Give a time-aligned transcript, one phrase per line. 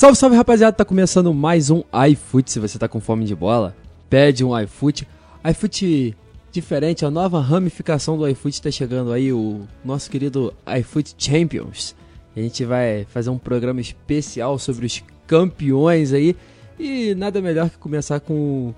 [0.00, 2.50] Salve, salve rapaziada, tá começando mais um iFoot.
[2.50, 3.76] Se você tá com fome de bola,
[4.08, 5.06] pede um iFoot.
[5.50, 6.16] iFoot
[6.50, 11.94] diferente, a nova ramificação do iFoot tá chegando aí, o nosso querido iFoot Champions.
[12.34, 16.34] A gente vai fazer um programa especial sobre os campeões aí.
[16.78, 18.72] E nada melhor que começar com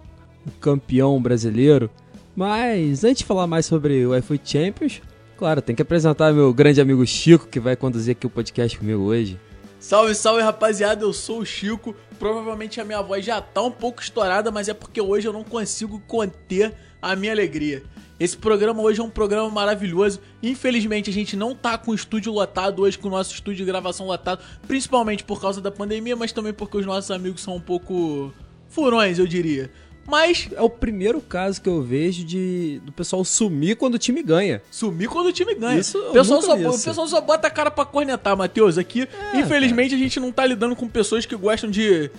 [0.44, 1.88] o campeão brasileiro.
[2.34, 5.00] Mas antes de falar mais sobre o iFoot Champions,
[5.38, 9.02] claro, tem que apresentar meu grande amigo Chico, que vai conduzir aqui o podcast comigo
[9.02, 9.38] hoje.
[9.82, 11.92] Salve, salve rapaziada, eu sou o Chico.
[12.16, 15.42] Provavelmente a minha voz já tá um pouco estourada, mas é porque hoje eu não
[15.42, 17.82] consigo conter a minha alegria.
[18.18, 20.20] Esse programa hoje é um programa maravilhoso.
[20.40, 23.72] Infelizmente a gente não tá com o estúdio lotado hoje, com o nosso estúdio de
[23.72, 27.60] gravação lotado, principalmente por causa da pandemia, mas também porque os nossos amigos são um
[27.60, 28.32] pouco
[28.68, 29.68] furões, eu diria.
[30.06, 34.22] Mas É o primeiro caso que eu vejo de do pessoal sumir quando o time
[34.22, 34.60] ganha.
[34.70, 35.80] sumir quando o time ganha.
[35.80, 38.78] Isso o, pessoal só, o pessoal só bota a cara pra cornetar, Matheus.
[38.78, 42.10] Aqui, É, infelizmente, a gente não tá lidando com pessoas que gostam de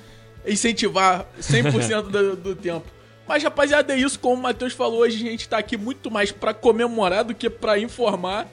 [0.48, 2.86] incentivar 100% do, do tempo.
[3.28, 4.20] Mas, rapaziada, é isso.
[4.20, 7.50] Como o Matheus falou, hoje a gente tá aqui muito mais pra comemorar do que
[7.50, 8.48] pra informar.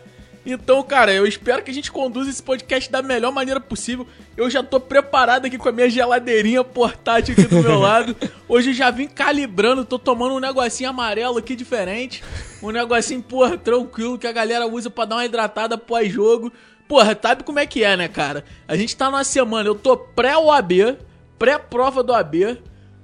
[0.52, 4.06] Então, cara, eu espero que a gente conduza esse podcast da melhor maneira possível.
[4.36, 8.16] Eu já tô preparado aqui com a minha geladeirinha portátil aqui do meu lado.
[8.48, 12.22] Hoje eu já vim calibrando, tô tomando um negocinho amarelo aqui diferente.
[12.62, 16.52] Um negocinho, porra, tranquilo que a galera usa pra dar uma hidratada pós-jogo.
[16.88, 18.44] Porra, sabe como é que é, né, cara?
[18.66, 20.98] A gente tá numa semana, eu tô pré-OAB,
[21.38, 22.58] pré-prova do AB.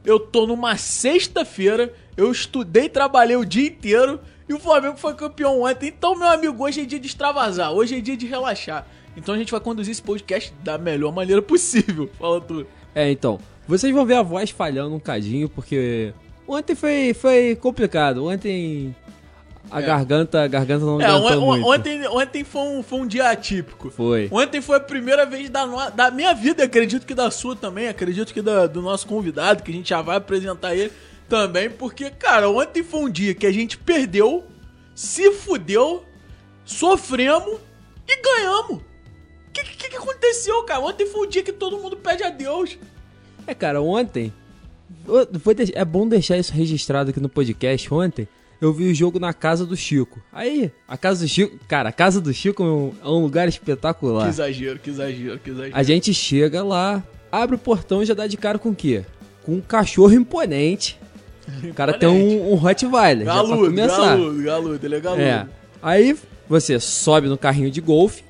[0.05, 5.15] Eu tô numa sexta-feira, eu estudei e trabalhei o dia inteiro e o Flamengo foi
[5.15, 5.89] campeão ontem.
[5.89, 8.87] Então, meu amigo, hoje é dia de extravasar, hoje é dia de relaxar.
[9.17, 12.09] Então a gente vai conduzir esse podcast da melhor maneira possível.
[12.19, 12.67] Fala tu.
[12.95, 16.13] É, então, vocês vão ver a voz falhando um cadinho, porque
[16.47, 18.27] ontem foi, foi complicado.
[18.27, 18.95] Ontem
[19.71, 19.87] a É.
[19.87, 21.67] garganta, a garganta não É, on- muito.
[21.67, 23.91] ontem, ontem foi, um, foi um dia atípico.
[23.91, 24.29] Foi.
[24.31, 27.89] Ontem foi a primeira vez da, no- da minha vida, acredito que da sua também,
[27.89, 30.93] acredito que da- do nosso convidado, que a gente já vai apresentar ele
[31.29, 34.45] também, porque, cara, ontem foi um dia que a gente perdeu,
[34.95, 36.05] se fudeu,
[36.65, 37.59] sofremos
[38.09, 38.79] e ganhamos.
[38.79, 40.81] O que, que, que aconteceu, cara?
[40.81, 42.79] Ontem foi um dia que todo mundo pede a Deus.
[43.47, 44.33] É, cara, ontem.
[45.75, 47.93] É bom deixar isso registrado aqui no podcast.
[47.93, 48.29] Ontem
[48.61, 50.21] eu vi o jogo na casa do Chico.
[50.33, 51.59] Aí, a casa do Chico.
[51.69, 54.25] Cara, a casa do Chico é um, é um lugar espetacular.
[54.25, 55.77] Que exagero, que exagero, que exagero.
[55.77, 59.05] A gente chega lá, abre o portão e já dá de cara com o quê?
[59.45, 60.99] Com um cachorro imponente.
[61.71, 63.25] O cara tem um, um Rottweiler.
[63.25, 65.23] Galudo, galudo, galudo, ele é galudo.
[65.23, 65.47] É.
[65.83, 66.17] Aí
[66.49, 68.25] você sobe no carrinho de golfe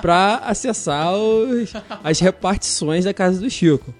[0.00, 1.72] pra acessar os-
[2.02, 3.94] as repartições da casa do Chico.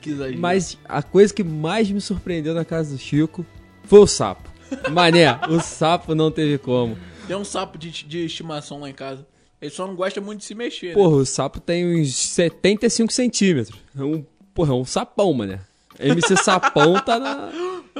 [0.00, 0.38] Que exagero.
[0.40, 3.44] Mas a coisa que mais me surpreendeu na casa do Chico
[3.84, 4.48] foi o sapo.
[4.90, 6.96] Mané, o sapo não teve como.
[7.26, 9.26] Tem um sapo de, de estimação lá em casa.
[9.60, 10.94] Ele só não gosta muito de se mexer, né?
[10.94, 13.76] Porra, o sapo tem uns 75 centímetros.
[13.98, 14.24] É um,
[14.54, 15.58] porra, é um sapão, mané.
[16.00, 17.50] MC Sapão tá na,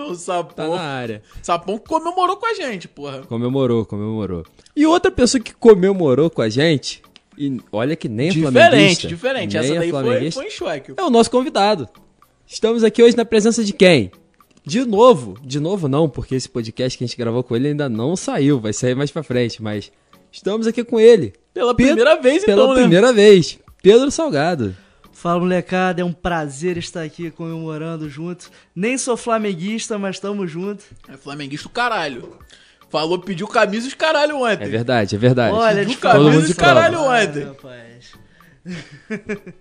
[0.09, 0.55] O sapão.
[0.55, 1.23] tá na área.
[1.43, 3.21] Sapão comemorou com a gente, porra.
[3.23, 4.45] Comemorou, comemorou.
[4.77, 7.03] E outra pessoa que comemorou com a gente,
[7.37, 9.09] e olha que nem é Diferente, flamenguista.
[9.09, 9.53] diferente.
[9.57, 10.93] nem Essa é daí foi, foi em choque.
[10.97, 11.89] É o nosso convidado.
[12.47, 14.11] Estamos aqui hoje na presença de quem?
[14.65, 17.89] De novo, de novo não, porque esse podcast que a gente gravou com ele ainda
[17.89, 19.91] não saiu, vai sair mais pra frente, mas
[20.31, 21.33] estamos aqui com ele.
[21.55, 22.81] Pela Pedro- primeira vez, Pela então, né?
[22.83, 24.77] primeira vez, Pedro Salgado.
[25.19, 28.53] Fala molecada, é um prazer estar aqui comemorando juntos.
[28.73, 30.85] Nem sou flamenguista, mas tamo junto.
[31.09, 32.39] É flamenguista o caralho.
[32.89, 34.63] Falou, pediu camisa os caralho ontem.
[34.65, 35.53] É verdade, é verdade.
[35.57, 37.43] Olha, Pediu de Todo mundo camisa de os caralho Ah, ontem.
[37.43, 38.13] rapaz.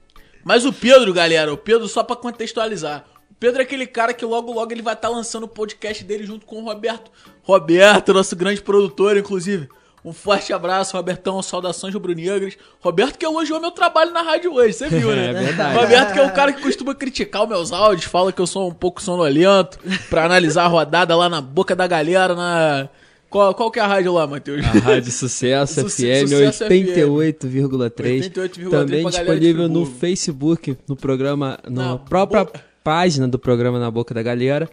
[0.45, 3.05] Mas o Pedro, galera, o Pedro, só pra contextualizar.
[3.31, 6.23] O Pedro é aquele cara que logo logo ele vai estar lançando o podcast dele
[6.23, 7.09] junto com o Roberto.
[7.41, 9.67] Roberto, nosso grande produtor, inclusive.
[10.07, 12.57] Um forte abraço, Robertão, saudações rubro-negras.
[12.79, 15.31] Roberto que elogiou meu trabalho na rádio hoje, você viu, né?
[15.31, 15.77] É verdade.
[15.77, 18.69] Roberto que é o cara que costuma criticar os meus áudios, fala que eu sou
[18.69, 19.77] um pouco sonolento,
[20.09, 22.87] pra analisar a rodada lá na boca da galera, na...
[23.29, 24.65] Qual, qual que é a rádio lá, Matheus?
[24.65, 28.31] A Rádio Sucesso Suce- FM Sucesso 88,3.
[28.31, 29.85] 88,3 Também disponível no.
[29.85, 32.47] Facebook, no programa, na Na própria
[32.81, 34.69] página do programa Na Boca da Galera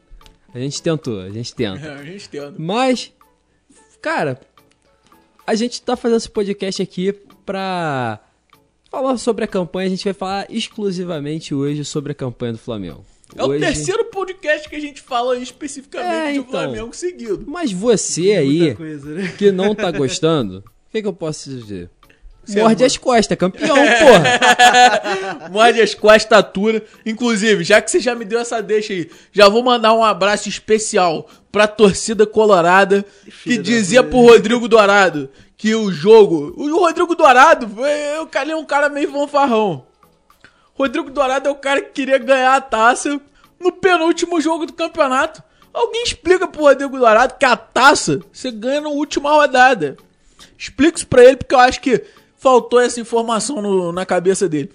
[0.54, 1.86] A gente tentou, a gente tenta.
[1.86, 2.54] É, a gente tenta.
[2.58, 3.12] Mas,
[4.02, 4.40] cara,
[5.46, 7.12] a gente tá fazendo esse podcast aqui
[7.46, 8.22] pra
[9.02, 9.88] falar sobre a campanha.
[9.88, 13.04] A gente vai falar exclusivamente hoje sobre a campanha do Flamengo.
[13.36, 16.52] É o Hoje- terceiro podcast que a gente fala especificamente É, do então.
[16.52, 17.44] Flamengo seguido.
[17.48, 19.34] Mas você aí, coisa, né?
[19.38, 21.90] que não tá gostando, o que, que eu posso dizer?
[22.46, 25.50] Você Morde é as costas, campeão, porra.
[25.52, 26.84] Morde as com a estatura.
[27.04, 30.48] Inclusive, já que você já me deu essa deixa aí, já vou mandar um abraço
[30.48, 35.28] especial pra torcida colorada que Filha da dizia pro Rodrigo Dourado
[35.58, 36.54] que o jogo.
[36.58, 39.86] O Rodrigo Dourado, eu ele é um cara meio fanfarrão.
[40.74, 43.20] Rodrigo Dourado é o cara que queria ganhar a taça
[43.60, 45.42] no penúltimo jogo do campeonato.
[45.74, 49.98] Alguém explica pro Rodrigo Dourado que a taça você ganha na última rodada.
[50.58, 52.04] Explica isso pra ele porque eu acho que
[52.38, 54.72] faltou essa informação no- na cabeça dele.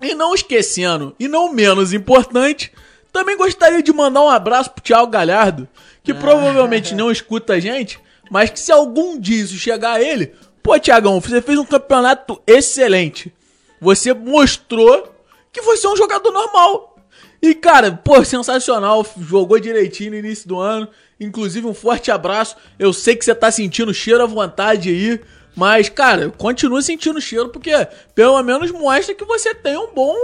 [0.00, 2.72] E não esquecendo, e não menos importante,
[3.12, 5.68] também gostaria de mandar um abraço pro Thiago Galhardo,
[6.02, 8.00] que provavelmente não escuta a gente,
[8.32, 10.32] mas que se algum dia isso chegar a ele,
[10.62, 13.30] pô, Thiagão, você fez um campeonato excelente.
[13.78, 15.14] Você mostrou
[15.52, 16.96] que você é um jogador normal.
[17.42, 19.06] E, cara, pô, sensacional.
[19.20, 20.88] Jogou direitinho no início do ano.
[21.20, 22.56] Inclusive, um forte abraço.
[22.78, 25.20] Eu sei que você tá sentindo cheiro à vontade aí.
[25.54, 30.16] Mas, cara, continua sentindo cheiro, porque pelo menos mostra que você tem um bom.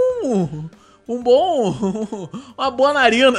[1.07, 2.27] Um bom.
[2.57, 3.37] Uma boa narina.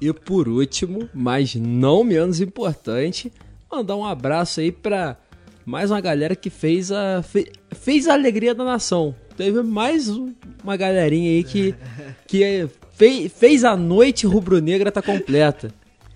[0.00, 3.32] E por último, mas não menos importante,
[3.70, 5.16] mandar um abraço aí pra
[5.64, 9.14] mais uma galera que fez a, fe- fez a alegria da nação.
[9.36, 10.32] Teve mais um-
[10.62, 11.74] uma galerinha aí que,
[12.26, 15.72] que fez, fez a noite rubro-negra tá completa.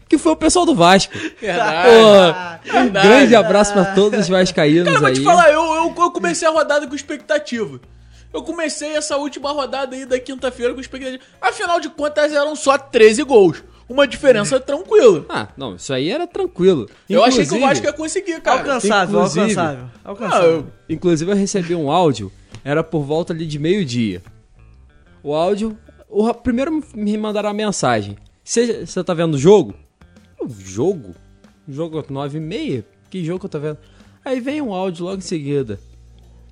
[0.08, 1.12] Que foi o pessoal do Vasco.
[1.18, 5.14] Pô, um grande abraço pra todos os vascaínos Cara, vou aí.
[5.14, 7.80] te falar, eu, eu, eu comecei a rodada com expectativa.
[8.32, 11.22] Eu comecei essa última rodada aí da quinta-feira com expectativa.
[11.40, 13.62] Afinal de contas, eram só 13 gols.
[13.88, 15.26] Uma diferença tranquila.
[15.28, 16.88] Ah, não, isso aí era tranquilo.
[17.08, 18.60] Eu achei que o Inclusive- Vasco ia conseguir, cara.
[18.60, 19.84] Alcançável, Inclusive- alcançável.
[20.04, 20.50] Ah, Alcançável.
[20.50, 22.32] eu- Inclusive eu recebi um áudio,
[22.64, 24.22] era por volta ali de meio-dia.
[25.22, 25.76] O áudio,
[26.08, 28.16] o, primeiro me mandaram a mensagem.
[28.42, 29.74] Você tá vendo o jogo?
[30.40, 31.14] Eu, jogo?
[31.68, 32.84] Jogo 9 e meia?
[33.10, 33.78] Que jogo que eu tô vendo?
[34.24, 35.78] Aí vem um áudio logo em seguida.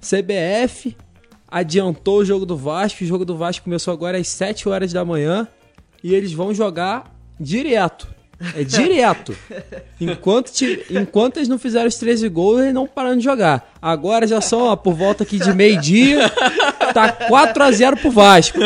[0.01, 0.97] CBF
[1.49, 5.05] adiantou o jogo do Vasco, o jogo do Vasco começou agora às 7 horas da
[5.05, 5.47] manhã
[6.03, 8.09] e eles vão jogar direto.
[8.57, 9.37] É direto.
[10.01, 13.73] Enquanto, ti- enquanto eles não fizeram os 13 gols, eles não pararam de jogar.
[13.81, 16.29] Agora já são, ó, por volta aqui de meio-dia,
[16.93, 18.59] tá 4 a 0 pro Vasco.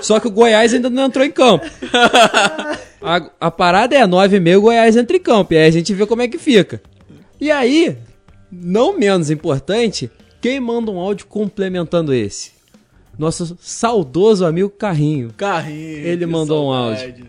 [0.00, 1.64] Só que o Goiás ainda não entrou em campo.
[3.00, 5.54] A, a parada é 9 e meia, o Goiás entra em campo.
[5.54, 6.82] E aí a gente vê como é que fica.
[7.40, 7.96] E aí,
[8.50, 10.10] não menos importante,
[10.40, 12.50] quem manda um áudio complementando esse?
[13.16, 15.30] Nosso saudoso amigo Carrinho.
[15.36, 16.06] Carrinho.
[16.06, 17.24] Ele mandou um saudade.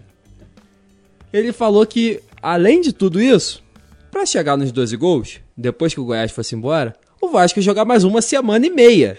[1.33, 3.63] Ele falou que, além de tudo isso,
[4.11, 7.83] pra chegar nos 12 gols, depois que o Goiás fosse embora, o Vasco ia jogar
[7.83, 9.17] mais uma semana e meia.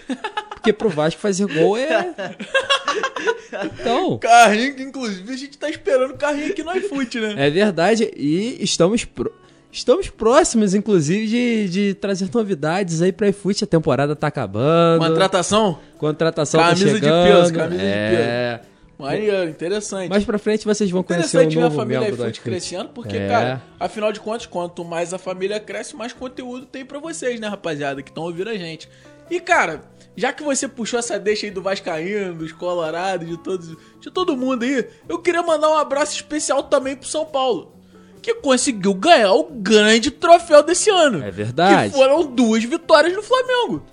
[0.51, 2.15] Porque pro Vasco fazer gol é.
[3.63, 7.35] Então, Carrinho, que inclusive a gente tá esperando o carrinho aqui no iFoot, né?
[7.37, 8.11] é verdade.
[8.15, 9.05] E estamos.
[9.05, 9.31] Pro...
[9.71, 13.65] Estamos próximos, inclusive, de, de trazer novidades aí pra iFoot.
[13.65, 15.05] A temporada tá acabando.
[15.05, 15.79] Contratação?
[15.97, 17.41] Contratação Camisa tá de chegando.
[17.41, 18.61] peso, camisa de é...
[18.97, 20.09] Maneiro, interessante.
[20.09, 23.17] Mais pra frente vocês vão conhecer o Interessante ver a novo família iFood crescendo, porque,
[23.17, 23.27] É.
[23.27, 27.47] cara, afinal de contas, quanto mais a família cresce, mais conteúdo tem pra vocês, né,
[27.47, 28.87] rapaziada, que estão ouvindo a gente.
[29.29, 29.83] E, cara,
[30.15, 34.37] já que você puxou essa deixa aí do Vascaíno, dos Colorados, de todos, de todo
[34.37, 37.73] mundo aí, eu queria mandar um abraço especial também pro São Paulo,
[38.21, 41.21] que conseguiu ganhar o grande troféu desse ano.
[41.23, 41.91] É verdade.
[41.91, 43.83] Que foram duas vitórias no Flamengo.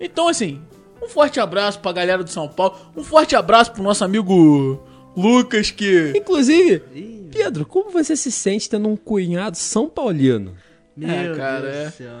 [0.00, 0.60] Então, assim,
[1.02, 4.80] um forte abraço pra galera do São Paulo, um forte abraço pro nosso amigo
[5.16, 6.12] Lucas, que...
[6.16, 6.78] Inclusive,
[7.32, 10.54] Pedro, como você se sente tendo um cunhado São Paulino?
[10.96, 11.84] Meu É, cara, Deus é.
[11.86, 12.12] do céu.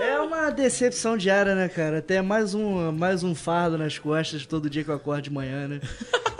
[0.00, 1.98] É uma decepção diária, né, cara?
[1.98, 5.68] Até mais um, mais um fardo nas costas todo dia que eu acordo de manhã,
[5.68, 5.80] né?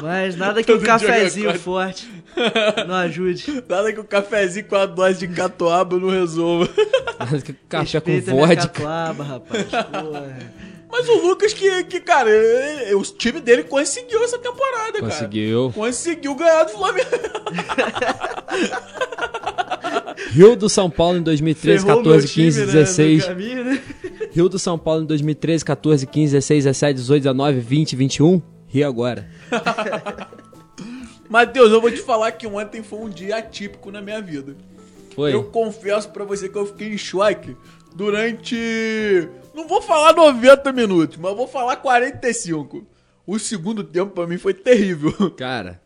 [0.02, 2.10] Mas nada que um que cafezinho forte
[2.88, 3.62] não ajude.
[3.68, 6.68] Nada que o cafezinho com a dose de catuaba não resolva.
[7.68, 8.66] Café com Respeita minha vodka.
[8.66, 9.66] catuaba, rapaz.
[9.70, 10.73] Porra.
[10.96, 15.02] Mas o Lucas, que, que cara, ele- o time dele conseguiu essa temporada, cara.
[15.10, 15.72] Conseguiu.
[15.74, 17.08] Conseguiu ganhar do Flamengo.
[20.30, 23.24] Rio do São Paulo em 2013, Ferrou 14, meu time, 15, né, no 16.
[23.24, 23.82] caminho, né?
[24.30, 28.42] Rio do São Paulo em 2013, 14, 15, 16, 17, 18, 19, 20, 21.
[28.68, 29.28] Rio agora.
[31.28, 34.54] Matheus, eu vou te falar que ontem foi um dia atípico na minha vida.
[35.14, 35.34] Foi.
[35.34, 37.56] Eu confesso pra você que eu fiquei em choque
[37.96, 39.28] durante.
[39.54, 42.84] Não vou falar 90 minutos, mas vou falar 45.
[43.26, 45.12] O segundo tempo pra mim foi terrível.
[45.36, 45.80] Cara,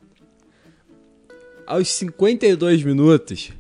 [1.67, 3.51] aos 52 minutos,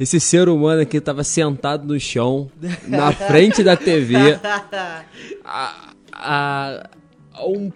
[0.00, 2.50] esse ser humano aqui tava sentado no chão,
[2.86, 4.16] na frente da TV,
[5.44, 6.90] a, a-
[7.34, 7.70] a um,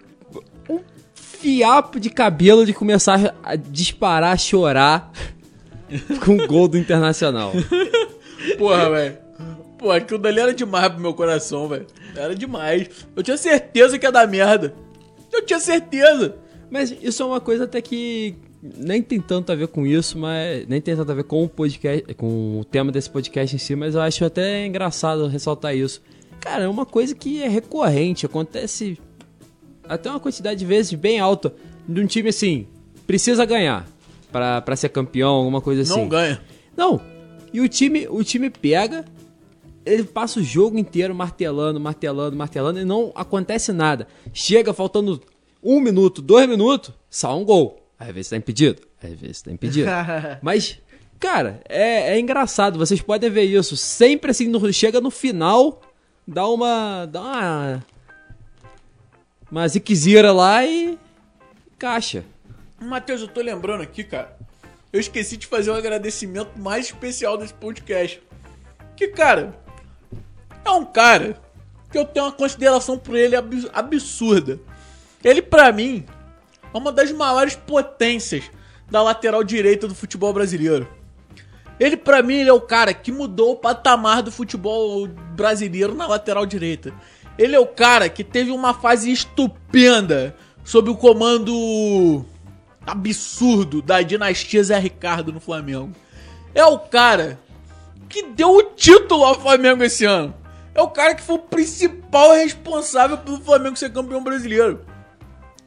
[0.69, 0.79] um
[1.15, 5.11] fiapo de cabelo de começar a disparar, a chorar
[6.25, 7.53] com o gol do Internacional.
[8.57, 9.22] Porra, velho.
[9.83, 11.85] Pô, aquilo dali era demais pro meu coração, velho.
[12.15, 12.87] Era demais.
[13.13, 14.73] Eu tinha certeza que ia dar merda.
[15.29, 16.37] Eu tinha certeza.
[16.71, 20.65] Mas isso é uma coisa até que nem tem tanto a ver com isso, mas
[20.69, 23.75] nem tem tanto a ver com o podcast, com o tema desse podcast em si,
[23.75, 26.01] mas eu acho até engraçado ressaltar isso.
[26.39, 28.97] Cara, é uma coisa que é recorrente, acontece
[29.83, 31.53] até uma quantidade de vezes bem alta
[31.85, 32.67] de um time assim,
[33.05, 33.85] precisa ganhar
[34.31, 35.99] pra, pra ser campeão, alguma coisa assim.
[35.99, 36.41] Não ganha.
[36.77, 37.01] Não.
[37.51, 39.03] E o time, o time pega,
[39.85, 44.07] ele passa o jogo inteiro martelando, martelando, martelando e não acontece nada.
[44.33, 45.21] Chega faltando
[45.61, 47.79] um minuto, dois minutos, sai um gol.
[47.99, 49.89] Às vezes tá impedido, às vezes tá impedido.
[50.41, 50.79] Mas,
[51.19, 52.77] cara, é, é engraçado.
[52.77, 53.77] Vocês podem ver isso.
[53.77, 55.81] Sempre assim, no- chega no final,
[56.27, 57.05] dá uma.
[57.05, 57.85] dá uma.
[59.49, 60.97] uma ziquezira lá e.
[61.77, 62.25] caixa.
[62.81, 64.37] Matheus, eu tô lembrando aqui, cara.
[64.91, 68.21] Eu esqueci de fazer o agradecimento mais especial desse podcast.
[68.95, 69.57] Que, cara,
[70.65, 71.37] é um cara
[71.91, 74.59] que eu tenho uma consideração por ele abs- absurda.
[75.23, 76.05] Ele, pra mim,
[76.73, 78.43] é uma das maiores potências
[78.89, 80.87] da lateral direita do futebol brasileiro.
[81.79, 86.07] Ele, pra mim, ele é o cara que mudou o patamar do futebol brasileiro na
[86.07, 86.93] lateral direita.
[87.37, 92.23] Ele é o cara que teve uma fase estupenda sob o comando
[92.85, 95.91] absurdo da dinastia Zé Ricardo no Flamengo.
[96.53, 97.39] É o cara
[98.07, 100.33] que deu o título ao Flamengo esse ano.
[100.75, 104.81] É o cara que foi o principal responsável pelo Flamengo ser campeão brasileiro.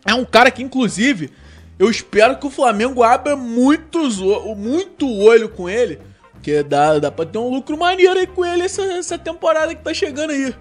[0.05, 1.31] É um cara que, inclusive,
[1.79, 4.19] eu espero que o Flamengo abra muitos,
[4.57, 6.01] muito olho com ele.
[6.33, 9.83] Porque dá, dá pra ter um lucro maneiro aí com ele essa, essa temporada que
[9.83, 10.55] tá chegando aí.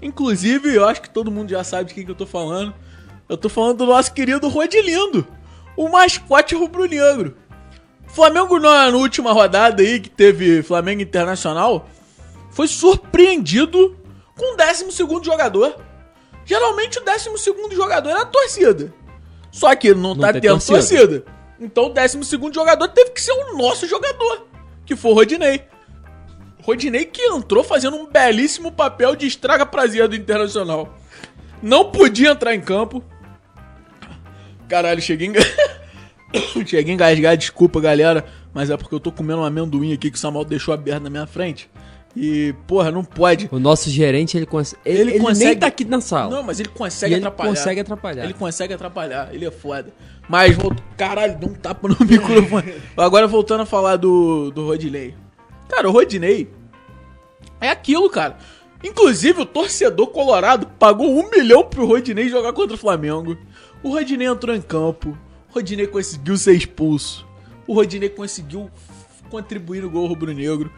[0.00, 2.74] Inclusive, eu acho que todo mundo já sabe de quem que eu tô falando.
[3.28, 5.26] Eu tô falando do nosso querido Rodilindo,
[5.76, 7.36] o mascote rubro-negro.
[8.08, 11.88] Flamengo na, na última rodada aí, que teve Flamengo Internacional,
[12.52, 13.96] foi surpreendido
[14.36, 15.76] com o 12 jogador.
[16.44, 18.92] Geralmente o 12 jogador é a torcida.
[19.50, 20.78] Só que não, tá tem tendo torcida.
[20.78, 21.24] torcida.
[21.58, 22.18] Então o 12
[22.52, 24.46] jogador teve que ser o nosso jogador,
[24.84, 25.64] que foi o Rodinei.
[26.62, 30.94] Rodinei que entrou fazendo um belíssimo papel de estraga prazer do Internacional.
[31.62, 33.02] Não podia entrar em campo.
[34.68, 35.40] Caralho, cheguei enga...
[36.66, 40.20] cheguei engasgado, desculpa galera, mas é porque eu tô comendo um amendoim aqui que o
[40.20, 41.70] Samuel deixou aberto na minha frente.
[42.14, 43.48] E, porra, não pode.
[43.50, 46.30] O nosso gerente, ele, cons ele, Ele ele consegue- nem tá aqui na sala.
[46.36, 47.50] Não, mas ele consegue ele atrapalhar.
[47.54, 48.24] consegue atrapalhar.
[48.24, 49.92] Ele consegue atrapalhar, ele é foda.
[50.28, 50.56] Mas,
[50.96, 52.74] caralho, deu um tapa no microfone.
[52.96, 55.14] Agora voltando a falar do, do Rodinei.
[55.68, 56.50] Cara, o Rodinei
[57.60, 58.36] é aquilo, cara.
[58.84, 63.38] Inclusive, o torcedor colorado pagou um milhão pro Rodinei jogar contra o Flamengo.
[63.82, 65.16] O Rodinei entrou em campo.
[65.50, 67.26] O Rodinei conseguiu ser expulso.
[67.66, 68.68] O Rodinei conseguiu
[69.30, 70.70] contribuir no gol rubro-negro.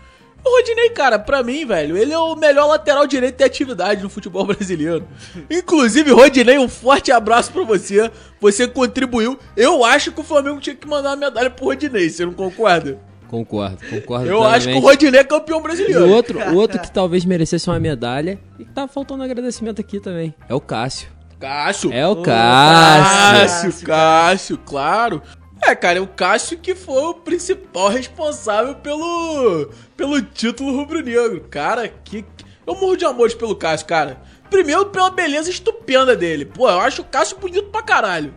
[0.44, 4.10] O Rodinei, cara, pra mim, velho, ele é o melhor lateral direito de atividade no
[4.10, 5.08] futebol brasileiro.
[5.50, 8.10] Inclusive, Rodinei, um forte abraço pra você.
[8.40, 9.38] Você contribuiu.
[9.56, 12.98] Eu acho que o Flamengo tinha que mandar uma medalha pro Rodinei, você não concorda?
[13.26, 14.26] Concordo, concordo.
[14.28, 14.80] Eu acho que o.
[14.80, 16.06] Rodinei é campeão brasileiro.
[16.06, 19.98] o outro, o outro que talvez merecesse uma medalha e que tá faltando agradecimento aqui
[19.98, 20.34] também.
[20.48, 21.08] É o Cássio.
[21.40, 21.92] Cássio.
[21.92, 23.70] É o Ô, Cássio.
[23.70, 25.22] Cássio, Cássio, claro.
[25.66, 31.40] É, cara, é o Cássio que foi o principal responsável pelo, pelo título rubro-negro.
[31.50, 32.24] Cara, que.
[32.66, 34.20] Eu morro de amores pelo Cássio, cara.
[34.50, 36.44] Primeiro pela beleza estupenda dele.
[36.44, 38.34] Pô, eu acho o Cássio bonito pra caralho.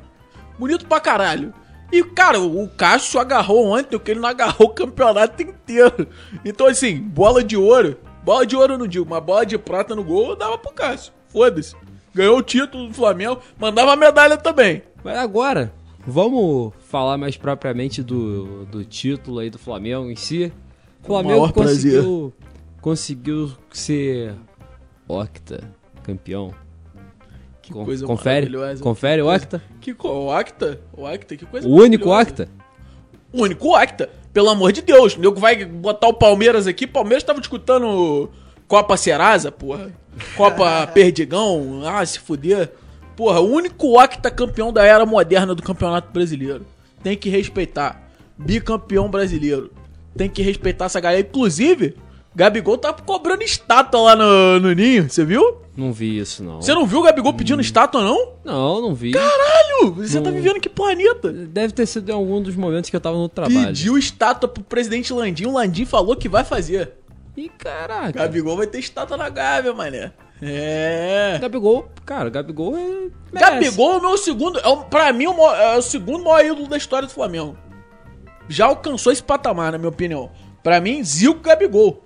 [0.58, 1.54] Bonito pra caralho.
[1.92, 6.08] E, cara, o Cássio agarrou ontem o que ele não agarrou o campeonato inteiro.
[6.46, 7.98] Então, assim, bola de ouro.
[8.24, 11.14] Bola de ouro não digo, mas bola de prata no gol eu dava pro Cássio.
[11.28, 11.76] Foda-se.
[12.14, 14.82] Ganhou o título do Flamengo, mandava a medalha também.
[15.04, 15.72] Mas agora,
[16.08, 20.52] vamos falar mais propriamente do, do título aí do Flamengo em si.
[21.04, 22.02] O Flamengo prazer.
[22.04, 22.34] conseguiu,
[22.82, 24.34] conseguiu ser
[25.08, 25.64] octa
[26.04, 26.54] campeão.
[27.62, 28.82] Que Con- coisa confere, maravilhosa.
[28.84, 29.62] confere o octa.
[29.82, 30.80] Que o Acta?
[30.96, 32.48] O Acta, que coisa O único octa.
[33.34, 34.10] O único Acta.
[34.32, 35.16] Pelo amor de Deus.
[35.18, 36.88] O nego vai botar o Palmeiras aqui.
[36.88, 38.30] Palmeiras tava disputando
[38.70, 39.92] Copa Serasa, porra.
[40.38, 41.82] Copa Perdigão.
[41.86, 42.72] Ah, se fuder.
[43.18, 46.66] Porra, o único Octa campeão da era moderna do Campeonato Brasileiro.
[47.04, 48.10] tem que respeitar.
[48.38, 49.72] Bicampeão brasileiro.
[50.16, 51.22] Tem que respeitar essa galera.
[51.22, 51.96] Inclusive,
[52.36, 55.58] Gabigol tá cobrando estátua lá no, no ninho, você viu?
[55.76, 56.62] Não vi isso, não.
[56.62, 58.34] Você não viu o Gabigol pedindo estátua, não?
[58.46, 59.12] Não, não vi.
[59.12, 59.94] Caralho!
[59.96, 60.38] Você tá Não.
[60.38, 61.32] vivendo em que planeta?
[61.32, 63.68] Deve ter sido em algum dos momentos que eu tava no trabalho.
[63.68, 65.46] Pediu estátua pro presidente Landim.
[65.46, 66.94] O Landim falou que vai fazer.
[67.36, 68.12] Ih, caraca.
[68.12, 70.12] Gabigol vai ter estátua na Gávea, mané.
[70.42, 71.38] É.
[71.42, 72.80] Gabigol, cara, Gabigol é.
[72.82, 73.12] merece.
[73.34, 74.60] Gabigol é o meu segundo.
[74.60, 77.58] É, o- pra mim, o é o segundo maior ídolo da história do Flamengo.
[78.48, 80.32] Já alcançou esse patamar, na minha opinião.
[80.64, 82.04] Pra mim, Zico Gabigol.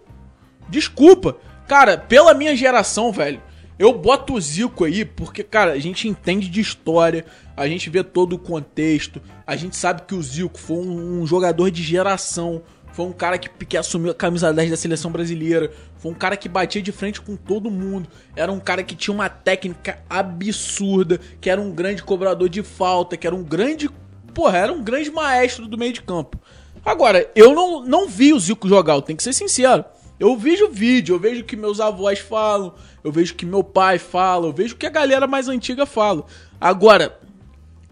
[0.69, 1.37] Desculpa.
[1.67, 3.41] Cara, pela minha geração, velho,
[3.77, 8.03] eu boto o Zico aí porque, cara, a gente entende de história, a gente vê
[8.03, 12.61] todo o contexto, a gente sabe que o Zico foi um, um jogador de geração,
[12.93, 16.35] foi um cara que, que assumiu a camisa 10 da seleção brasileira, foi um cara
[16.35, 21.19] que batia de frente com todo mundo, era um cara que tinha uma técnica absurda,
[21.39, 23.89] que era um grande cobrador de falta, que era um grande.
[24.33, 26.39] Porra, era um grande maestro do meio de campo.
[26.85, 29.85] Agora, eu não, não vi o Zico jogar, eu tenho que ser sincero.
[30.19, 33.63] Eu vejo vídeo, eu vejo o que meus avós falam, eu vejo o que meu
[33.63, 36.25] pai fala, eu vejo o que a galera mais antiga fala.
[36.59, 37.19] Agora,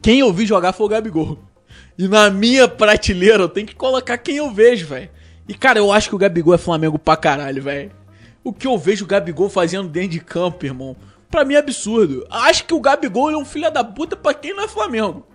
[0.01, 1.39] quem eu vi jogar foi o Gabigol.
[1.99, 5.09] E na minha prateleira eu tenho que colocar quem eu vejo, velho.
[5.45, 7.91] E cara, eu acho que o Gabigol é Flamengo pra caralho, velho.
[8.41, 10.95] O que eu vejo o Gabigol fazendo dentro de campo, irmão,
[11.29, 12.25] pra mim é absurdo.
[12.29, 15.27] Acho que o Gabigol é um filho da puta pra quem não é Flamengo.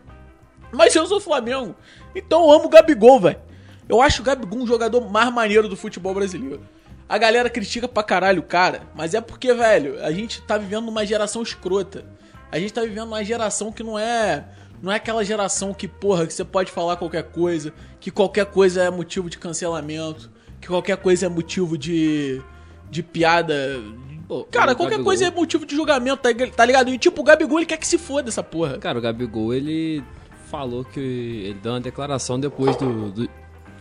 [0.73, 1.75] Mas eu sou Flamengo.
[2.14, 3.38] Então eu amo o Gabigol, velho.
[3.87, 6.62] Eu acho o Gabigol um jogador mais maneiro do futebol brasileiro.
[7.06, 10.87] A galera critica pra caralho o cara, mas é porque, velho, a gente tá vivendo
[10.87, 12.06] numa geração escrota.
[12.50, 14.47] A gente tá vivendo numa geração que não é.
[14.84, 18.82] Não é aquela geração que, porra, que você pode falar qualquer coisa, que qualquer coisa
[18.82, 22.42] é motivo de cancelamento, que qualquer coisa é motivo de.
[22.90, 23.80] de piada.
[24.28, 26.90] Pô, Cara, qualquer Gabigol- coisa é motivo de julgamento, tá, tá ligado?
[26.90, 28.76] E tipo, o Gabigol ele quer que se foda essa porra.
[28.78, 30.02] Cara, o Gabigol, ele
[30.50, 33.10] falou que ele deu uma declaração depois do.
[33.10, 33.28] do-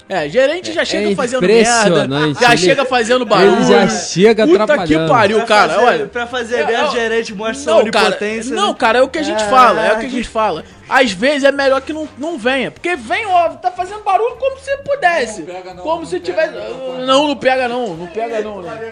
[0.09, 2.07] É, gerente já É chega fazendo merda,
[2.39, 3.55] já ele- chega fazendo barulho.
[3.55, 5.09] Ele já chega Puta que atrapalhando.
[5.09, 6.05] pariu, Pra cara, fazer, olha.
[6.07, 8.53] Pra fazer É, merda, é, o gerente mostra sua Não, cara, onipotência.
[8.55, 8.75] não, né?
[8.77, 10.65] cara, é o que a gente fala, é o que a gente fala.
[11.01, 14.59] Às vezes é melhor que não, não venha, porque vem, ó, tá fazendo barulho como
[14.59, 15.45] se pudesse.
[15.81, 16.53] como se tivesse.
[17.05, 18.91] Não, não pega não, não pega não, né?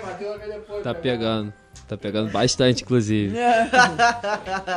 [0.83, 1.53] Tá pegando.
[1.87, 3.37] Tá pegando bastante, inclusive.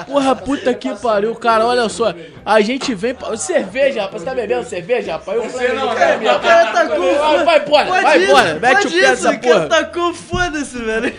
[0.06, 2.12] Porra, puta que pariu, cara, olha só.
[2.44, 3.14] A gente vem.
[3.14, 5.38] pra- Cerveja, rapaz, você tá bebendo cerveja, rapaz?
[5.38, 6.16] Eu você não, cara.
[6.36, 9.54] O cara tá com Vai, vai embora, vai embora, mete o pé nessa o cara
[9.54, 9.68] porra.
[9.68, 11.14] tá com foda-se, velho.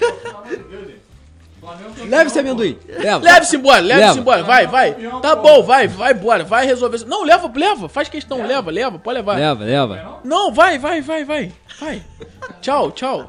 [2.07, 2.77] Leve esse amendoim.
[2.87, 3.23] Leva.
[3.23, 4.93] Leve-se embora, leve-se embora, vai, vai.
[5.21, 7.07] Tá bom, vai, vai embora, vai resolver isso.
[7.07, 9.37] Não, leva, leva, faz questão, leva, leva, pode levar.
[9.37, 10.19] Leva, leva.
[10.23, 12.03] Não, vai, vai, vai, vai, vai.
[12.61, 13.27] Tchau, tchau.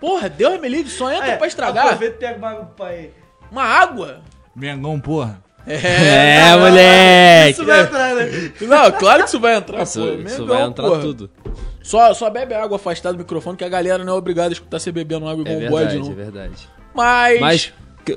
[0.00, 1.84] Porra, Deus me livre, só entra pra estragar.
[1.86, 3.10] Aproveita e pega uma água pra aí.
[3.50, 4.20] Uma água?
[4.56, 5.42] Mengão, porra.
[5.66, 7.50] É, moleque.
[7.52, 8.52] Isso vai entrar, né?
[8.62, 10.06] Não, claro que isso vai entrar, Isso, pô.
[10.26, 11.00] isso vai entrar porra.
[11.02, 11.30] tudo.
[11.82, 14.78] Só, só bebe água afastada do microfone, que a galera não é obrigada a escutar
[14.78, 16.14] você bebendo água É igual um bode, verdade, é não.
[16.14, 16.68] verdade.
[16.94, 17.72] Mas, Mas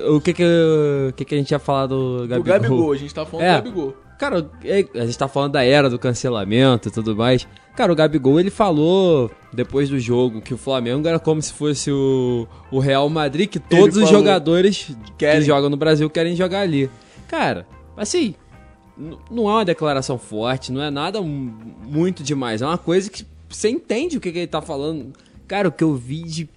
[0.08, 2.42] o que que, o que que a gente ia falar do o Gabigol?
[2.44, 3.60] Gabigol, a gente tá falando É.
[3.60, 3.96] do Gabigol.
[4.18, 7.46] Cara, é- a gente tá falando da era do cancelamento e tudo mais.
[7.76, 11.90] Cara, o Gabigol, ele falou depois do jogo que o Flamengo era como se fosse
[11.90, 15.40] o, o Real Madrid, que todos os jogadores Querem.
[15.40, 16.88] que jogam no Brasil querem jogar ali.
[17.26, 18.34] Cara, assim,
[19.28, 21.52] não é uma declaração forte, não é nada mu-
[21.84, 22.62] muito demais.
[22.62, 25.12] É uma coisa que você entende o que, que ele tá falando.
[25.48, 26.48] Cara, o que eu vi de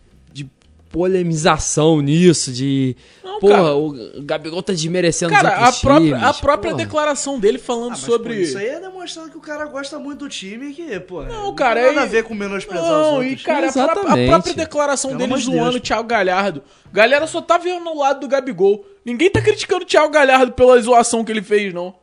[0.89, 2.95] polemização nisso, de...
[3.23, 3.75] Não, porra, cara.
[3.75, 6.83] o Gabigol tá desmerecendo Cara, os a própria, a times, própria porra.
[6.83, 8.33] declaração dele falando Ah, mas, sobre.
[8.35, 11.23] pô, isso aí é demonstrando que o cara gosta muito do time que, pô.
[11.23, 13.41] Não, cara, Não tem nada é- a ver com menosprezar os Não, outros.
[13.41, 14.29] e cara, a própria, a Exatamente.
[14.29, 15.75] própria declaração Pelo dele zoando Deus.
[15.75, 16.63] o Thiago Galhardo.
[16.91, 18.85] Galera só tá vendo no lado do Gabigol.
[19.05, 21.93] Ninguém tá criticando o Thiago Galhardo pela zoação que ele fez, não.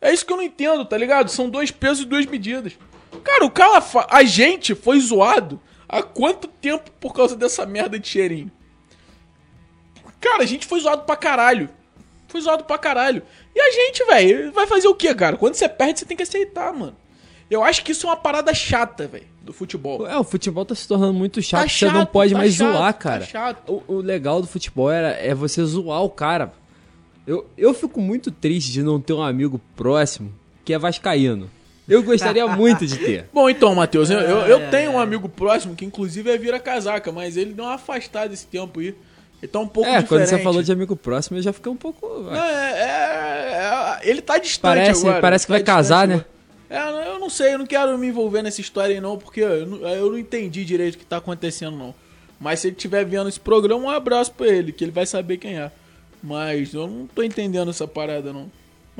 [0.00, 1.28] É isso que eu não entendo, tá ligado?
[1.30, 2.72] São dois pesos e duas medidas.
[3.22, 7.98] Cara, o cara, fa- a gente foi zoado há quanto tempo por causa dessa merda
[7.98, 8.50] de cheirinho?
[10.20, 11.68] Cara, a gente foi zoado pra caralho.
[12.28, 13.22] Foi zoado pra caralho.
[13.54, 15.36] E a gente, velho, vai fazer o quê, cara?
[15.36, 16.94] Quando você perde, você tem que aceitar, mano.
[17.50, 20.06] Eu acho que isso é uma parada chata, velho, do futebol.
[20.06, 22.54] É, o futebol tá se tornando muito chato, Tá você não chato, pode tá mais
[22.54, 23.24] chato, zoar, tá cara.
[23.24, 23.82] chato.
[23.88, 26.52] O, o legal do futebol era, é você zoar o cara.
[27.26, 30.32] Eu, eu fico muito triste de não ter um amigo próximo
[30.64, 31.50] que é vascaíno.
[31.90, 33.26] Eu gostaria muito de ter.
[33.32, 37.10] Bom, então, Matheus, eu, eu, eu tenho um amigo próximo que inclusive é vira casaca,
[37.10, 38.94] mas ele deu uma afastada esse tempo aí.
[39.42, 40.28] Ele tá um pouco É, quando diferente.
[40.28, 42.06] você falou de amigo próximo, eu já fiquei um pouco...
[42.06, 45.20] Não, é, é- é- ele tá distante Parece- agora.
[45.20, 46.24] parece que tá vai casar, né?
[46.70, 47.04] agora.
[47.04, 49.66] É, eu não sei, eu não quero me envolver nessa história aí não, porque eu
[49.66, 51.94] não, eu não entendi direito o que tá acontecendo não.
[52.38, 55.38] Mas se ele estiver vendo esse programa, um abraço pra ele, que ele vai saber
[55.38, 55.70] quem é.
[56.22, 58.50] Mas eu não tô entendendo essa parada não.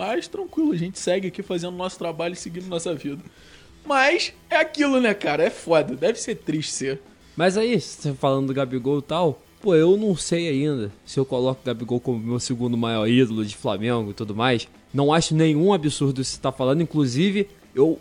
[0.00, 3.22] Mas tranquilo, a gente segue aqui fazendo nosso trabalho e seguindo nossa vida.
[3.84, 5.44] Mas é aquilo, né, cara?
[5.44, 5.94] É foda.
[5.94, 7.02] Deve ser triste ser.
[7.36, 7.78] Mas aí,
[8.18, 12.00] falando do Gabigol e tal, pô, eu não sei ainda se eu coloco o Gabigol
[12.00, 14.66] como meu segundo maior ídolo de Flamengo e tudo mais.
[14.92, 18.00] Não acho nenhum absurdo isso que você tá falando, inclusive, eu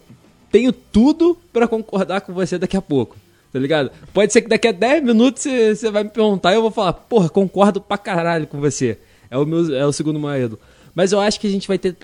[0.49, 3.17] tenho tudo pra concordar com você daqui a pouco.
[3.51, 3.91] Tá ligado?
[4.13, 6.93] Pode ser que daqui a 10 minutos você vai me perguntar e eu vou falar,
[6.93, 8.97] porra, concordo pra caralho com você.
[9.29, 10.61] É o, meu, é o segundo maior ídolo.
[10.93, 11.95] Mas eu acho que a gente vai ter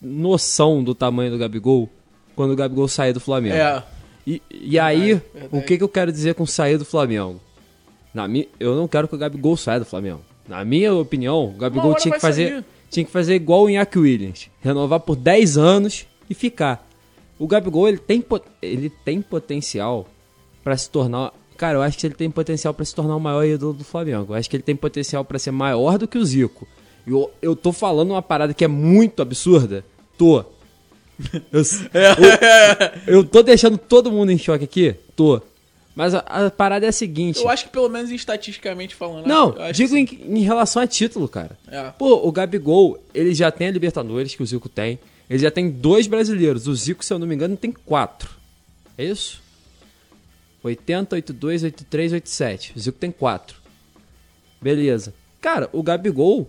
[0.00, 1.88] noção do tamanho do Gabigol
[2.34, 3.56] quando o Gabigol sair do Flamengo.
[3.56, 3.82] É.
[4.26, 5.48] E, e aí, verdade.
[5.52, 7.40] o que, que eu quero dizer com sair do Flamengo?
[8.12, 10.22] Na mi, eu não quero que o Gabigol saia do Flamengo.
[10.48, 12.64] Na minha opinião, o Gabigol tinha que fazer sair.
[12.90, 16.88] tinha que fazer igual o Iñaki Williams, renovar por 10 anos e ficar.
[17.38, 18.24] O Gabigol, ele tem
[18.62, 20.08] ele tem potencial
[20.64, 23.44] pra se tornar, cara, eu acho que ele tem potencial pra se tornar o maior
[23.44, 24.32] ídolo do Flamengo.
[24.32, 26.66] Eu acho que ele tem potencial pra ser maior do que o Zico.
[27.06, 29.84] Eu, eu tô falando uma parada que é muito absurda.
[30.18, 30.44] Tô.
[31.52, 31.62] Eu,
[33.06, 34.94] eu, eu tô deixando todo mundo em choque aqui?
[35.14, 35.40] Tô.
[35.94, 37.40] Mas a, a parada é a seguinte.
[37.40, 39.26] Eu acho que pelo menos estatisticamente falando.
[39.26, 41.58] Não, eu acho digo em, em relação a título, cara.
[41.68, 41.90] É.
[41.98, 44.98] Pô, o Gabigol, ele já tem a Libertadores, que o Zico tem.
[45.28, 46.66] Ele já tem dois brasileiros.
[46.68, 48.30] O Zico, se eu não me engano, tem quatro.
[48.98, 49.40] É isso?
[50.62, 52.72] 80, 82, 83, 87.
[52.76, 53.56] O Zico tem quatro.
[54.60, 55.14] Beleza.
[55.40, 56.48] Cara, o Gabigol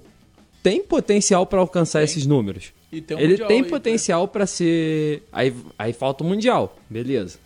[0.69, 2.73] tem potencial pra alcançar esses números.
[3.05, 3.69] Tem um ele tem né?
[3.69, 5.23] potencial pra ser.
[5.31, 6.77] Aí, aí falta o Mundial.
[6.89, 7.39] Beleza.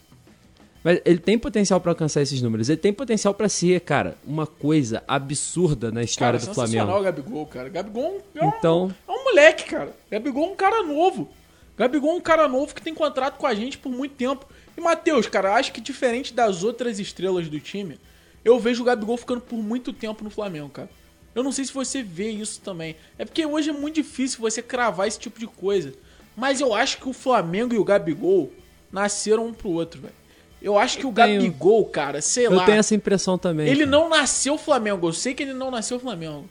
[0.83, 2.67] Mas ele tem potencial pra alcançar esses números.
[2.67, 6.99] Ele tem potencial pra ser, cara, uma coisa absurda na Cara, história do sensacional Flamengo.
[6.99, 7.69] o Gabigol, cara.
[7.69, 9.95] Gabigol é um, Então- é um moleque, cara.
[10.09, 11.29] Gabigol é um cara novo.
[11.77, 14.47] Gabigol é um cara novo que tem contrato com a gente por muito tempo.
[14.75, 17.99] E, Matheus, cara, acho que diferente das outras estrelas do time,
[18.43, 20.89] eu vejo o Gabigol ficando por muito tempo no Flamengo, cara.
[21.33, 22.95] Eu não sei se você vê isso também.
[23.17, 25.93] É porque hoje é muito difícil você cravar esse tipo de coisa.
[26.35, 28.51] Mas eu acho que o Flamengo e o Gabigol
[28.91, 30.13] nasceram um pro outro, velho.
[30.61, 32.65] Eu acho que o tenho- Gabigol, cara, sei Eu lá.
[32.65, 33.67] tenho essa impressão também.
[33.67, 33.91] Ele cara.
[33.91, 35.07] não nasceu Flamengo.
[35.07, 36.45] Eu sei que ele não nasceu Flamengo.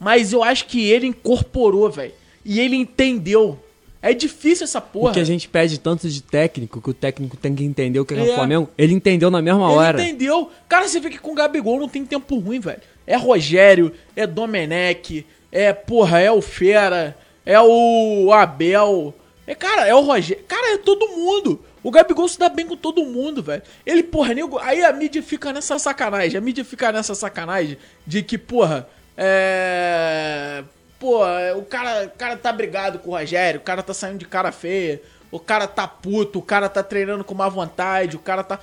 [0.00, 2.12] Mas eu acho que ele incorporou, velho.
[2.44, 3.58] E ele entendeu.
[4.02, 5.06] É difícil essa porra.
[5.06, 8.12] Porque a gente pede tanto de técnico, que o técnico tem que entender o que
[8.12, 8.32] é, É.
[8.32, 8.68] o Flamengo.
[8.76, 10.02] Ele entendeu na mesma Ele hora.
[10.02, 10.50] entendeu.
[10.68, 12.82] Cara, você vê que com o Gabigol não tem tempo ruim, velho.
[13.06, 19.14] É Rogério, é Domenech, é, porra, é o Fera, é o Abel.
[19.46, 20.42] É, cara, é o Rogério.
[20.44, 21.62] Cara, é todo mundo.
[21.82, 23.62] O Gabigol se dá bem com todo mundo, velho.
[23.84, 24.58] Ele, porra, nego.
[24.58, 26.38] Aí a mídia fica nessa sacanagem.
[26.38, 30.64] A mídia fica nessa sacanagem de que, porra, é.
[30.98, 31.20] Pô,
[31.56, 34.50] o cara, o cara tá brigado com o Rogério, o cara tá saindo de cara
[34.50, 38.58] feia, o cara tá puto, o cara tá treinando com má vontade, o cara tá.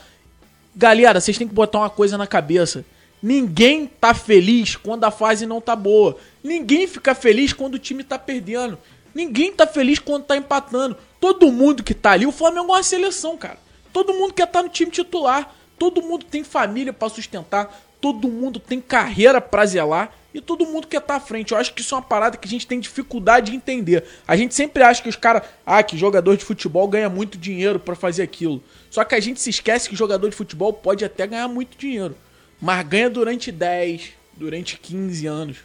[0.76, 2.84] Galera, vocês têm que botar uma coisa na cabeça.
[3.22, 6.18] Ninguém tá feliz quando a fase não tá boa.
[6.44, 8.78] Ninguém fica feliz quando o time tá perdendo.
[9.14, 10.98] Ninguém tá feliz quando tá empatando.
[11.20, 13.60] Todo mundo que tá ali, o Flamengo é uma seleção, cara.
[13.94, 15.54] Todo mundo quer estar no time titular.
[15.78, 17.80] Todo mundo tem família pra sustentar.
[18.00, 20.14] Todo mundo tem carreira pra zelar.
[20.34, 21.52] E todo mundo quer estar à frente.
[21.52, 24.04] Eu acho que isso é uma parada que a gente tem dificuldade de entender.
[24.26, 25.44] A gente sempre acha que os caras.
[25.66, 28.64] Ah, que jogador de futebol ganha muito dinheiro pra fazer aquilo.
[28.90, 32.16] Só que a gente se esquece que jogador de futebol pode até ganhar muito dinheiro.
[32.62, 35.58] Mas ganha durante 10, durante 15 anos.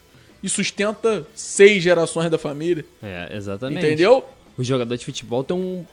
[0.42, 2.84] E sustenta seis gerações da família.
[3.02, 3.84] É, exatamente.
[3.84, 4.24] Entendeu?
[4.56, 5.84] O jogador de futebol tem um.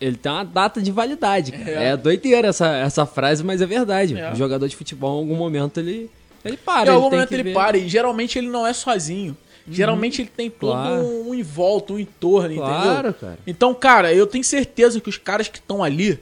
[0.00, 1.50] Ele tem uma data de validade.
[1.52, 1.70] cara.
[1.70, 1.84] É.
[1.88, 4.16] É, doideira essa, essa frase, mas é verdade.
[4.18, 4.32] É.
[4.32, 6.08] O jogador de futebol, em algum momento, ele.
[6.44, 6.90] Ele para.
[6.90, 7.76] em algum momento ele ver- para.
[7.76, 9.36] E geralmente ele não é sozinho.
[9.70, 11.02] Geralmente ele tem todo Claro.
[11.04, 13.14] um em volta, um entorno, Claro, entendeu?
[13.14, 13.38] cara.
[13.46, 16.18] Então, cara, eu tenho certeza que os caras que estão ali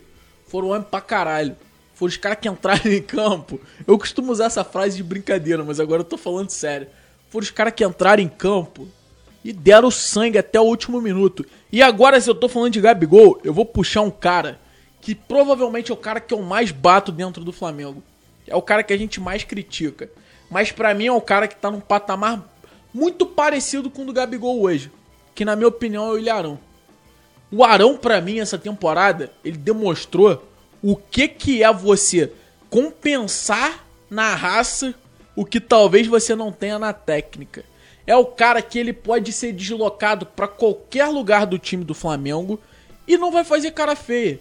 [0.48, 1.54] foram homem pra caralho.
[1.96, 3.58] Foram os caras que entraram em campo.
[3.86, 6.88] Eu costumo usar essa frase de brincadeira, mas agora eu tô falando sério.
[7.30, 8.86] Foram os caras que entraram em campo
[9.42, 11.46] e deram sangue até o último minuto.
[11.72, 14.60] E agora, se eu tô falando de Gabigol, eu vou puxar um cara
[15.00, 18.02] que provavelmente é o cara que eu mais bato dentro do Flamengo.
[18.46, 20.10] É o cara que a gente mais critica.
[20.50, 22.46] Mas pra mim é o cara que tá num patamar
[22.92, 24.92] muito parecido com o do Gabigol hoje.
[25.34, 26.58] Que na minha opinião é o Ilharão.
[27.50, 30.46] O Arão, pra mim, essa temporada, ele demonstrou
[30.88, 32.32] o que que é você
[32.70, 34.94] compensar na raça
[35.34, 37.64] o que talvez você não tenha na técnica.
[38.06, 42.60] É o cara que ele pode ser deslocado pra qualquer lugar do time do Flamengo
[43.04, 44.38] e não vai fazer cara feia.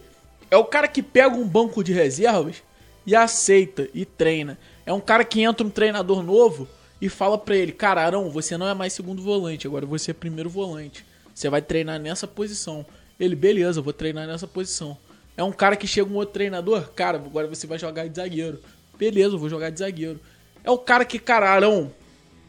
[0.48, 2.62] É o cara que pega um banco de reservas
[3.04, 4.56] e aceita e treina.
[4.86, 6.68] É um cara que entra um treinador novo
[7.02, 10.14] e fala pra ele: Cara, Arão, você não é mais segundo volante, agora você é
[10.14, 11.04] primeiro volante.
[11.34, 12.86] Você vai treinar nessa posição.
[13.18, 14.96] Ele, beleza, eu vou treinar nessa posição.
[15.36, 18.60] É um cara que chega um outro treinador, cara, agora você vai jogar de zagueiro.
[18.98, 20.18] Beleza, eu vou jogar de zagueiro.
[20.64, 21.92] É o cara que, cara, Arão,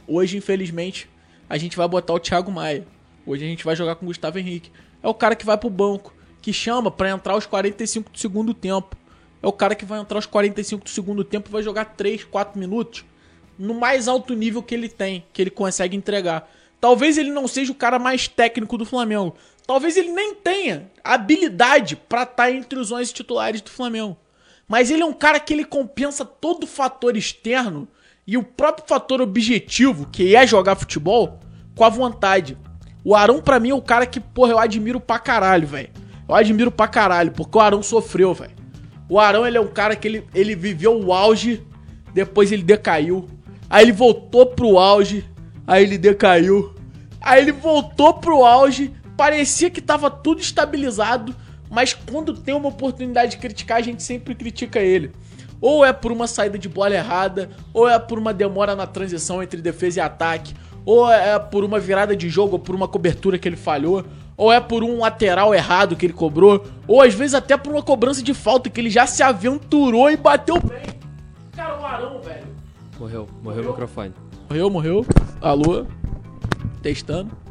[0.07, 1.09] hoje, infelizmente,
[1.49, 2.87] a gente vai botar o Thiago Maia.
[3.25, 4.71] Hoje a gente vai jogar com o Gustavo Henrique.
[5.03, 8.53] É o cara que vai pro banco, que chama pra entrar aos 45 do segundo
[8.53, 8.95] tempo.
[9.43, 12.23] É o cara que vai entrar aos 45 do segundo tempo e vai jogar 3,
[12.23, 13.05] 4 minutos
[13.59, 16.49] no mais alto nível que ele tem, que ele consegue entregar.
[16.79, 19.35] Talvez ele não seja o cara mais técnico do Flamengo.
[19.67, 24.17] Talvez ele nem tenha habilidade pra estar entre os 11 titulares do Flamengo.
[24.65, 27.85] Mas ele é um cara que ele compensa todo o fator externo
[28.25, 31.39] e o próprio fator objetivo, que é jogar futebol,
[31.75, 32.57] com a vontade.
[33.03, 35.89] O Arão, pra mim, é o cara que, porra, eu admiro pra caralho, velho.
[36.27, 38.55] Eu admiro pra caralho, porque o Arão sofreu, velho.
[39.09, 41.65] O Arão, ele é um cara que ele, ele viveu o auge,
[42.13, 43.29] depois ele decaiu.
[43.69, 45.25] Aí ele voltou pro auge,
[45.65, 46.73] aí ele decaiu.
[47.21, 51.35] Aí ele voltou pro auge, parecia que tava tudo estabilizado,
[51.69, 55.11] mas quando tem uma oportunidade de criticar, a gente sempre critica ele.
[55.59, 59.41] Ou é por uma saída de bola errada, ou é por uma demora na transição
[59.41, 60.53] entre defesa e ataque,
[60.85, 64.05] ou é por uma virada de jogo, ou por uma cobertura que ele falhou,
[64.37, 67.81] ou é por um lateral errado que ele cobrou, ou às vezes até por uma
[67.81, 70.95] cobrança de falta que ele já se aventurou e bateu bem.
[71.55, 72.47] Cara, o Arão, velho.
[72.99, 74.13] Morreu, morreu o microfone.
[74.47, 75.05] Morreu, morreu.
[75.41, 75.85] Alô?
[76.83, 77.46] Testando.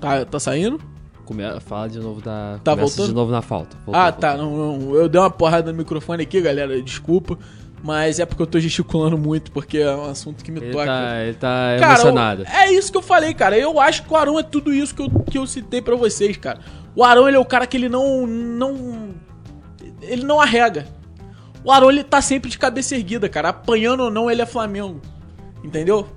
[0.00, 0.80] Tá, tá saindo?
[1.24, 1.42] Come...
[1.60, 2.58] Fala de novo da.
[2.64, 3.08] Tá começa voltando?
[3.08, 3.76] de novo na falta.
[3.84, 4.36] Voltou, ah, tá.
[4.36, 4.94] Não, não.
[4.94, 6.80] Eu dei uma porrada no microfone aqui, galera.
[6.80, 7.38] Desculpa.
[7.82, 10.86] Mas é porque eu tô gesticulando muito, porque é um assunto que me Ele toca.
[10.86, 12.42] tá, ele tá Cara, emocionado.
[12.42, 13.56] o- é isso que eu falei, cara.
[13.56, 16.36] Eu acho que o Arão é tudo isso que eu, que eu citei pra vocês,
[16.36, 16.58] cara.
[16.96, 18.26] O Arão, ele é o cara que ele não.
[18.26, 19.14] não
[20.02, 20.86] ele não arrega.
[21.62, 23.50] O Arão, ele tá sempre de cabeça erguida, cara.
[23.50, 25.00] Apanhando ou não, ele é Flamengo.
[25.62, 26.08] Entendeu?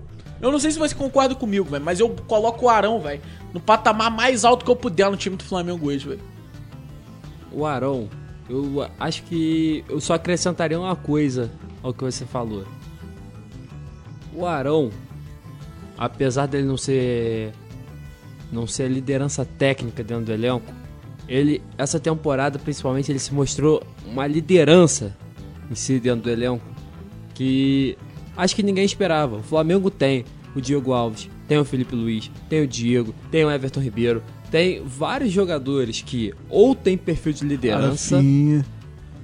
[0.41, 3.21] Eu não sei se você concorda comigo, velho, mas eu coloco o Arão, velho,
[3.53, 6.21] no patamar mais alto que eu puder no time do Flamengo hoje, velho.
[7.51, 8.09] O Arão,
[8.49, 11.51] eu acho que eu só acrescentaria uma coisa
[11.83, 12.65] ao que você falou.
[14.33, 14.89] O Arão,
[15.97, 17.53] apesar dele não ser
[18.51, 20.73] não ser liderança técnica dentro do elenco,
[21.27, 25.15] ele essa temporada principalmente ele se mostrou uma liderança
[25.69, 26.65] em si dentro do elenco
[27.33, 27.97] que
[28.35, 29.37] acho que ninguém esperava.
[29.37, 33.51] O Flamengo tem o Diego Alves, tem o Felipe Luiz, tem o Diego, tem o
[33.51, 38.21] Everton Ribeiro, tem vários jogadores que ou tem perfil de liderança.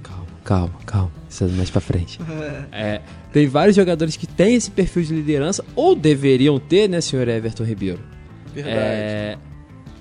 [0.02, 1.12] Calma, calma, calma.
[1.28, 2.18] Isso é mais pra frente.
[2.72, 3.00] É,
[3.32, 7.64] tem vários jogadores que têm esse perfil de liderança ou deveriam ter, né, senhor Everton
[7.64, 8.00] Ribeiro?
[8.54, 8.76] Verdade.
[8.76, 9.38] É,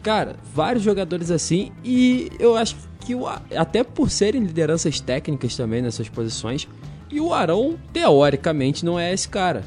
[0.02, 3.14] cara, vários jogadores assim e eu acho que
[3.56, 6.68] até por serem lideranças técnicas também nessas posições,
[7.10, 9.64] e o Arão teoricamente não é esse cara.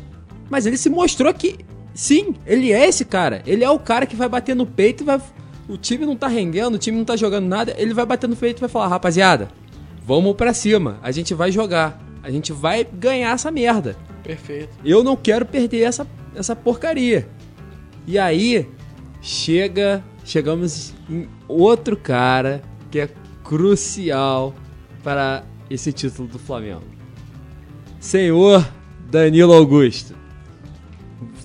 [0.48, 1.58] Mas ele se mostrou que
[1.94, 3.42] sim, ele é esse cara.
[3.46, 5.20] Ele é o cara que vai bater no peito e vai
[5.68, 8.34] o time não tá rendendo, o time não tá jogando nada, ele vai bater no
[8.34, 9.48] peito e vai falar: "Rapaziada,
[10.04, 13.96] vamos pra cima, a gente vai jogar, a gente vai ganhar essa merda".
[14.24, 14.76] Perfeito.
[14.84, 17.28] Eu não quero perder essa, essa porcaria.
[18.06, 18.68] E aí,
[19.20, 20.02] chega.
[20.22, 23.08] Chegamos em outro cara que é
[23.42, 24.54] crucial
[25.02, 26.82] para esse título do Flamengo.
[28.00, 28.66] Senhor
[29.10, 30.14] Danilo Augusto.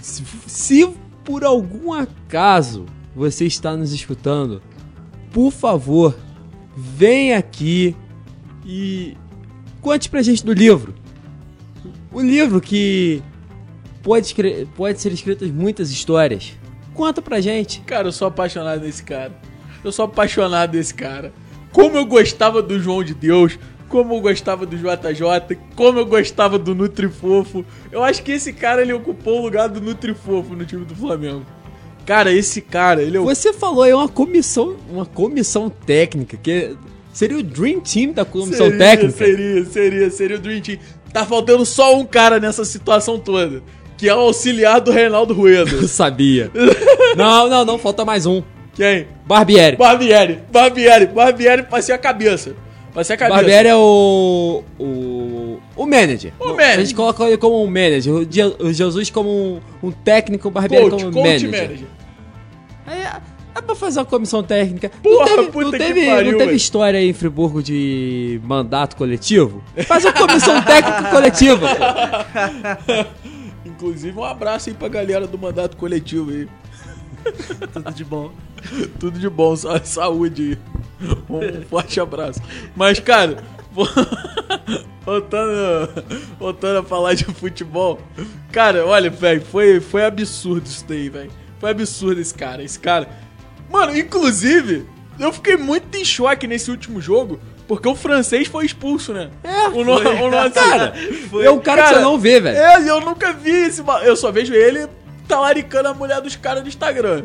[0.02, 4.62] Se, se por algum acaso você está nos escutando,
[5.32, 6.16] por favor,
[6.76, 7.96] vem aqui
[8.66, 9.18] e
[9.82, 10.96] conte pra gente do livro.
[12.12, 13.22] O livro que
[14.02, 14.34] pode,
[14.76, 16.54] pode ser escritas muitas histórias.
[16.94, 17.82] Conta pra gente.
[17.82, 19.34] Cara, eu sou apaixonado nesse cara.
[19.84, 21.34] Eu sou apaixonado nesse cara.
[21.74, 23.60] Como eu gostava do João de Deus,
[23.90, 27.66] como eu gostava do JJ, como eu gostava do Nutrifofo.
[27.92, 31.46] Eu acho que esse cara ele ocupou o lugar do Nutrifofo no time do Flamengo.
[32.06, 36.76] Cara, esse cara, ele é o Você falou aí uma comissão, uma comissão técnica que
[37.12, 39.18] seria o Dream Team da comissão seria, técnica.
[39.18, 40.80] Seria, seria, seria o Dream Team.
[41.12, 43.64] Tá faltando só um cara nessa situação toda,
[43.98, 45.72] que é o auxiliar do Reinaldo Rueda.
[45.74, 46.52] Eu sabia.
[47.16, 48.44] não, não, não, falta mais um.
[48.76, 49.08] Quem?
[49.26, 49.78] Barbieri.
[49.78, 52.56] Barbieri, Barbieri, Barbieri passei a cabeça.
[52.96, 53.36] Passei a cabeça.
[53.38, 54.64] Barbieri é o.
[54.80, 55.60] o.
[55.76, 56.32] o manager.
[56.40, 56.80] O manager.
[56.80, 58.14] A gente coloca ele como um manager.
[58.14, 61.52] O, Je- o Jesus como um, um técnico, o Barbieri coach, como coach manager.
[61.52, 61.88] manager.
[62.88, 63.12] Aí é,
[63.56, 64.90] é pra fazer uma comissão técnica.
[65.04, 68.40] Porra, não teve, puta não que teve, pariu, não teve história aí em Friburgo de
[68.46, 69.62] mandato coletivo?
[69.86, 71.68] Faz uma comissão técnica coletiva.
[73.66, 76.48] Inclusive, um abraço aí pra galera do mandato coletivo aí.
[77.74, 78.32] Tudo de bom.
[79.00, 80.58] Tudo de bom, só saúde.
[81.30, 82.40] Um forte abraço.
[82.76, 83.38] Mas, cara,
[83.72, 83.88] vo-
[85.06, 86.04] voltando,
[86.40, 88.00] voltando a falar de futebol.
[88.52, 91.32] Cara, olha, velho, foi, foi absurdo isso daí, velho.
[91.60, 92.64] Foi absurdo esse cara.
[92.64, 93.08] Esse cara.
[93.70, 94.86] Mano, inclusive,
[95.20, 97.40] eu fiquei muito em choque nesse último jogo.
[97.68, 99.32] Porque o francês foi expulso, né?
[99.44, 100.94] É, o, no, o nosso Cara,
[101.32, 101.44] Foi.
[101.48, 102.56] é um cara, que Cara, você não vê, velho.
[102.56, 103.84] É, eu nunca vi esse.
[104.04, 104.88] Eu só vejo ele
[105.28, 107.24] talaricando a mulher dos caras no Instagram.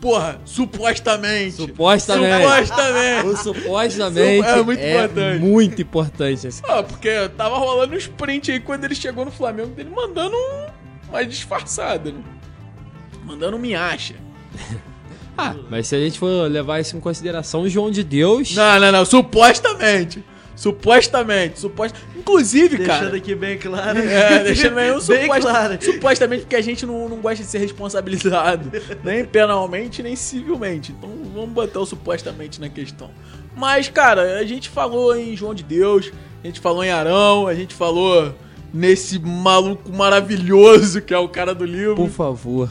[0.00, 1.52] Porra, supostamente.
[1.52, 2.42] Supostamente.
[2.44, 3.26] Supostamente.
[3.26, 5.40] O supostamente É muito é importante.
[5.40, 6.46] muito importante.
[6.46, 6.62] assim.
[6.68, 10.66] Ah, porque tava rolando um sprint aí quando ele chegou no Flamengo dele mandando um,
[11.10, 12.20] uma disfarçada, né?
[13.24, 14.14] Mandando um minhacha.
[15.40, 18.52] Ah, mas se a gente for levar isso em consideração, o João de Deus.
[18.56, 20.24] Não, não, não, supostamente.
[20.58, 21.94] Supostamente, supost...
[22.16, 23.16] Inclusive, Deixando cara.
[23.16, 23.96] aqui bem claro.
[24.00, 25.40] É, deixando bem supost...
[25.40, 25.78] claro.
[25.80, 28.68] supostamente porque a gente não, não gosta de ser responsabilizado,
[29.04, 30.90] nem penalmente, nem civilmente.
[30.90, 33.08] Então vamos botar o supostamente na questão.
[33.56, 36.10] Mas, cara, a gente falou em João de Deus,
[36.42, 38.34] a gente falou em Arão, a gente falou
[38.74, 41.94] nesse maluco maravilhoso que é o cara do livro.
[41.94, 42.68] Por favor,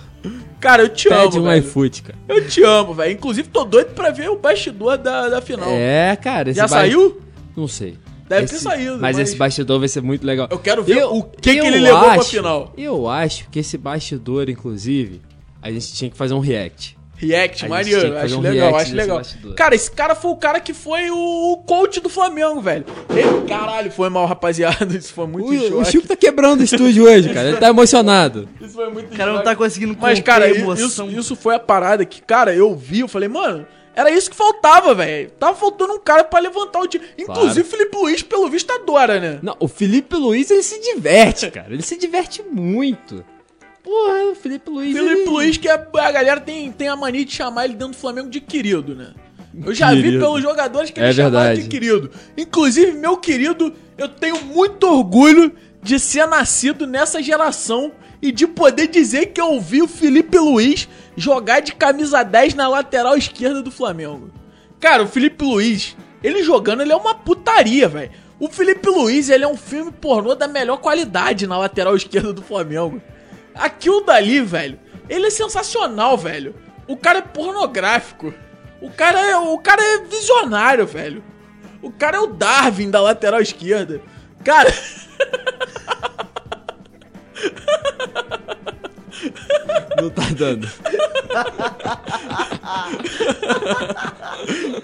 [0.60, 1.62] Cara, eu te pede amo, um
[2.02, 2.19] cara.
[2.28, 3.13] Eu te amo, velho.
[3.13, 5.69] Inclusive, tô doido pra ver o bastidor da, da final.
[5.69, 6.50] É, cara.
[6.50, 7.21] esse Já ba- saiu?
[7.58, 7.98] Não sei.
[8.30, 8.98] Deve Esse- ter saído.
[9.00, 10.48] Mas, esse bastidor vai ser muito legal.
[10.52, 12.72] Eu quero ver Eu- o que, que ele levou pra acho- final.
[12.78, 15.22] Eu acho que esse bastidor, inclusive,
[15.62, 16.96] a gente tinha que fazer um react.
[17.20, 19.17] React, A maneiro, acho um legal, react acho legal.
[19.17, 19.56] bastidor.
[19.56, 22.86] Cara, esse cara foi o cara que foi o coach do Flamengo, velho.
[23.10, 24.86] Ele, caralho, foi mal, rapaziada.
[24.96, 25.86] Isso foi muito O, o.
[25.86, 27.48] Chico tá quebrando o estúdio hoje, cara.
[27.48, 28.48] Ele tá emocionado.
[28.62, 29.50] Isso foi muito O cara não choque.
[29.50, 31.10] tá conseguindo Mas, cara, a isso, emoção.
[31.10, 33.65] isso foi a parada que, cara, eu vi, eu falei, mano,
[33.97, 35.31] era isso que faltava, velho.
[35.31, 37.03] Tava faltando um cara pra levantar o time.
[37.17, 39.39] Inclusive, o Felipe Luiz, pelo visto, adora, né?
[39.41, 41.73] Não, o Felipe Luiz, ele se diverte, cara.
[41.73, 43.25] Ele se diverte muito.
[43.83, 44.93] Porra, o Felipe Luiz.
[44.95, 45.29] Felipe ele...
[45.29, 48.29] Luiz, que a, a galera tem, tem a mania de chamar ele dentro do Flamengo
[48.29, 49.13] de querido, né?
[49.65, 50.19] Eu já vi Querido.
[50.23, 51.63] pelos jogadores que É ele chamaram verdade.
[51.63, 52.12] de querido.
[52.38, 58.88] Inclusive, meu querido, eu tenho muito orgulho de ser nascido nessa geração e de poder
[58.88, 63.71] dizer que eu vi o Felipe Luiz jogar de camisa 10 na lateral esquerda do
[63.71, 64.32] Flamengo.
[64.80, 68.12] Cara, o Felipe Luiz, ele jogando, ele é uma putaria, velho.
[68.39, 72.41] O Felipe Luiz, ele é um filme pornô da melhor qualidade na lateral esquerda do
[72.41, 73.01] Flamengo.
[73.56, 76.56] Aquilo dali, velho, ele é sensacional, velho.
[76.88, 78.34] O cara é pornográfico.
[78.80, 81.23] O cara é, o cara é visionário, velho.
[81.82, 84.01] O cara é o Darwin da lateral esquerda.
[84.43, 84.71] Cara,
[90.02, 90.67] Não tá dando.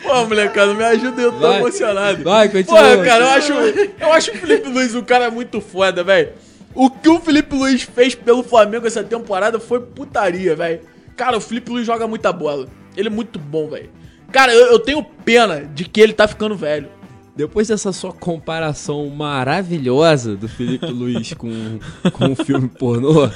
[0.01, 1.59] pô, molecada, me ajuda, eu tô Vai.
[1.59, 2.23] emocionado.
[2.23, 2.79] Vai, continua.
[2.79, 6.31] Porra, cara, eu acho, eu acho o Felipe Luiz um cara muito foda, velho.
[6.73, 10.81] O que o Felipe Luiz fez pelo Flamengo essa temporada foi putaria, velho.
[11.15, 12.67] Cara, o Felipe Luiz joga muita bola.
[12.97, 13.91] Ele é muito bom, velho.
[14.31, 16.89] Cara, eu, eu tenho pena de que ele tá ficando velho.
[17.35, 21.79] Depois dessa sua comparação maravilhosa do Felipe Luiz com,
[22.11, 23.27] com o filme pornô.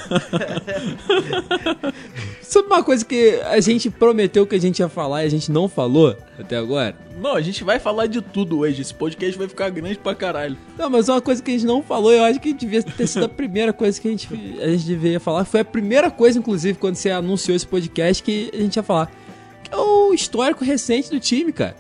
[2.42, 5.52] Sabe uma coisa que a gente prometeu que a gente ia falar e a gente
[5.52, 6.96] não falou até agora?
[7.20, 8.84] Não, a gente vai falar de tudo hoje.
[8.84, 10.56] Esse podcast vai ficar grande pra caralho.
[10.78, 13.26] Não, mas uma coisa que a gente não falou, eu acho que devia ter sido
[13.26, 14.30] a primeira coisa que a gente,
[14.62, 15.44] a gente deveria falar.
[15.44, 19.12] Foi a primeira coisa, inclusive, quando você anunciou esse podcast, que a gente ia falar.
[19.64, 21.76] Que é o histórico recente do time, cara.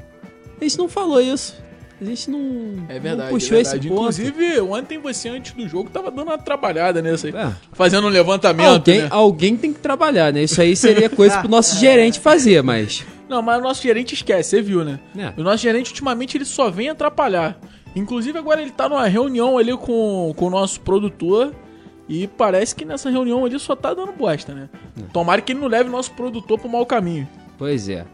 [0.59, 1.66] A gente não falou isso.
[1.99, 3.31] A gente não, É verdade.
[3.31, 3.89] não puxou é esse verdade.
[3.89, 4.01] ponto.
[4.01, 7.33] Inclusive, ontem você, antes do jogo, tava dando uma trabalhada nessa aí.
[7.35, 7.51] É.
[7.73, 9.07] Fazendo um levantamento, Alguém, né?
[9.09, 10.43] alguém tem que trabalhar, né?
[10.43, 13.03] Isso aí seria coisa pro nosso gerente fazer, mas.
[13.27, 14.99] Não, mas o nosso gerente esquece, você viu, né?
[15.17, 15.33] É.
[15.39, 17.59] O nosso gerente, ultimamente, ele só vem atrapalhar.
[17.95, 21.51] Inclusive, agora ele tá numa reunião ali com, com o nosso produtor.
[22.07, 24.69] E parece que nessa reunião ele só tá dando bosta, né?
[25.11, 27.27] Tomara que ele não leve o nosso produtor pro mau caminho.
[27.57, 28.05] Pois é.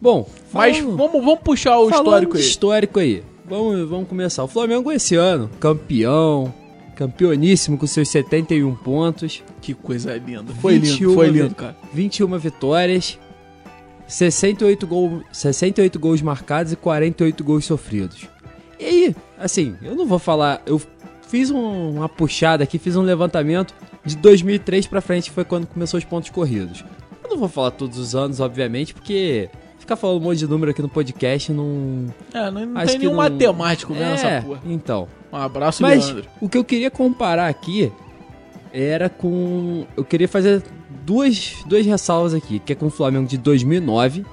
[0.00, 2.42] Bom, Mas falando- vamos, vamos puxar o histórico aí.
[2.42, 3.22] histórico aí.
[3.50, 4.44] Vamos, vamos começar.
[4.44, 6.54] O Flamengo esse ano, campeão,
[6.94, 10.54] campeoníssimo com seus 71 pontos, Que coisa linda.
[10.60, 11.76] Foi 21 lindo, foi lindo, cara.
[11.92, 13.18] 21 vitórias,
[14.06, 18.26] 68, gol, 68 gols marcados e 48 gols sofridos.
[18.78, 20.80] E aí, assim, eu não vou falar, eu
[21.28, 25.66] fiz um- uma puxada aqui, fiz um levantamento de 2003 pra frente, que foi quando
[25.66, 26.84] começou os pontos corridos.
[27.22, 29.48] Eu não vou falar todos os anos, obviamente, porque
[29.80, 32.94] ficar falando um monte de número aqui no podcast não É, não, não Acho tem
[32.94, 34.60] que nenhum não- matemático vendo é, essa porra.
[34.66, 35.08] então.
[35.32, 36.24] Um abraço, Mas Leandro.
[36.40, 37.92] o que eu queria comparar aqui
[38.72, 39.86] era com.
[39.96, 40.62] Eu queria fazer
[41.04, 44.24] duas, duas ressalvas aqui, que é com o Flamengo de 2009,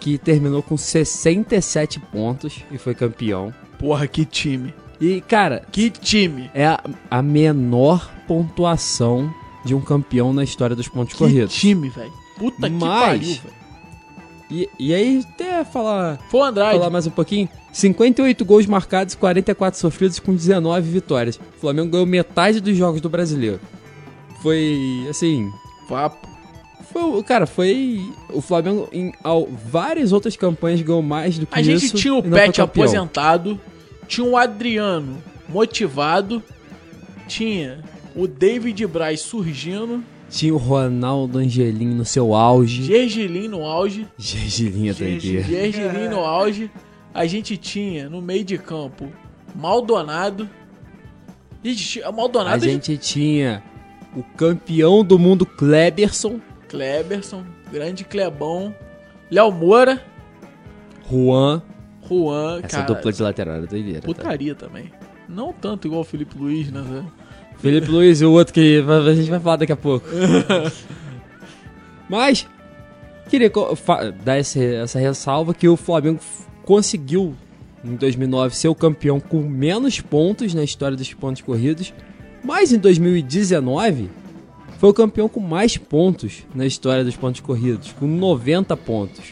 [0.00, 3.52] que terminou com 67 pontos e foi campeão.
[3.78, 4.72] Porra, que time.
[5.00, 6.48] E, cara, Que time.
[6.54, 6.80] é a,
[7.10, 9.32] a menor pontuação
[9.64, 11.54] de um campeão na história dos pontos Que corridos.
[11.54, 12.12] time, velho.
[12.38, 13.61] Puta que Mas- pariu, velho.
[14.52, 16.76] E, e aí, até falar, Foi o Andrade.
[16.78, 21.36] falar mais um pouquinho: 58 gols marcados, 44 sofridos com 19 vitórias.
[21.56, 23.58] O Flamengo ganhou metade dos jogos do brasileiro.
[24.42, 25.50] Foi assim.
[25.88, 26.28] Papo.
[26.92, 28.00] Foi, o- cara, foi.
[28.30, 31.70] O Flamengo em ao, várias outras campanhas ganhou mais do que A isso.
[31.70, 33.58] gente tinha o Pet aposentado,
[34.06, 35.16] tinha o Adriano
[35.48, 36.42] motivado,
[37.26, 37.78] tinha
[38.14, 40.02] o David Braz surgindo,
[40.32, 42.82] Tinha o Ronaldo Angelim no seu auge.
[42.84, 44.08] Gergelim no auge.
[44.16, 45.42] Gergelim é doideira.
[45.42, 46.70] Gergelim no auge.
[47.12, 49.12] A gente tinha no meio de campo
[49.54, 50.48] Maldonado.
[51.62, 53.62] Gente, tinha- A Maldonado gente tinha
[54.16, 58.74] o campeão do mundo Kleberson, Kleberson, grande Clebão,
[59.30, 60.02] Léo Moura,
[61.10, 61.62] Juan.
[62.08, 64.00] Juan, Essa cara, dupla de lateral era doideira.
[64.00, 64.06] tá?
[64.06, 64.90] putaria também.
[65.28, 66.82] Não tanto igual o Felipe Luiz, né?
[67.62, 70.06] Felipe Luiz e o outro que a gente vai falar daqui a pouco.
[72.08, 72.46] Mas,
[73.30, 73.50] queria
[74.24, 76.20] dar esse- essa ressalva que o Flamengo
[76.64, 77.34] conseguiu,
[77.84, 81.92] em 2009, ser o campeão com menos pontos na história dos pontos corridos.
[82.44, 84.10] Mas em 2019,
[84.78, 89.24] foi o campeão com mais pontos na história dos pontos corridos, com 90 pontos.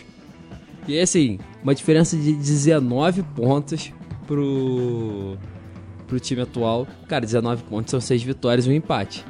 [0.87, 3.93] E assim, uma diferença de 19 pontos
[4.27, 5.37] pro,
[6.11, 6.87] pro time atual.
[7.07, 9.25] Cara, 19 pontos são 6 vitórias e um empate.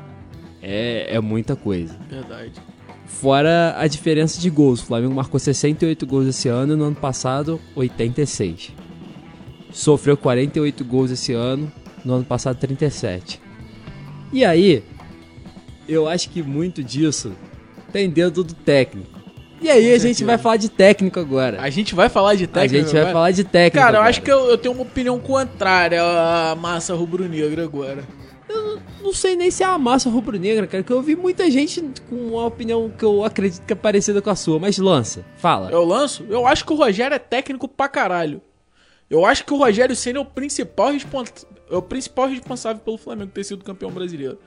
[0.62, 1.94] É, é muita coisa.
[2.08, 2.54] Verdade.
[3.04, 4.80] Fora a diferença de gols.
[4.80, 8.72] O Flamengo marcou 68 gols esse ano e no ano passado 86.
[9.70, 11.70] Sofreu 48 gols esse ano,
[12.04, 13.40] no ano passado 37.
[14.32, 14.82] E aí,
[15.86, 17.32] eu acho que muito disso
[17.92, 19.19] tem dedo do técnico.
[19.60, 21.60] E aí a gente vai falar de técnico agora.
[21.60, 22.74] A gente vai falar de A técnico.
[22.84, 23.12] gente vai agora?
[23.12, 23.76] falar de técnico.
[23.84, 24.08] Cara, eu agora.
[24.10, 28.02] acho que eu, eu tenho uma opinião contrária à massa rubro-negra agora.
[29.02, 32.16] Não sei nem se é a massa rubro-negra, cara, que eu vi muita gente com
[32.16, 35.70] uma opinião que eu acredito que é parecida com a sua, mas lança, fala.
[35.70, 36.24] Eu lanço?
[36.28, 38.40] Eu acho que o Rogério é técnico pra caralho.
[39.08, 41.24] Eu acho que o Rogério Senna é o principal, respon-
[41.70, 44.38] é o principal responsável pelo Flamengo ter sido campeão brasileiro.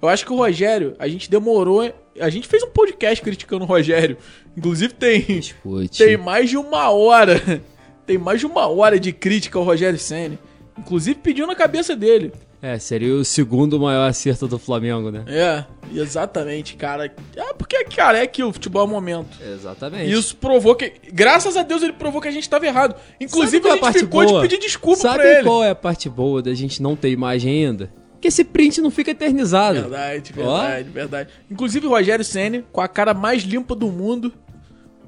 [0.00, 1.92] Eu acho que o Rogério, a gente demorou.
[2.20, 4.16] A gente fez um podcast criticando o Rogério.
[4.56, 5.98] Inclusive tem, Escute.
[5.98, 7.40] tem mais de uma hora.
[8.06, 10.38] Tem mais de uma hora de crítica ao Rogério Senna.
[10.78, 12.32] Inclusive pediu na cabeça dele.
[12.62, 15.24] É, seria o segundo maior acerto do Flamengo, né?
[15.28, 17.12] É, exatamente, cara.
[17.36, 19.36] É porque, cara, é que o futebol é o momento.
[19.42, 20.10] Exatamente.
[20.10, 20.90] Isso provou que.
[21.12, 22.96] Graças a Deus ele provou que a gente tava errado.
[23.20, 24.42] Inclusive qual é a a gente parte ficou boa?
[24.42, 25.42] de pedir desculpa Sabe pra ele.
[25.44, 27.92] qual é a parte boa da gente não ter imagem ainda?
[28.20, 29.80] Que esse print não fica eternizado.
[29.80, 30.58] Verdade, Ó.
[30.58, 31.30] verdade, verdade.
[31.50, 34.32] Inclusive o Rogério Senna, com a cara mais limpa do mundo.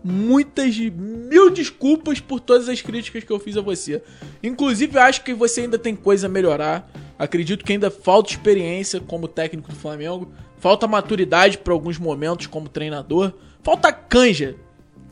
[0.03, 4.03] Muitas, mil desculpas por todas as críticas que eu fiz a você.
[4.43, 6.91] Inclusive, acho que você ainda tem coisa a melhorar.
[7.19, 10.33] Acredito que ainda falta experiência como técnico do Flamengo.
[10.59, 13.35] Falta maturidade para alguns momentos como treinador.
[13.63, 14.57] Falta canja,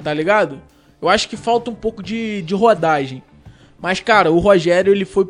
[0.03, 0.63] tá ligado?
[1.03, 3.23] Eu acho que falta um pouco de, de rodagem.
[3.81, 5.27] Mas, cara, o Rogério, ele foi.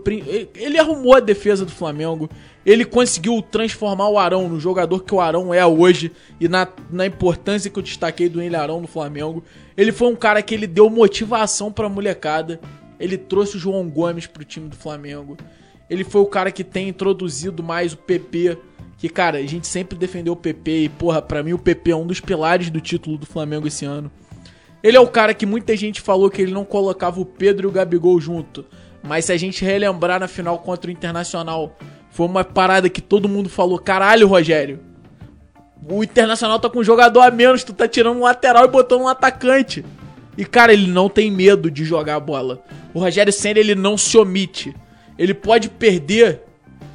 [0.54, 2.30] Ele arrumou a defesa do Flamengo.
[2.68, 6.12] Ele conseguiu transformar o Arão no jogador que o Arão é hoje.
[6.38, 9.42] E na, na importância que eu destaquei do Ilharão no Flamengo.
[9.74, 12.60] Ele foi um cara que ele deu motivação pra molecada.
[13.00, 15.34] Ele trouxe o João Gomes pro time do Flamengo.
[15.88, 18.58] Ele foi o cara que tem introduzido mais o PP.
[18.98, 20.70] Que, cara, a gente sempre defendeu o PP.
[20.70, 23.86] E, porra, pra mim o PP é um dos pilares do título do Flamengo esse
[23.86, 24.12] ano.
[24.82, 27.70] Ele é o cara que muita gente falou que ele não colocava o Pedro e
[27.70, 28.66] o Gabigol junto.
[29.02, 31.74] Mas se a gente relembrar na final contra o Internacional,
[32.18, 34.80] foi uma parada que todo mundo falou: caralho, Rogério.
[35.88, 39.02] O Internacional tá com um jogador a menos, tu tá tirando um lateral e botando
[39.02, 39.84] um atacante.
[40.36, 42.60] E, cara, ele não tem medo de jogar a bola.
[42.92, 44.74] O Rogério Senna, ele não se omite.
[45.16, 46.42] Ele pode perder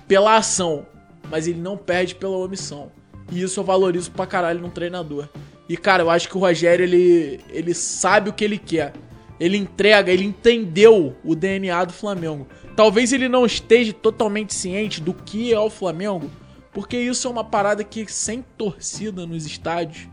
[0.10, 0.86] pela ação,
[1.32, 2.92] mas ele não perde pela omissão.
[3.32, 5.30] E isso eu valorizo pra caralho num treinador.
[5.70, 8.92] E, cara, eu acho que o Rogério, ele, ele sabe o que ele quer.
[9.40, 12.46] Ele entrega, ele entendeu o DNA do Flamengo.
[12.76, 16.30] Talvez ele não esteja totalmente ciente do que é o Flamengo,
[16.72, 20.08] porque isso é uma parada que sem torcida nos estádios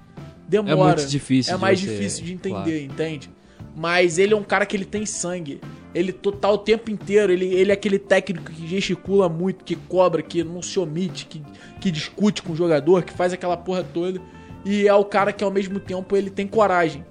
[0.46, 0.92] demora.
[0.92, 2.70] É muito difícil É mais você- difícil de entender, claro.
[2.78, 3.30] entende?
[3.76, 5.60] Mas ele é um cara que ele tem sangue.
[5.94, 7.32] Ele total o tempo inteiro.
[7.32, 11.40] Ele, ele é aquele técnico que gesticula muito, que cobra, que não se omite, que,
[11.80, 14.20] que discute com o jogador, que faz aquela porra toda.
[14.64, 17.04] E é o cara que ao mesmo tempo ele tem coragem.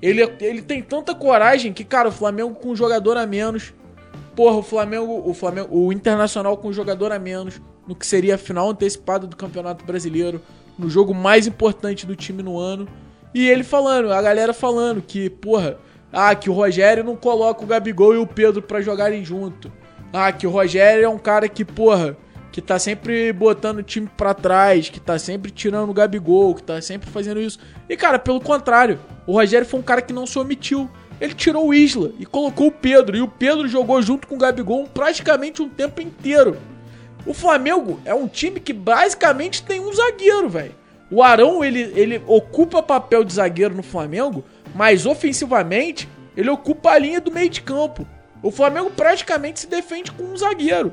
[0.00, 3.74] Ele, ele tem tanta coragem que, cara, o Flamengo com um jogador a menos.
[4.38, 8.36] Porra, o Flamengo, o Flamengo, o Internacional com um jogador a menos, no que seria
[8.36, 10.40] a final antecipada do Campeonato Brasileiro,
[10.78, 12.86] no jogo mais importante do time no ano.
[13.34, 15.78] E ele falando, a galera falando que, porra,
[16.12, 19.72] ah, que o Rogério não coloca o Gabigol e o Pedro pra jogarem junto.
[20.12, 22.16] Ah, que o Rogério é um cara que, porra,
[22.52, 26.62] que tá sempre botando o time pra trás, que tá sempre tirando o Gabigol, que
[26.62, 27.58] tá sempre fazendo isso.
[27.88, 30.88] E, cara, pelo contrário, o Rogério foi um cara que não se omitiu.
[31.20, 33.16] Ele tirou o Isla e colocou o Pedro.
[33.16, 36.56] E o Pedro jogou junto com o Gabigol praticamente um tempo inteiro.
[37.26, 40.74] O Flamengo é um time que basicamente tem um zagueiro, velho.
[41.10, 44.44] O Arão, ele, ele ocupa papel de zagueiro no Flamengo,
[44.74, 48.06] mas ofensivamente, ele ocupa a linha do meio de campo.
[48.42, 50.92] O Flamengo praticamente se defende com um zagueiro,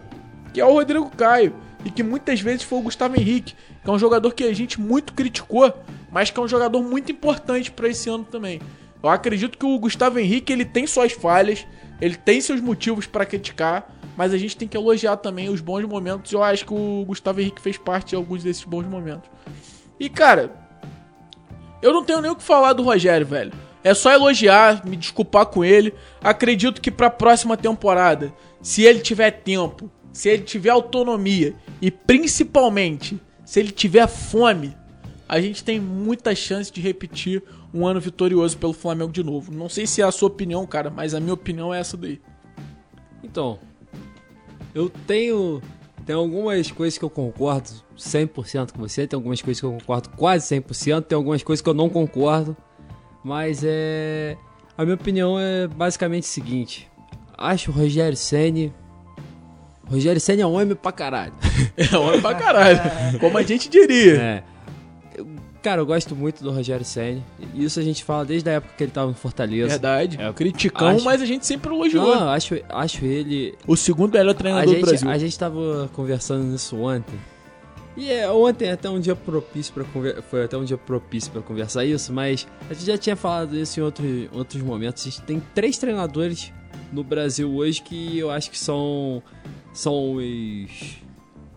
[0.54, 1.54] que é o Rodrigo Caio,
[1.84, 3.54] e que muitas vezes foi o Gustavo Henrique.
[3.84, 5.72] que é um jogador que a gente muito criticou,
[6.12, 8.60] mas que é um jogador muito importante pra esse ano também.
[9.06, 11.64] Eu acredito que o Gustavo Henrique ele tem suas falhas,
[12.02, 15.86] ele tem seus motivos pra criticar, mas a gente tem que elogiar também os bons
[15.86, 16.32] momentos.
[16.32, 19.30] Eu acho que o Gustavo Henrique fez parte de alguns desses bons momentos.
[20.00, 20.56] E cara,
[21.84, 23.54] eu não tenho nem o que falar do Rogério, velho.
[23.84, 25.94] É só elogiar, me desculpar com ele.
[26.20, 33.22] Acredito que pra próxima temporada, se ele tiver tempo, se ele tiver autonomia e principalmente
[33.46, 34.76] se ele tiver fome,
[35.28, 39.52] a gente tem muita chance de repetir um ano vitorioso pelo Flamengo de novo.
[39.52, 42.22] Não sei se é a sua opinião, cara, mas a minha opinião é essa daí.
[43.24, 43.60] Então,
[44.74, 45.62] eu tenho
[46.06, 50.10] tem algumas coisas que eu concordo 100% com você, tem algumas coisas que eu concordo
[50.10, 52.56] quase 100%, tem algumas coisas que eu não concordo,
[53.24, 54.38] mas é
[54.78, 56.88] a minha opinião é basicamente o seguinte:
[57.36, 58.72] acho o Rogério Ceni
[59.88, 61.34] Rogério Senna é homem pra caralho.
[61.78, 62.80] É homem pra caralho.
[63.20, 64.16] como a gente diria.
[64.16, 64.44] É.
[65.66, 67.24] Cara, eu gosto muito do Rogério Senna.
[67.56, 69.68] Isso a gente fala desde a época que ele tava no Fortaleza.
[69.70, 70.16] Verdade.
[70.22, 72.06] É, Criticão, acho- mas a gente sempre elogiou.
[72.16, 73.56] Não, acho, acho ele.
[73.66, 75.10] O segundo melhor A treinador do gente, Brasil.
[75.10, 77.16] a gente tava conversando nisso ontem.
[77.98, 79.84] E é, ontem até um dia propício para
[80.22, 83.80] foi até um dia propício para conversar isso, mas a gente já tinha falado isso
[83.80, 85.02] em outros, outros momentos.
[85.02, 86.54] A gente tem três treinadores
[86.94, 89.24] no Brasil hoje que eu acho que são
[89.74, 90.96] são os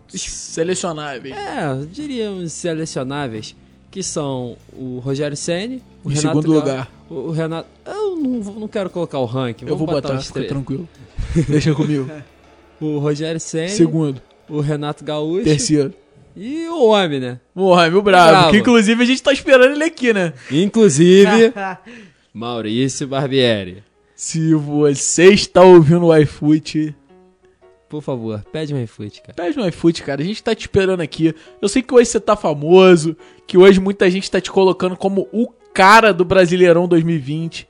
[0.09, 1.37] Selecionáveis.
[1.37, 3.55] É, eu diria uns selecionáveis,
[3.91, 6.93] que são o Rogério Ceni, o Em Renato segundo Ga- lugar.
[7.09, 7.69] O, o Renato.
[7.87, 8.31] Eu não,
[8.61, 9.67] não quero colocar o ranking.
[9.67, 10.89] Eu vou botar, os fica tranquilo.
[11.49, 12.11] Deixa comigo.
[12.81, 14.23] O Rogério Ceni, Segundo.
[14.49, 15.93] o Renato Gaúcho Terceiro.
[16.37, 17.41] e o homem, né?
[17.53, 18.31] Porra, meu bravo.
[18.31, 18.51] Bravo.
[18.53, 20.33] Que inclusive a gente tá esperando ele aqui, né?
[20.49, 21.53] Inclusive,
[22.33, 23.83] Maurício Barbieri.
[24.15, 26.95] Se você está ouvindo o iFoot,
[27.89, 29.35] Por favor, pede um iFoot, cara.
[29.35, 30.21] pede no iFoot, cara.
[30.21, 31.35] A gente tá te esperando aqui.
[31.61, 33.17] Eu sei que hoje você tá famoso,
[33.47, 37.67] que hoje muita gente tá te colocando como o cara do Brasileirão 2020.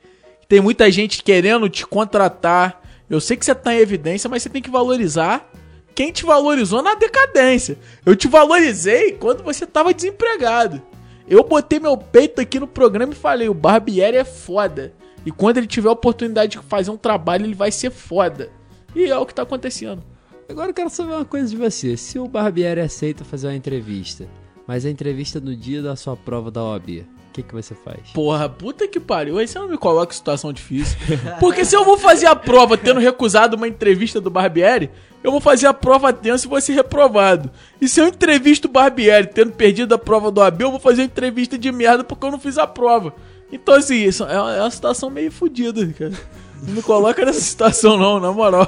[0.47, 2.81] Tem muita gente querendo te contratar.
[3.09, 5.49] Eu sei que você tá em evidência, mas você tem que valorizar
[5.95, 7.77] quem te valorizou na decadência.
[8.05, 10.81] Eu te valorizei quando você tava desempregado.
[11.29, 14.93] Eu botei meu peito aqui no programa e falei: o Barbieri é foda.
[15.25, 18.49] E quando ele tiver a oportunidade de fazer um trabalho, ele vai ser foda.
[18.95, 20.03] E é o que tá acontecendo.
[20.49, 21.95] Agora eu quero saber uma coisa de você.
[21.95, 24.27] Se o Barbieri aceita fazer uma entrevista,
[24.67, 28.09] mas a entrevista no dia da sua prova da OAB, o que, que você faz?
[28.13, 29.37] Porra, puta que pariu.
[29.37, 30.97] Aí você não me coloca em situação difícil.
[31.39, 34.89] Porque se eu vou fazer a prova tendo recusado uma entrevista do Barbieri,
[35.23, 37.51] eu vou fazer a prova tensa e vou ser reprovado.
[37.79, 41.01] E se eu entrevisto o Barbieri tendo perdido a prova do AB, eu vou fazer
[41.01, 43.13] uma entrevista de merda porque eu não fiz a prova.
[43.51, 46.13] Então, assim, isso é uma, é uma situação meio fodida, cara.
[46.61, 48.67] Não me coloca nessa situação, não, na moral.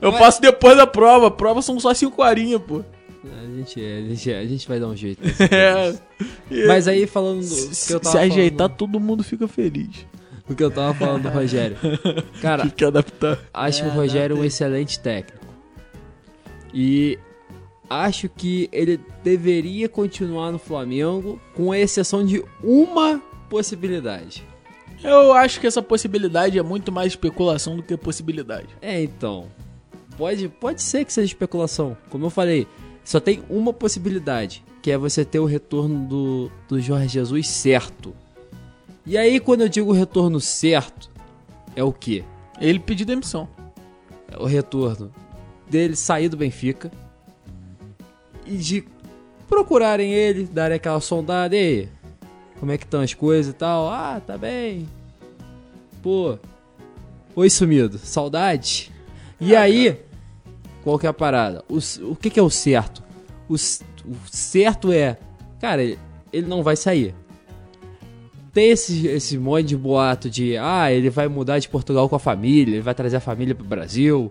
[0.00, 1.26] Eu Mas- faço depois da prova.
[1.28, 2.82] A prova são só cinco horinhas, pô.
[3.22, 5.20] A gente, a gente, a gente vai dar um jeito.
[5.52, 5.94] É.
[6.50, 10.06] E- Mas aí falando do se, que eu se ajeitar, falando, todo mundo fica feliz.
[10.48, 11.76] do que eu tava falando do Rogério.
[12.40, 13.38] Cara, Tem que adaptar.
[13.52, 15.44] acho É, o Rogério um excelente técnico.
[16.72, 17.18] E
[17.88, 24.44] acho que ele deveria continuar no Flamengo, com exceção de uma possibilidade.
[25.02, 28.68] Eu acho que essa possibilidade é muito mais especulação do que possibilidade.
[28.82, 29.48] É, então.
[30.16, 31.96] Pode, pode ser que seja especulação.
[32.10, 32.66] Como eu falei,
[33.02, 38.14] só tem uma possibilidade, que é você ter o retorno do, do Jorge Jesus certo.
[39.06, 41.10] E aí, quando eu digo retorno certo,
[41.74, 42.22] é o quê?
[42.60, 43.48] Ele pediu demissão.
[44.30, 45.10] É o retorno
[45.68, 46.90] dele sair do Benfica
[48.46, 48.84] e de
[49.48, 51.88] procurarem ele, darem aquela sondada, e aí,
[52.60, 53.88] como é que estão as coisas e tal?
[53.88, 54.86] Ah, tá bem.
[56.02, 56.38] Pô,
[57.34, 58.92] oi sumido, saudade.
[59.40, 59.98] E aí,
[60.84, 61.64] qual que é a parada?
[61.68, 61.78] O,
[62.10, 63.02] o que, que é o certo?
[63.48, 65.16] O, o certo é,
[65.58, 65.98] cara, ele,
[66.30, 67.14] ele não vai sair.
[68.52, 72.20] Tem esse, esse monte de boato de, ah, ele vai mudar de Portugal com a
[72.20, 74.30] família, ele vai trazer a família pro Brasil.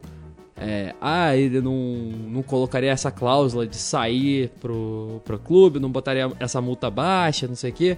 [0.55, 6.30] É, ah, ele não, não colocaria essa cláusula de sair pro, pro clube, não botaria
[6.39, 7.97] essa multa baixa, não sei o quê.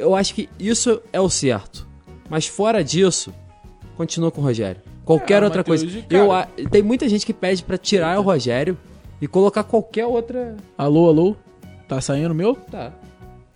[0.00, 1.86] Eu acho que isso é o certo.
[2.28, 3.32] Mas fora disso,
[3.96, 4.80] continua com o Rogério.
[5.04, 5.86] Qualquer É, outra coisa.
[6.08, 8.78] cara- Eu, tem muita gente que pede pra tirar o Rogério
[9.20, 10.56] e colocar qualquer outra.
[10.78, 11.36] Alô, alô?
[11.88, 12.54] Tá saindo o meu?
[12.54, 12.92] Tá.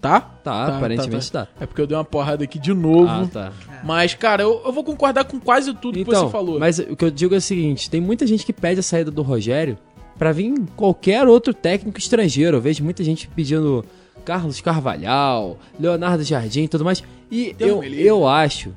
[0.00, 0.20] Tá?
[0.20, 1.48] Tá, aparentemente tá.
[1.58, 3.08] É porque eu dei uma porrada aqui de novo.
[3.08, 3.52] Ah, tá.
[3.82, 6.58] Mas, cara, eu, eu vou concordar com quase tudo que Então, você falou.
[6.58, 9.10] mas o que eu digo é o seguinte: tem muita gente que pede a saída
[9.10, 9.78] do Rogério
[10.18, 12.58] pra vir qualquer outro técnico estrangeiro.
[12.58, 13.82] Eu vejo muita gente pedindo
[14.24, 17.02] Carlos Carvalhal, Leonardo Jardim e tudo mais.
[17.30, 18.72] E eu, eu acho.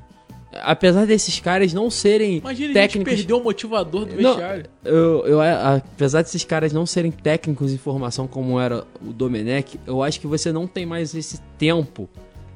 [0.64, 3.14] apesar desses caras não serem Imagina técnicos.
[3.14, 4.66] perder o motivador do Não, vestiário.
[4.84, 10.02] eu, eu, apesar desses caras não serem técnicos em formação como era o Domenech, eu
[10.02, 12.10] acho que você não tem mais esse tempo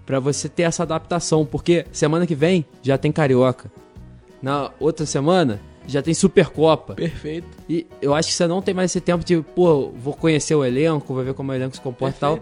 [0.06, 3.72] pra você ter essa adaptação, porque semana que vem já tem Carioca.
[4.42, 6.96] Na outra semana já tem Supercopa.
[6.96, 7.48] Perfeito.
[7.70, 10.66] E eu acho que você não tem mais esse tempo de, pô, vou conhecer o
[10.66, 12.40] elenco, vou ver como o elenco se comporta e tal.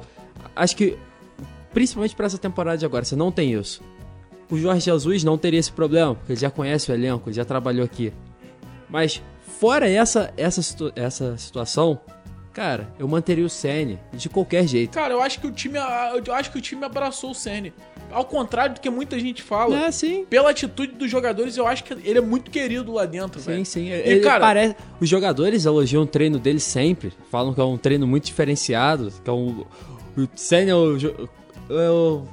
[0.56, 0.98] Acho que,
[1.74, 3.82] principalmente pra essa temporada de agora, você não tem isso.
[4.50, 7.46] O Jorge Jesus não teria esse problema, porque ele já conhece o elenco, ele já
[7.46, 8.12] trabalhou aqui.
[8.90, 9.22] Mas,
[9.60, 12.00] fora essa, essa, essa situação,
[12.52, 14.94] cara, eu manteria o Senna de qualquer jeito.
[14.94, 15.78] Cara, eu acho que o time,
[16.26, 17.72] eu acho que o time abraçou o Ceni.
[18.12, 19.86] Ao contrário do que muita gente fala.
[19.86, 20.26] É, sim.
[20.28, 23.66] Pela atitude dos jogadores, eu acho que ele é muito querido lá dentro, Sim, velho.
[23.68, 23.86] sim.
[23.88, 24.76] E, Ele cara, parece...
[25.00, 27.14] Os jogadores elogiam o treino dele sempre.
[27.30, 29.14] Falam que é um treino muito diferenciado.
[29.24, 29.64] Que é um...
[30.18, 30.98] O Senna, eu,
[31.70, 32.28] eu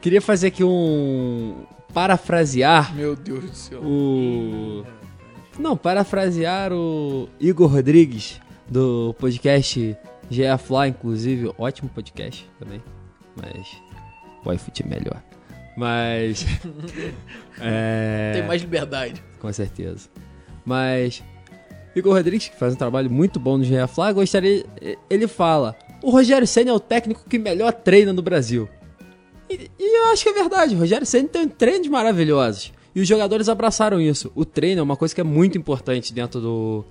[0.00, 1.64] queria fazer aqui um.
[1.92, 3.80] Parafrasear Meu Deus do céu.
[3.82, 4.84] o.
[5.58, 9.96] Não, parafrasear o Igor Rodrigues do podcast
[10.30, 11.52] GA Fly, inclusive.
[11.58, 12.82] Ótimo podcast também.
[13.36, 13.82] Mas.
[14.44, 15.22] O iFoot é melhor.
[15.76, 16.46] Mas.
[17.60, 18.32] é.
[18.34, 19.22] Tem mais liberdade.
[19.40, 20.08] Com certeza.
[20.64, 21.22] Mas
[21.94, 24.64] Igor Rodrigues, que faz um trabalho muito bom no Fly, gostaria.
[25.10, 28.68] Ele fala: o Rogério Senna é o técnico que melhor treina no Brasil.
[29.50, 30.74] E, e eu acho que é verdade.
[30.74, 32.72] O Rogério Senna tem treinos maravilhosos.
[32.94, 34.32] E os jogadores abraçaram isso.
[34.34, 36.84] O treino é uma coisa que é muito importante dentro do.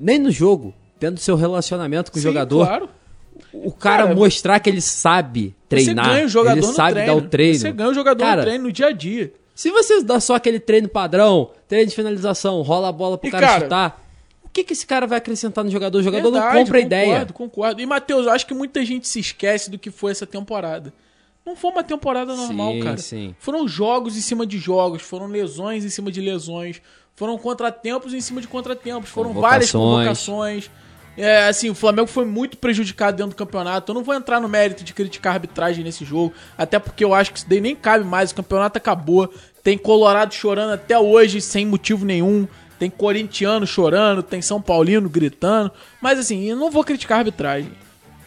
[0.00, 2.66] Nem no jogo, dentro do seu relacionamento com o Sim, jogador.
[2.66, 2.88] Claro.
[3.52, 6.04] O cara, Cara, mostrar que ele sabe treinar.
[6.04, 7.06] Você ganha o jogador ele no sabe treino.
[7.06, 7.58] dar o treino.
[7.58, 9.32] Você ganha o jogador Cara, no treino no dia a dia.
[9.54, 13.30] Se você dá só aquele treino padrão, treino de finalização, rola a bola pro E,
[13.30, 14.05] cara, cara, chutar, o
[14.56, 15.98] que, que esse cara vai acrescentar no jogador?
[15.98, 17.26] O jogador Verdade, não compra concordo, ideia.
[17.32, 20.92] Concordo, E, Matheus, eu acho que muita gente se esquece do que foi essa temporada.
[21.44, 22.96] Não foi uma temporada normal, Sim, cara.
[22.96, 23.34] sim.
[23.38, 26.80] Foram jogos em cima de jogos, foram lesões em cima de lesões,
[27.14, 30.64] foram contratempos em cima de contratempos, foram várias Convocações.
[30.68, 30.70] convocações.
[31.16, 33.90] É, assim, o Flamengo foi muito prejudicado dentro do campeonato.
[33.90, 37.14] Eu não vou entrar no mérito de criticar a arbitragem nesse jogo, até porque eu
[37.14, 38.32] acho que isso daí nem cabe mais.
[38.32, 39.32] O campeonato acabou.
[39.62, 42.46] Tem Colorado chorando até hoje sem motivo nenhum.
[42.78, 45.70] Tem corintiano chorando, tem São Paulino gritando.
[46.00, 47.72] Mas assim, eu não vou criticar a arbitragem.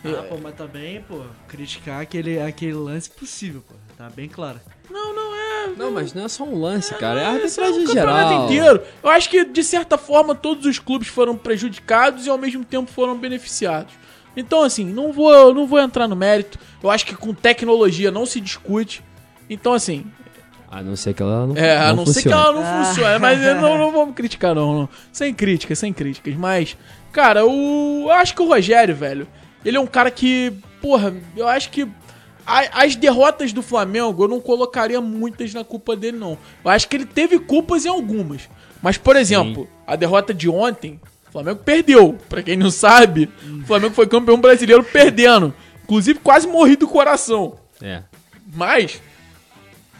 [0.05, 3.75] Ah, pô, mas também, pô, criticar aquele, aquele lance possível, pô.
[3.97, 4.59] Tá bem claro.
[4.89, 5.67] Não, não é.
[5.77, 7.19] Não, mas não é só um lance, cara.
[7.21, 8.45] É a Esse é arbitragem o campeonato geral.
[8.45, 8.81] inteiro.
[9.03, 12.89] Eu acho que, de certa forma, todos os clubes foram prejudicados e, ao mesmo tempo,
[12.89, 13.93] foram beneficiados.
[14.37, 16.57] Então, assim, não vou, não vou entrar no mérito.
[16.81, 19.03] Eu acho que com tecnologia não se discute.
[19.49, 20.05] Então, assim,
[20.71, 23.19] A não ser que ela não é, a não ser que ela não funcione.
[23.19, 24.89] Mas eu não, não vamos criticar, não, não.
[25.11, 26.35] Sem críticas, sem críticas.
[26.35, 26.77] Mas,
[27.11, 29.27] cara, o, eu acho que o Rogério, velho,
[29.65, 31.87] ele é um cara que, porra, eu acho que
[32.45, 36.37] a- as derrotas do Flamengo eu não colocaria muitas na culpa dele, não.
[36.63, 38.47] Eu acho que ele teve culpas em algumas.
[38.81, 40.99] Mas, por exemplo, a derrota de ontem,
[41.29, 42.15] o Flamengo perdeu.
[42.29, 43.27] Pra quem não sabe,
[43.63, 45.51] o Flamengo foi campeão brasileiro perdendo.
[45.83, 47.55] Inclusive, quase morri do coração.
[47.81, 48.03] É.
[48.53, 49.01] Mas,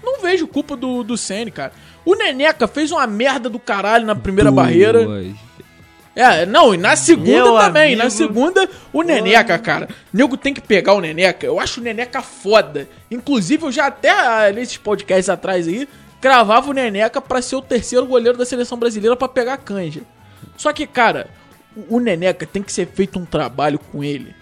[0.03, 1.73] não vejo culpa do, do Senna, cara.
[2.05, 5.03] O Neneca fez uma merda do caralho na primeira barreira.
[5.03, 5.49] Duas.
[6.15, 7.95] É, não, e na segunda Meu também.
[7.95, 8.17] Na amigo.
[8.17, 9.87] segunda, o Neneca, cara.
[10.13, 11.45] O nego tem que pegar o Neneca.
[11.45, 12.89] Eu acho o Neneca foda.
[13.09, 15.87] Inclusive, eu já até, ah, nesses podcasts atrás aí,
[16.19, 20.01] cravava o Neneca pra ser o terceiro goleiro da seleção brasileira pra pegar a canja.
[20.57, 21.29] Só que, cara,
[21.89, 24.35] o o Neneca tem que ser feito um trabalho com ele.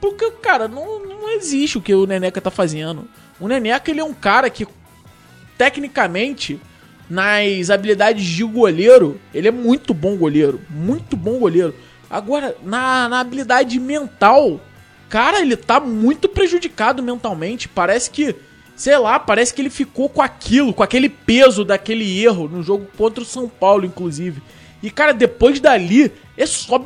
[0.00, 3.08] Porque, cara, não, não existe o que o Neneca tá fazendo.
[3.38, 4.66] O Neneca, ele é um cara que,
[5.58, 6.60] tecnicamente,
[7.10, 10.60] nas habilidades de goleiro, ele é muito bom goleiro.
[10.70, 11.74] Muito bom goleiro.
[12.08, 14.60] Agora, na, na habilidade mental,
[15.08, 17.68] cara, ele tá muito prejudicado mentalmente.
[17.68, 18.34] Parece que,
[18.76, 22.86] sei lá, parece que ele ficou com aquilo, com aquele peso daquele erro no jogo
[22.96, 24.42] contra o São Paulo, inclusive.
[24.82, 26.78] E, cara, depois dali, é só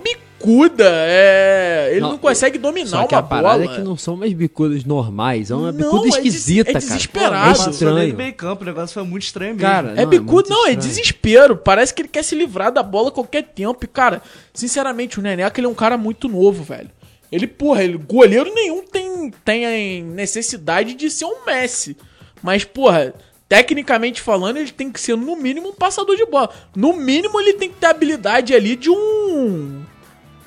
[0.43, 0.85] bicuda.
[0.89, 1.89] É...
[1.93, 3.73] Ele não, Não, consegue dominar Só que uma a parada bola.
[3.73, 6.73] é que não são mais bicudas normais, é uma Não, bicuda é des- esquisita, é
[6.75, 6.85] cara.
[6.85, 7.45] desesperado.
[7.45, 8.17] É Passou estranho.
[8.17, 9.69] meio campo, o negócio foi muito estranho mesmo.
[9.69, 10.89] Cara, É Não, bicudo, muito não, é estranho.
[10.89, 11.57] desespero.
[11.57, 13.79] Parece que ele quer se livrar da bola a qualquer tempo.
[13.85, 14.23] E, cara,
[14.53, 16.91] sinceramente, o Neneca ele é um cara muito novo, velho.
[17.31, 21.97] Ele, porra, ele, goleiro nenhum tem, tem necessidade de ser um Messi.
[22.43, 23.15] Mas, porra,
[23.49, 26.51] tecnicamente falando, ele tem que ser, no mínimo, um passador de bola.
[26.77, 29.82] No mínimo, ele tem que ter a habilidade ali de um.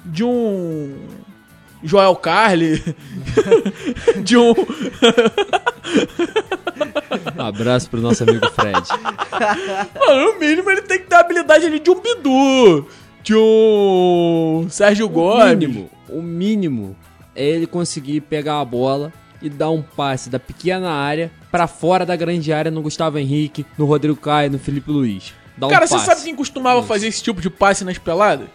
[0.06, 0.96] De um.
[1.84, 2.82] Joel Carli.
[4.24, 4.54] de um.
[7.38, 8.82] Um abraço pro nosso amigo Fred.
[10.00, 12.88] Mano, no mínimo ele tem que ter a habilidade ali de um Bidu,
[13.24, 15.58] de um Sérgio O Gomes.
[15.58, 16.96] mínimo, o mínimo
[17.36, 22.06] é ele conseguir pegar a bola e dar um passe da pequena área pra fora
[22.06, 25.34] da grande área no Gustavo Henrique, no Rodrigo Caio, no Felipe Luiz.
[25.58, 26.06] Dá um Cara, você passe.
[26.06, 28.48] sabe quem costumava fazer esse tipo de passe nas peladas?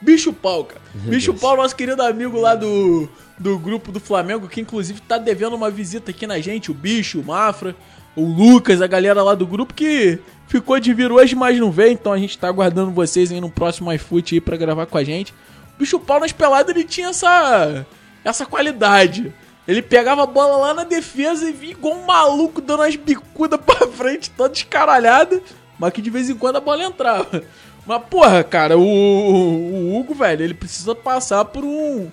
[0.00, 0.80] Bicho Pau, cara.
[0.94, 1.34] Bicho.
[1.34, 5.70] Pau, nosso querido amigo lá do, do grupo do Flamengo, que inclusive tá devendo uma
[5.70, 7.74] visita aqui na gente, o Bicho, o Mafra,
[8.14, 11.92] o Lucas, a galera lá do grupo que ficou de vir hoje, mas não veio,
[11.92, 15.04] então a gente tá aguardando vocês aí no próximo iFoot aí pra gravar com a
[15.04, 15.32] gente.
[15.74, 17.86] O Bicho Pau nas peladas, ele tinha essa,
[18.24, 19.32] essa qualidade.
[19.66, 23.60] Ele pegava a bola lá na defesa e vinha igual um maluco dando umas bicudas
[23.60, 25.42] pra frente, toda escaralhada,
[25.78, 27.42] mas que de vez em quando a bola entrava.
[27.86, 32.08] Mas, porra, cara, o, o Hugo, velho, ele precisa passar por um,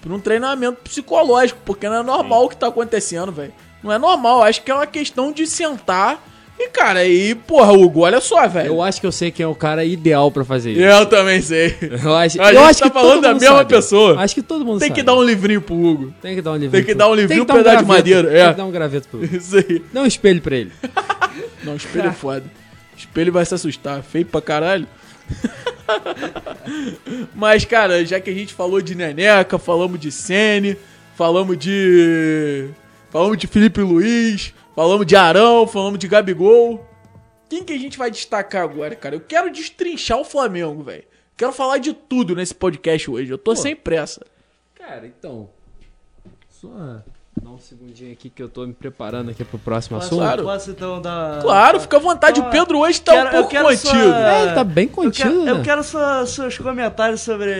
[0.00, 3.52] por um treinamento psicológico, porque não é normal o que tá acontecendo, velho.
[3.82, 6.24] Não é normal, acho que é uma questão de sentar
[6.60, 8.66] e, cara, aí, porra, Hugo, olha só, velho.
[8.66, 10.80] Eu acho que eu sei quem é o cara ideal pra fazer isso.
[10.80, 11.76] Eu também sei.
[12.02, 13.70] Eu acho, A eu acho tá que falando todo da mesma sabe.
[13.76, 14.18] pessoa.
[14.18, 14.98] Acho que todo mundo Tem sabe.
[15.00, 16.12] que dar um livrinho pro Hugo.
[16.20, 16.72] Tem que dar um livrinho.
[16.72, 17.96] Tem que pro- dar um livrinho, Tem um dar pedaço de graveto.
[17.96, 18.50] madeira, Tem é.
[18.50, 19.84] que dar um graveto pro Isso aí.
[19.92, 20.72] Dá um espelho pra ele.
[21.62, 22.44] Não, espelho é foda.
[22.96, 24.02] Espelho vai se assustar.
[24.02, 24.88] Feio pra caralho.
[27.34, 30.76] Mas, cara, já que a gente falou de Neneca, falamos de Sene,
[31.14, 32.68] falamos de.
[33.10, 36.86] Falamos de Felipe Luiz, falamos de Arão, falamos de Gabigol.
[37.48, 39.16] Quem que a gente vai destacar agora, cara?
[39.16, 41.04] Eu quero destrinchar o Flamengo, velho.
[41.36, 43.30] Quero falar de tudo nesse podcast hoje.
[43.30, 44.26] Eu tô sem pressa.
[44.74, 45.48] Cara, então.
[46.50, 47.02] Só
[47.42, 50.20] dar um segundinho aqui que eu tô me preparando aqui pro próximo Posso, assunto.
[50.22, 50.42] Claro.
[50.44, 51.40] posso então dar.
[51.42, 52.38] Claro, fica à vontade.
[52.40, 53.88] Então, o Pedro hoje tá quero- um eu pouco contido.
[53.88, 55.50] só- É, ele tá bem Eu contido, quero, né?
[55.52, 57.52] eu quero sua- seus comentários sobre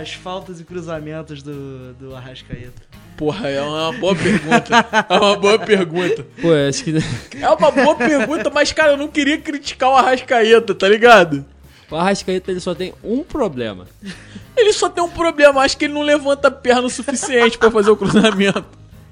[0.00, 2.82] as faltas e cruzamentos do, do Arrascaeta.
[3.16, 4.86] Porra, é uma boa pergunta.
[5.08, 6.24] É uma boa pergunta.
[6.40, 6.94] Pô, eu acho que
[7.40, 11.44] É uma boa pergunta, mas, cara, eu não queria criticar o Arrascaeta, tá ligado?
[11.90, 13.86] o Arrascaeta ele só tem um problema.
[14.56, 17.70] Ele só tem um problema, acho que ele não levanta a perna o suficiente pra
[17.70, 18.64] fazer o cruzamento.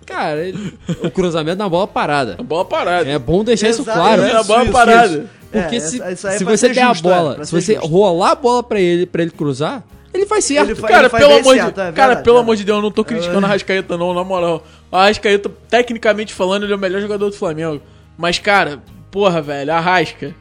[0.06, 2.36] Cara, ele- o cruzamento na bola parada.
[2.38, 3.08] É boa parada.
[3.10, 4.22] É bom deixar isso Exato, claro.
[4.22, 5.26] é a bola parada.
[5.50, 7.88] Porque É, se, isso é se você der a justo, é, bola, se você justo.
[7.88, 9.82] rolar a bola pra ele, pra ele cruzar,
[10.14, 10.66] ele faz certo.
[10.70, 12.40] Ele faz- Cara, pelo bem amor de, certo, é cara, pelo é.
[12.40, 14.64] amor de Deus, eu não tô criticando o Arrascaeta não, na moral.
[14.90, 17.80] O Arrascaeta, tecnicamente falando, ele é o melhor jogador do Flamengo.
[18.18, 20.34] Mas, cara, porra, velho, Arrasca.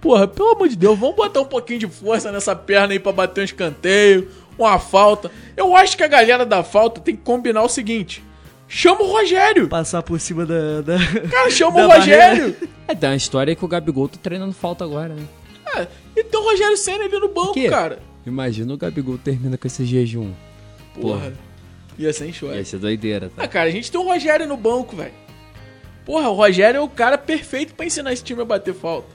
[0.00, 3.12] Porra, pelo amor de Deus, vamos botar um pouquinho de força nessa perna aí pra
[3.12, 4.28] bater um escanteio,
[4.58, 5.30] uma falta.
[5.56, 8.24] Eu acho que a galera da falta tem que combinar o seguinte.
[8.72, 9.68] Chama o Rogério.
[9.68, 10.80] Passar por cima da.
[10.80, 10.98] da-
[11.30, 12.56] Cara, chama da o Rogério.
[12.86, 15.24] É, tem uma história que o Gabigol tá treinando falta agora, né?
[15.76, 17.98] É, e tem o Rogério Senna ali no banco, cara.
[18.24, 20.30] Imagina o Gabigol termina com esse jejum.
[21.00, 21.32] Porra.
[21.98, 22.56] Ia ser enxugar.
[22.56, 23.48] Ia ser doideira, Ah, tá?
[23.48, 25.12] cara, a gente tem o Rogério no banco, velho.
[26.06, 29.08] Porra, o Rogério é o cara perfeito pra ensinar esse time a bater falta.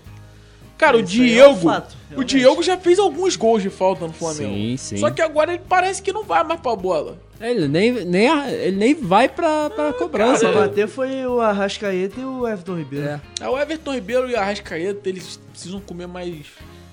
[0.78, 1.04] Cara, o aí
[1.40, 1.56] é um Diego.
[1.70, 2.24] fato, o.
[2.24, 4.54] Diego já fez alguns gols de falta no Flamengo.
[4.54, 4.98] Sim, sim.
[4.98, 7.18] Só que agora ele parece que não vai mais pra bola.
[7.40, 10.50] Ele nem, nem, ele nem vai pra, pra cobrança.
[10.50, 10.68] Pra né?
[10.68, 13.08] bater foi o Arrascaeta e o Everton Ribeiro.
[13.08, 13.22] É.
[13.42, 16.46] É, o Everton Ribeiro e a Arrascaeta, eles precisam comer mais,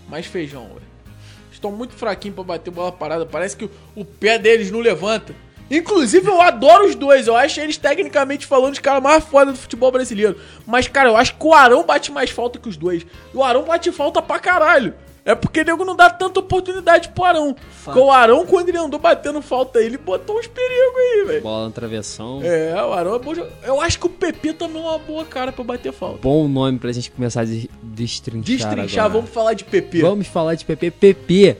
[0.09, 0.93] mais feijão, velho.
[1.53, 3.25] Estão muito fraquinhos pra bater bola parada.
[3.25, 5.33] Parece que o, o pé deles não levanta.
[5.71, 7.29] Inclusive, eu adoro os dois.
[7.29, 10.37] Eu acho eles, tecnicamente falando, os caras mais foda do futebol brasileiro.
[10.67, 13.07] Mas, cara, eu acho que o Arão bate mais falta que os dois.
[13.33, 14.93] E o Arão bate falta pra caralho.
[15.25, 17.55] É porque o nego não dá tanta oportunidade pro Arão.
[17.85, 21.43] Porque o Arão, quando ele andou batendo falta aí, ele botou uns perigos aí, velho.
[21.43, 22.41] Bola na travessão.
[22.43, 23.55] É, o Arão é bom jogador.
[23.63, 26.19] Eu acho que o PP também é uma boa cara pra bater falta.
[26.21, 28.45] Bom nome pra gente começar a des- destrinchar.
[28.45, 29.21] Destrinchar, agora.
[29.21, 30.01] vamos falar de PP.
[30.03, 30.91] Vamos falar de PP.
[30.91, 31.57] PP.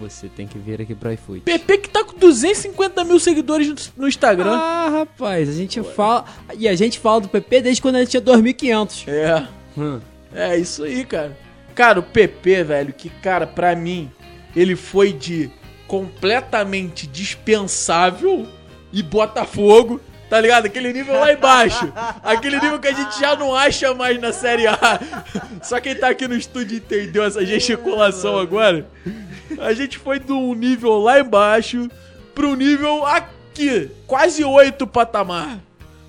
[0.00, 1.40] Você tem que vir aqui pro iFood.
[1.40, 4.52] PP que tá com 250 mil seguidores no- Instagram.
[4.52, 6.24] Ah, rapaz, a gente fala.
[6.56, 9.08] E a gente fala do PP desde quando ele tinha 2.500.
[9.08, 9.46] É,
[9.76, 9.98] Hum.
[10.34, 11.36] é isso aí, cara.
[11.78, 14.10] Cara, o PP, velho, que, cara, pra mim,
[14.56, 15.48] ele foi de
[15.86, 18.48] completamente dispensável
[18.92, 20.66] e Botafogo, tá ligado?
[20.66, 21.92] Aquele nível lá embaixo.
[22.24, 25.00] Aquele nível que a gente já não acha mais na Série A.
[25.62, 28.84] Só quem tá aqui no estúdio entendeu essa gesticulação agora.
[29.60, 31.88] A gente foi de um nível lá embaixo
[32.34, 35.60] pro nível aqui, quase oito patamar.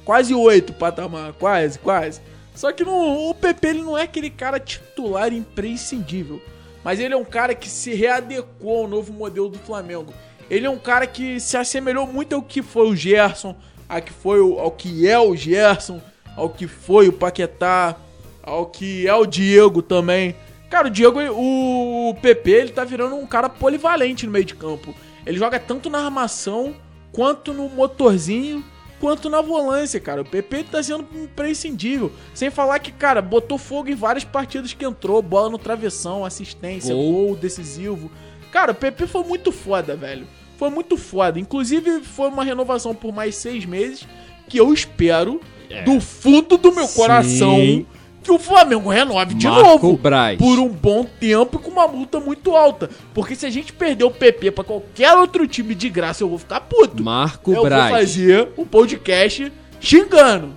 [0.04, 2.20] Quase oito patamar, quase, quase.
[2.60, 6.42] Só que no, o PP ele não é aquele cara titular imprescindível.
[6.84, 10.14] Mas ele é um cara que se readequou ao novo modelo do Flamengo.
[10.50, 13.56] Ele é um cara que se assemelhou muito ao que foi o Gerson,
[13.88, 16.02] ao que, foi o, ao que é o Gerson,
[16.36, 17.96] ao que foi o Paquetá,
[18.44, 20.36] ao que é o Diego também.
[20.70, 24.94] Cara, o Diego, o PP, ele tá virando um cara polivalente no meio de campo.
[25.26, 26.76] Ele joga tanto na armação,
[27.14, 28.66] quanto no motorzinho,
[29.00, 30.22] quanto na volância, cara.
[30.22, 32.12] O PP tá sendo imprescindível.
[32.34, 35.22] Sem falar que, cara, botou fogo em várias partidas que entrou.
[35.22, 37.12] Bola no travessão, assistência, Gol.
[37.28, 38.12] gol, decisivo.
[38.52, 40.28] Cara, o PP foi muito foda, velho.
[40.58, 41.40] Foi muito foda.
[41.40, 44.06] Inclusive, foi uma renovação por mais seis meses.
[44.48, 45.40] que eu espero,
[45.70, 45.84] É.
[45.84, 46.96] do fundo do meu Sim.
[46.96, 47.86] coração,
[48.24, 49.98] que o Flamengo renove de Marco novo.
[49.98, 50.38] Braz.
[50.38, 52.90] Por um bom tempo e com uma multa muito alta.
[53.14, 56.38] Porque se a gente perder o PP pra qualquer outro time de graça, eu vou
[56.38, 57.04] ficar puto.
[57.04, 57.90] Marco eu Braz.
[57.90, 60.52] vou fazer um podcast xingando.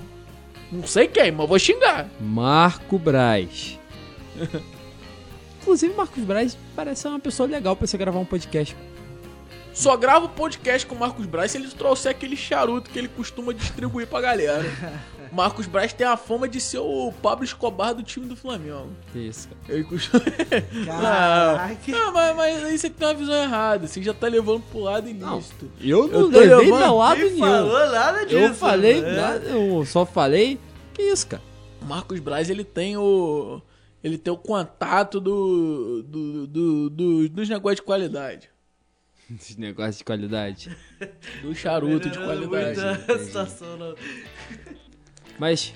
[0.71, 2.09] Não sei quem, mas vou xingar.
[2.21, 3.79] Marco Braz.
[5.61, 8.77] Inclusive, Marcos Braz parece ser uma pessoa legal pra você gravar um podcast.
[9.73, 13.55] Só gravo podcast com o Marcos Braz se ele trouxer aquele charuto que ele costuma
[13.55, 14.65] distribuir pra galera.
[15.33, 18.91] Marcos Braz tem a fama de ser o Pablo Escobar do time do Flamengo.
[19.13, 19.75] Que isso, cara.
[19.79, 20.23] Ele costuma.
[20.87, 21.79] Caraca.
[21.91, 23.87] Não, mas, mas aí você tem uma visão errada.
[23.87, 25.71] Você já tá levando pro lado ilícito.
[25.81, 27.39] Eu não Eu tô levei levando- meu lado nenhum.
[27.39, 28.37] falou nada disso.
[28.39, 29.13] Eu falei né?
[29.17, 30.61] nada, eu só falei.
[30.93, 31.43] Que isso, cara?
[31.81, 33.61] O Marcos Braz, ele tem o.
[34.05, 38.51] Ele tem o contato do, do, do- do- dos negócios de qualidade.
[39.35, 40.77] Esse negócio de qualidade.
[41.41, 42.81] Do charuto de qualidade.
[42.81, 43.95] a situação, não.
[45.39, 45.73] Mas,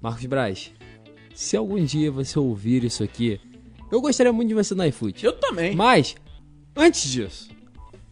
[0.00, 0.72] Marcos Braz,
[1.34, 3.40] se algum dia você ouvir isso aqui,
[3.90, 5.24] eu gostaria muito de você no iFoot.
[5.24, 5.74] Eu também.
[5.74, 6.14] Mas,
[6.76, 7.50] antes disso,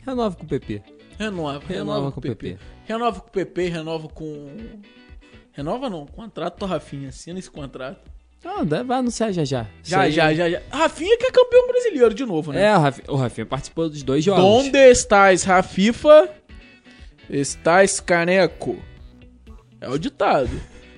[0.04, 0.82] renova com o PP.
[1.18, 2.56] Renova, renova, com o PP.
[2.86, 4.46] Renova com o PP, renova com.
[5.52, 8.08] Renova não, contrato Rafinha, assina esse contrato.
[8.44, 9.66] Ah, vai anunciar já já.
[9.82, 10.62] Já, aí- já, já, já.
[10.70, 12.62] Rafinha que é campeão brasileiro de novo, né?
[12.66, 14.44] É, o Rafinha, o Rafinha participou dos dois jogos.
[14.44, 16.30] Donde estás, Rafifa?
[17.28, 18.80] Estás caneco.
[19.80, 20.50] É o ditado.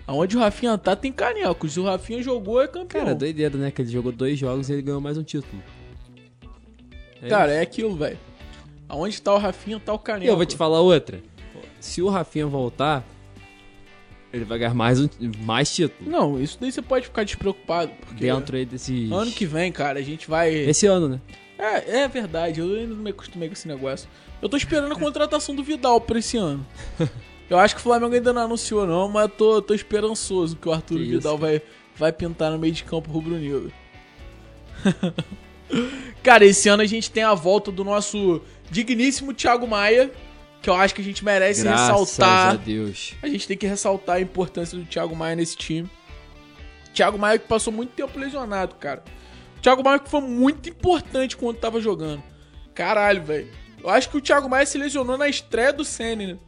[0.07, 1.69] Aonde o Rafinha tá, tem caneco.
[1.69, 3.05] Se o Rafinha jogou, é campeão.
[3.05, 3.71] Cara, doideira, né?
[3.71, 5.63] Que ele jogou dois jogos e ele ganhou mais um título.
[7.23, 8.19] É Cara, é aquilo, velho.
[8.89, 10.31] Aonde tá o Rafinha, tá o E caneco.
[10.31, 11.21] eu vou te falar outra.
[11.79, 13.05] Se o Rafinha voltar,
[14.33, 15.09] ele vai ganhar mais, um,
[15.43, 16.11] mais título.
[16.11, 17.93] Não, isso daí você pode ficar despreocupado.
[18.01, 19.11] Porque Dentro aí desses...
[19.13, 20.53] ano que vem, cara, a gente vai.
[20.53, 21.21] Esse ano, né?
[21.57, 24.09] É, é verdade, eu ainda não me acostumei com esse negócio.
[24.43, 26.67] Eu tô esperando a contratação do Vidal pra esse ano.
[27.51, 30.69] Eu acho que o Flamengo ainda não anunciou, não, mas eu tô, tô esperançoso que
[30.69, 31.63] o Arthur Que Vidal isso, vai,
[31.97, 33.73] vai pintar no meio de campo rubro-negro.
[36.23, 38.41] Cara, esse ano a gente tem a volta do nosso
[38.71, 40.13] digníssimo Thiago Maia,
[40.63, 42.59] que eu acho que a gente merece Graças a ressaltar.
[42.59, 43.15] Deus.
[43.21, 45.91] A gente tem que ressaltar a importância do Thiago Maia nesse time.
[46.95, 49.03] Thiago Maia que passou muito tempo lesionado, cara.
[49.61, 52.23] Thiago Maia que foi muito importante quando tava jogando.
[52.75, 53.49] Caralho, velho.
[53.83, 56.39] Eu acho que o Thiago Maia se lesionou na estreia do Senna, né?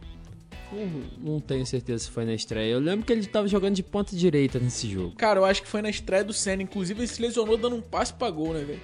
[0.73, 2.73] Não, não tenho certeza se foi na estreia.
[2.73, 5.15] Eu lembro que ele tava jogando de ponta direita nesse jogo.
[5.17, 6.63] Cara, eu acho que foi na estreia do Senna.
[6.63, 8.81] Inclusive, ele se lesionou dando um passe pra gol, né, velho?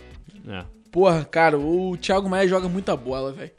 [0.49, 0.65] É.
[0.91, 3.51] Porra, cara, o Thiago Maia joga muita bola, velho.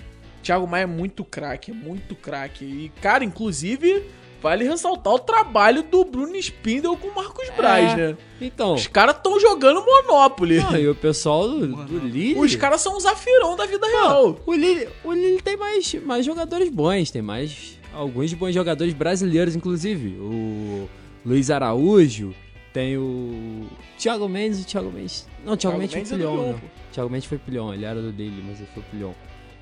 [0.41, 2.63] Thiago Maia é muito craque, é muito craque.
[2.65, 4.03] E, cara, inclusive,
[4.41, 7.95] vale ressaltar o trabalho do Bruno Spindel com o Marcos Braz, É.
[8.11, 8.17] né?
[8.41, 10.57] Então, Os caras tão jogando Monopoly.
[10.57, 12.39] não, e o pessoal do, do Lille...
[12.39, 14.39] Os caras são um zafirão da vida real.
[14.45, 19.55] O Lille, o Lille tem mais, mais jogadores bons, tem mais alguns bons jogadores brasileiros,
[19.55, 20.17] inclusive.
[20.19, 20.89] O
[21.25, 22.33] Luiz Araújo,
[22.73, 23.67] tem o
[23.97, 25.27] Thiago Mendes, o Thiago Mendes...
[25.45, 26.59] Não, o Thiago, Thiago Mendes Mendes é foi do pro Lyon, Lyon, não.
[26.59, 26.65] pô.
[26.91, 29.13] Thiago Mendes foi pro Lyon, ele era do Lille, mas ele foi pro Lyon.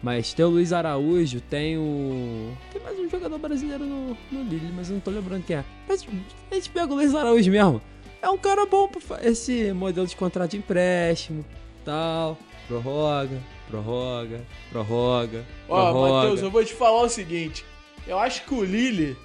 [0.04, 2.52] Mas tem o Luiz Araújo, tem o...
[2.72, 5.66] Tem mais um jogador brasileiro no, no Lille, mas eu não tô lembrando quem é.
[5.88, 6.06] Mas
[6.52, 7.82] a gente pega o Luiz Araújo mesmo.
[8.22, 11.46] É um cara bom pra esse modelo de contrato de empréstimo,
[11.86, 16.14] tal, prorroga, prorroga, prorroga, Ó, prorroga.
[16.16, 17.66] Matheus, eu vou te falar o seguinte.
[18.08, 19.18] Eu acho que o Lille.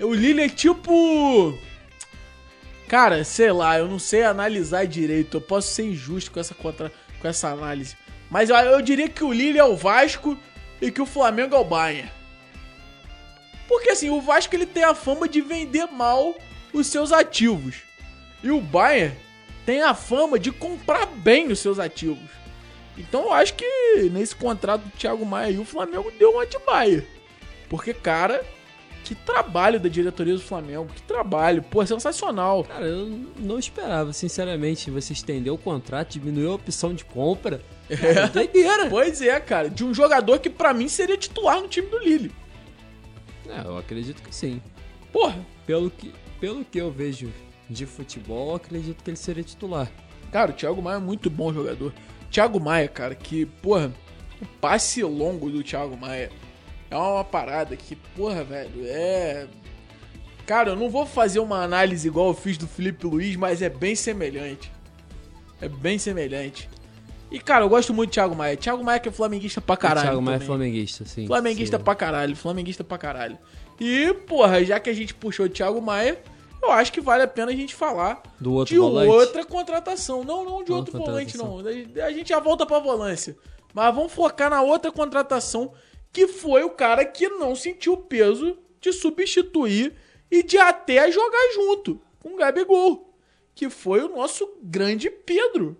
[0.00, 1.56] O Lille é tipo.
[2.88, 5.36] Cara, sei lá, eu não sei analisar direito.
[5.36, 6.92] Eu posso ser injusto com essa, contra...
[7.20, 7.96] com essa análise.
[8.28, 10.36] Mas eu, eu diria que o Lille é o Vasco
[10.80, 12.10] e que o Flamengo é o Bayern.
[13.68, 16.34] Porque assim, o Vasco ele tem a fama de vender mal
[16.72, 17.76] os seus ativos.
[18.42, 19.16] E o Bayern
[19.64, 22.30] tem a fama de comprar bem os seus ativos.
[22.96, 26.58] Então eu acho que nesse contrato do Thiago Maia aí, o Flamengo deu uma de
[26.60, 27.06] Baia.
[27.68, 28.44] Porque, cara,
[29.04, 32.64] que trabalho da diretoria do Flamengo, que trabalho, pô, sensacional.
[32.64, 33.06] Cara, eu
[33.38, 37.60] não esperava, sinceramente, você estender o contrato, diminuir a opção de compra.
[37.88, 38.88] É, doideira.
[38.90, 42.32] Pois é, cara, de um jogador que pra mim seria titular no time do Lille.
[43.48, 44.60] É, eu acredito que sim.
[45.12, 47.32] Porra, Pelo que, pelo que eu vejo
[47.70, 49.88] de futebol, eu acredito que ele seria titular.
[50.32, 51.92] cara, o Thiago Maia é muito bom jogador.
[52.30, 53.92] Thiago Maia, cara, que, porra,
[54.42, 56.30] o passe longo do Thiago Maia
[57.04, 59.46] é uma parada que, porra, velho, é.
[60.46, 63.68] Cara, eu não vou fazer uma análise igual eu fiz do Felipe Luiz, mas é
[63.68, 64.70] bem semelhante.
[65.60, 66.68] É bem semelhante.
[67.30, 68.56] E, cara, eu gosto muito do Thiago Maia.
[68.56, 70.06] Thiago Maia que é flamenguista pra caralho.
[70.06, 71.26] o Thiago Maia é flamenguista, sim.
[71.26, 71.82] Flamenguista sim.
[71.82, 73.36] pra caralho, flamenguista pra caralho.
[73.80, 76.22] E, porra, já que a gente puxou o Thiago Maia,
[76.62, 79.10] eu acho que vale a pena a gente falar Do outro de volante?
[79.10, 80.22] outra contratação.
[80.24, 81.58] Não, não de Outra outro volante, não.
[82.04, 83.36] A gente já volta pra volância.
[83.74, 85.72] Mas vamos focar na outra contratação,
[86.16, 89.92] que foi o cara que não sentiu o peso de substituir
[90.30, 93.14] e de até jogar junto com o Gabigol,
[93.54, 95.76] que foi o nosso grande Pedro.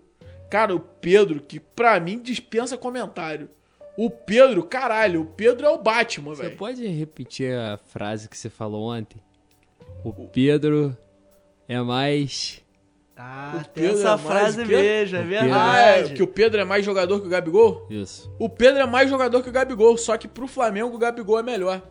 [0.47, 3.49] Cara, o Pedro, que pra mim dispensa comentário.
[3.97, 6.57] O Pedro, caralho, o Pedro é o Batman, Você velho.
[6.57, 9.19] pode repetir a frase que você falou ontem?
[10.03, 10.95] O Pedro
[11.67, 12.63] é mais.
[13.19, 14.75] Ah, O tem Pedro essa é frase o quê?
[14.75, 15.53] mesmo, é Pedro.
[15.53, 16.13] Ah, é, verdade.
[16.13, 17.87] que o Pedro é mais jogador que o Gabigol?
[17.89, 18.31] Isso.
[18.37, 21.43] O Pedro é mais jogador que o Gabigol, só que pro Flamengo o Gabigol é
[21.43, 21.81] melhor.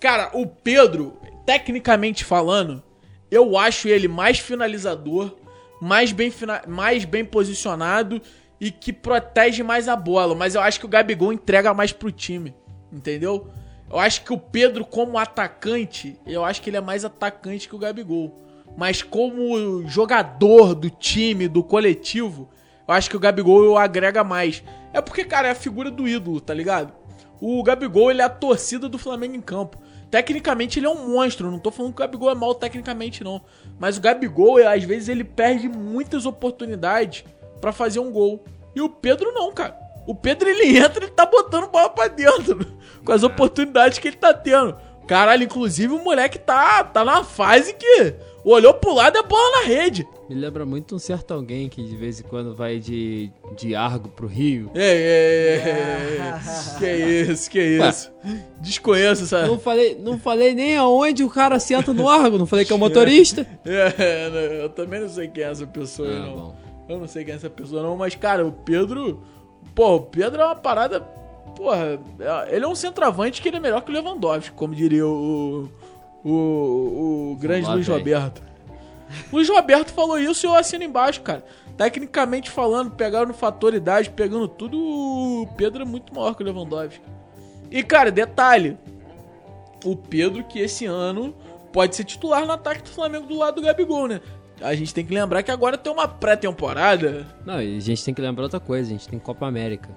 [0.00, 1.16] Cara, o Pedro,
[1.46, 2.82] tecnicamente falando,
[3.30, 5.36] eu acho ele mais finalizador,
[5.80, 8.20] mais bem, fina- mais bem posicionado
[8.60, 10.34] e que protege mais a bola.
[10.34, 12.52] Mas eu acho que o Gabigol entrega mais pro time,
[12.92, 13.46] entendeu?
[13.88, 17.74] Eu acho que o Pedro, como atacante, eu acho que ele é mais atacante que
[17.76, 18.34] o Gabigol.
[18.76, 22.48] Mas como jogador do time, do coletivo,
[22.86, 24.62] eu acho que o Gabigol agrega mais.
[24.92, 26.92] É porque, cara, é a figura do ídolo, tá ligado?
[27.40, 29.78] O Gabigol, ele é a torcida do Flamengo em campo.
[30.10, 31.50] Tecnicamente, ele é um monstro.
[31.50, 33.42] Não tô falando que o Gabigol é mal tecnicamente, não.
[33.78, 37.24] Mas o Gabigol, é, às vezes, ele perde muitas oportunidades
[37.60, 38.44] pra fazer um gol.
[38.74, 39.76] E o Pedro não, cara.
[40.06, 42.58] O Pedro, ele entra, ele tá botando bola pra dentro.
[43.04, 44.76] Com as oportunidades que ele tá tendo.
[45.08, 48.14] Caralho, inclusive, o moleque tá, tá na fase que
[48.50, 50.06] olhou pro lado e a bola na rede.
[50.28, 54.08] Me lembra muito um certo alguém que de vez em quando vai de, de Argo
[54.08, 54.70] pro Rio.
[54.74, 56.40] É, é, é.
[56.78, 58.10] que isso, que isso.
[58.60, 59.46] Desconheço essa.
[59.46, 62.76] Não falei, não falei nem aonde o cara senta no Argo, não falei que é
[62.76, 63.46] o motorista.
[63.64, 66.32] É, não, eu também não sei quem é essa pessoa, Ah, não.
[66.36, 66.56] bom.
[66.88, 69.22] Eu não sei quem é essa pessoa, não, mas, cara, o Pedro.
[69.74, 71.00] Pô, o Pedro é uma parada.
[71.56, 75.06] Porra, é- ele é um centroavante que ele é melhor que o Lewandowski, como diria
[75.06, 75.68] o.
[76.24, 77.96] O, o grande Lá Luiz vem.
[77.96, 78.42] Roberto.
[79.32, 81.44] Luiz Roberto falou isso e eu assino embaixo, cara.
[81.76, 86.46] Tecnicamente falando, pegaram no fator idade, pegando tudo, o Pedro é muito maior que o
[86.46, 87.00] Lewandowski.
[87.70, 88.76] E, cara, detalhe.
[89.84, 91.34] O Pedro que esse ano
[91.72, 94.20] pode ser titular no ataque do Flamengo do lado do Gabigol, né?
[94.60, 98.14] A gente tem que lembrar que agora tem uma pré-temporada, Não, e a gente tem
[98.14, 99.88] que lembrar outra coisa, a gente tem Copa América.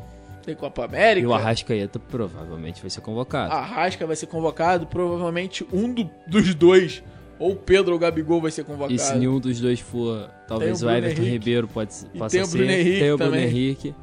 [0.45, 1.25] Tem Copa América.
[1.25, 3.51] E o Arrascaeta provavelmente vai ser convocado.
[3.53, 7.01] Arrasca vai ser convocado, provavelmente um do- dos dois,
[7.39, 8.93] ou o Pedro ou o Gabigol vai ser convocado.
[8.93, 11.31] e se nenhum dos dois for, talvez Tem o o, Everton Henrique.
[11.31, 12.57] Ribeiro pode, E possa tem o ser.
[12.57, 13.45] Bruno Henrique tem o Bruno também.
[13.47, 13.95] Henrique.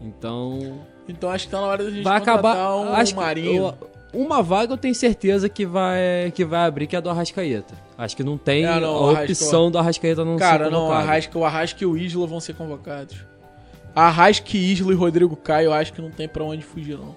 [0.00, 2.76] Então, Então acho que tá na hora da gente vai acabar.
[2.76, 3.62] um acho Marinho.
[3.68, 7.10] eu- uma vaga eu tenho certeza que vai, que vai abrir, que é a do
[7.10, 7.74] Arrascaeta.
[7.96, 10.78] Acho que não tem É, não, a Arrasca- opção do Arrascaeta não Cara, ser não,
[10.78, 11.08] o convocado.
[11.08, 13.16] Arrasca, o Arrasca e o Isla vão ser convocados.
[14.00, 17.14] Arrasca, Isla e Rodrigo Caio, eu acho que não tem pra onde fugir, não.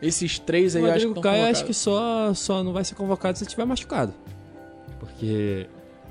[0.00, 3.38] Esses três aí acho que Rodrigo Caio acho que só, só não vai ser convocado
[3.38, 4.12] se tiver machucado.
[4.98, 5.66] Porque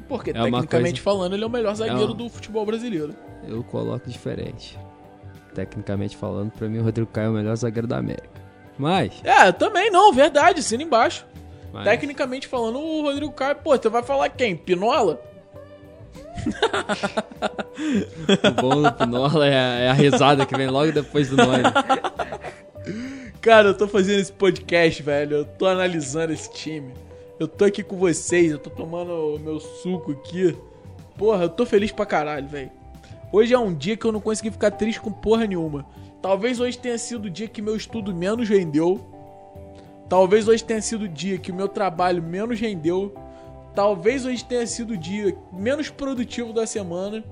[0.07, 3.13] Porque, é tecnicamente coisa- falando, ele é o melhor zagueiro uma- do futebol brasileiro.
[3.47, 4.77] eu coloco diferente.
[5.53, 8.29] Tecnicamente falando, pra mim o Rodrigo Caio é o melhor zagueiro da América.
[8.77, 11.25] Mas, É, também não, verdade, assina embaixo.
[11.73, 14.55] mas Tecnicamente falando, o Rodrigo Caio, pô, você vai falar quem?
[14.55, 15.21] Pinola?
[18.43, 21.63] o bom do Pinola é é a risada que vem logo depois do nome.
[23.41, 25.37] Cara, eu tô fazendo esse podcast, velho.
[25.37, 26.93] Eu tô analisando esse time.
[27.39, 30.55] Eu tô aqui com vocês, eu tô tomando o meu suco aqui.
[31.17, 32.71] Porra, eu tô feliz pra caralho, velho.
[33.31, 35.85] Hoje é um dia que eu não consegui ficar triste com porra nenhuma.
[36.21, 38.99] Talvez hoje tenha sido o dia que meu estudo menos rendeu.
[40.07, 43.15] Talvez hoje tenha sido o dia que o meu trabalho menos rendeu.
[43.73, 47.23] Talvez hoje tenha sido o dia menos produtivo da semana.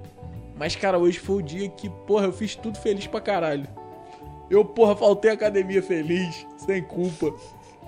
[0.55, 3.67] Mas, cara, hoje foi o dia que, porra, eu fiz tudo feliz pra caralho.
[4.49, 7.33] Eu, porra, faltei academia feliz, sem culpa.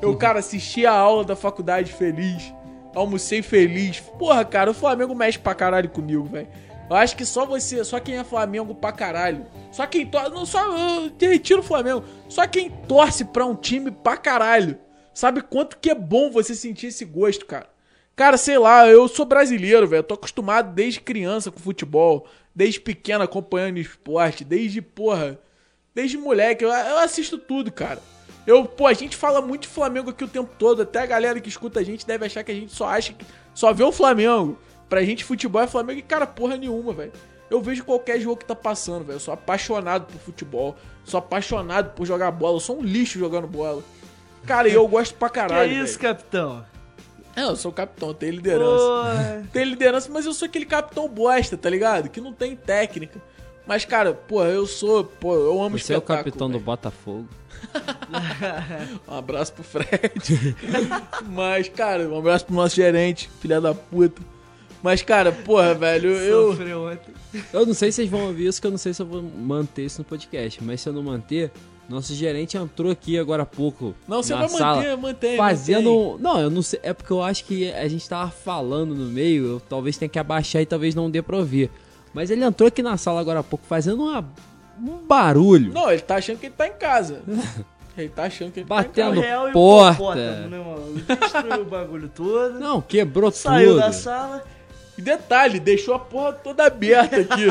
[0.02, 2.54] Eu, cara, assisti a aula da faculdade feliz.
[2.94, 4.00] Almocei feliz.
[4.00, 6.48] Porra, cara, o Flamengo mexe pra caralho comigo, velho.
[6.90, 9.46] Eu acho que só você, só quem é Flamengo pra caralho.
[9.72, 10.30] Só quem torce.
[10.30, 10.60] Não, só.
[10.76, 12.04] Eu retiro o Flamengo.
[12.28, 14.78] Só quem torce pra um time pra caralho.
[15.14, 17.71] Sabe quanto que é bom você sentir esse gosto, cara.
[18.22, 20.04] Cara, sei lá, eu sou brasileiro, velho.
[20.04, 22.28] Tô acostumado desde criança com futebol.
[22.54, 24.44] Desde pequeno acompanhando esporte.
[24.44, 25.40] Desde, porra.
[25.96, 26.64] Desde moleque.
[26.64, 28.00] Eu, eu assisto tudo, cara.
[28.46, 30.84] Eu, pô, a gente fala muito de Flamengo aqui o tempo todo.
[30.84, 33.26] Até a galera que escuta a gente deve achar que a gente só acha que.
[33.56, 34.56] Só vê o Flamengo.
[34.88, 37.14] Pra gente, futebol é Flamengo e, cara, porra nenhuma, velho.
[37.50, 39.16] Eu vejo qualquer jogo que tá passando, velho.
[39.16, 40.76] Eu sou apaixonado por futebol.
[41.04, 42.58] Sou apaixonado por jogar bola.
[42.58, 43.82] Eu sou um lixo jogando bola.
[44.46, 45.72] Cara, e eu gosto pra Que caralho.
[45.74, 46.14] isso, velho.
[46.16, 46.70] capitão?
[47.36, 48.86] É, eu sou o capitão, eu tenho liderança.
[48.86, 52.10] Pô, Tem liderança, mas eu sou aquele capitão bosta, tá ligado?
[52.10, 53.22] Que não tem técnica.
[53.66, 55.04] Mas, cara, porra, eu sou.
[55.04, 56.66] Pô, eu amo Você é o capitão do velho.
[56.66, 57.28] Botafogo.
[59.08, 60.56] Um abraço pro Fred.
[61.30, 64.22] Mas, cara, um abraço pro nosso gerente, filha da puta.
[64.84, 66.52] Mas, cara, porra, velho, eu.
[66.52, 67.14] Sofreu ontem.
[67.54, 69.22] Eu não sei se vocês vão ouvir isso, que eu não sei se eu vou
[69.22, 70.62] manter isso no podcast.
[70.64, 71.52] Mas se eu não manter,
[71.92, 73.94] Nosso gerente entrou aqui agora há pouco.
[74.08, 75.38] Não, você na vai sala, manter, mantém.
[75.38, 75.92] Fazendo.
[75.94, 76.24] mantém.
[76.24, 76.80] Não, eu não sei.
[76.84, 79.46] É porque eu acho que a gente tava falando no meio.
[79.46, 81.70] Eu talvez tenha que abaixar e talvez não dê pra ouvir.
[82.14, 84.26] Mas ele entrou aqui na sala agora há pouco fazendo uma,
[84.82, 85.74] um barulho.
[85.74, 87.22] Não, ele tá achando que ele tá em casa.
[87.98, 89.16] ele tá achando que ele Batendo.
[89.16, 89.94] É o real e o porta.
[89.94, 90.94] hipopótamo, né, mano?
[91.20, 92.58] Destruiu o bagulho todo.
[92.58, 93.80] Não, quebrou Saiu tudo.
[93.82, 94.40] da sala.
[94.40, 94.62] tá em.
[94.98, 97.48] E detalhe, deixou a porra toda aberta aqui.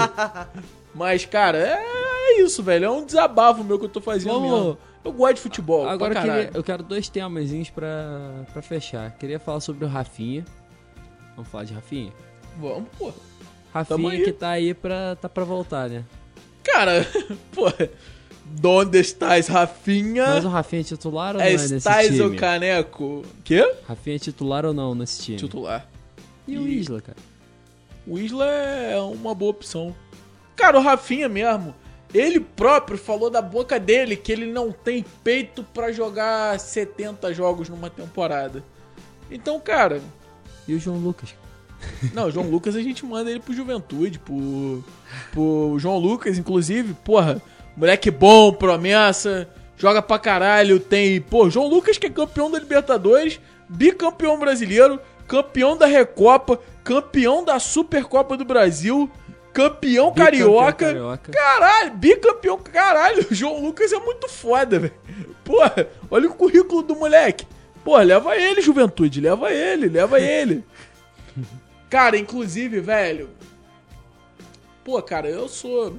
[0.94, 1.82] Mas, cara, é,
[2.30, 2.84] é isso, velho.
[2.86, 4.78] É um desabafo meu que eu tô fazendo Vamos- mesmo.
[5.02, 5.88] Eu gosto de futebol.
[5.88, 9.10] Agora eu, queria, eu quero dois temazinhos pra, pra fechar.
[9.12, 10.44] Queria falar sobre o Rafinha.
[11.34, 12.12] Vamos falar de Rafinha?
[12.58, 13.14] Vamos, porra.
[13.72, 16.04] Rafinha que tá aí pra, tá pra voltar, né?
[16.62, 17.06] Cara,
[17.54, 17.88] porra.
[18.44, 20.26] Donde estás, Rafinha?
[20.26, 22.36] Mas o Rafinha é titular ou não é nesse Estás o time?
[22.36, 23.22] caneco.
[23.44, 23.74] Quê?
[23.88, 25.38] Rafinha é titular ou não nesse time?
[25.38, 25.86] Titular.
[26.48, 27.16] E o E- Isla, cara?
[28.06, 29.94] O Isla é uma boa opção.
[30.56, 31.74] Cara, o Rafinha mesmo,
[32.12, 37.68] ele próprio falou da boca dele que ele não tem peito pra jogar 70 jogos
[37.68, 38.64] numa temporada.
[39.30, 40.00] Então, cara,
[40.66, 41.34] E o João Lucas?
[42.12, 44.84] não, o João Lucas a gente manda ele pro Juventude, pro,
[45.32, 47.40] pro João Lucas, inclusive, porra,
[47.76, 53.40] moleque bom, promessa, joga pra caralho, tem, pô, João Lucas que é campeão da Libertadores,
[53.68, 59.10] bicampeão brasileiro, campeão da Recopa, campeão da Supercopa do Brasil,
[59.52, 61.32] campeão carioca, Carioca.
[61.32, 63.26] Caralho, bicampeão, caralho.
[63.30, 64.94] O João Lucas é muito foda, velho.
[65.44, 67.46] Porra, olha o currículo do moleque.
[67.84, 69.20] Porra, leva ele, juventude.
[69.20, 70.64] Leva ele, leva ele.
[71.90, 73.30] Cara, inclusive, velho.
[74.84, 75.98] Pô, cara, eu sou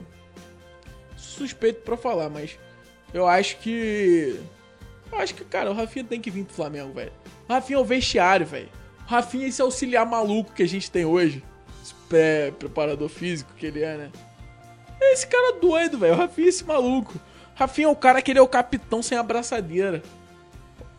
[1.15, 2.57] suspeito pra falar, mas
[3.13, 4.39] eu acho que.
[5.11, 7.11] Eu acho que, cara, o Rafinha tem que vir pro Flamengo, velho.
[7.47, 8.69] O Rafinha é o vestiário, velho.
[9.05, 11.43] O Rafinha é esse auxiliar maluco que a gente tem hoje.
[12.11, 14.09] Esse pré- preparador físico que ele é, né?
[14.99, 16.13] É esse cara doido, velho.
[16.13, 17.13] O Rafinha é esse maluco.
[17.55, 20.03] Rafinha é o cara que ele é o capitão sem abraçadeira.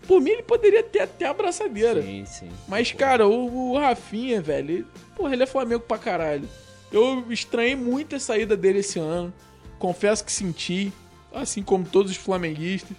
[0.07, 2.03] Por mim, ele poderia ter até abraçadeira.
[2.03, 2.49] Sim, sim.
[2.67, 6.49] Mas, cara, o, o Rafinha, velho, ele, porra, ele é Flamengo pra caralho.
[6.91, 9.33] Eu estranhei muito a saída dele esse ano.
[9.79, 10.93] Confesso que senti,
[11.33, 12.97] assim como todos os flamenguistas.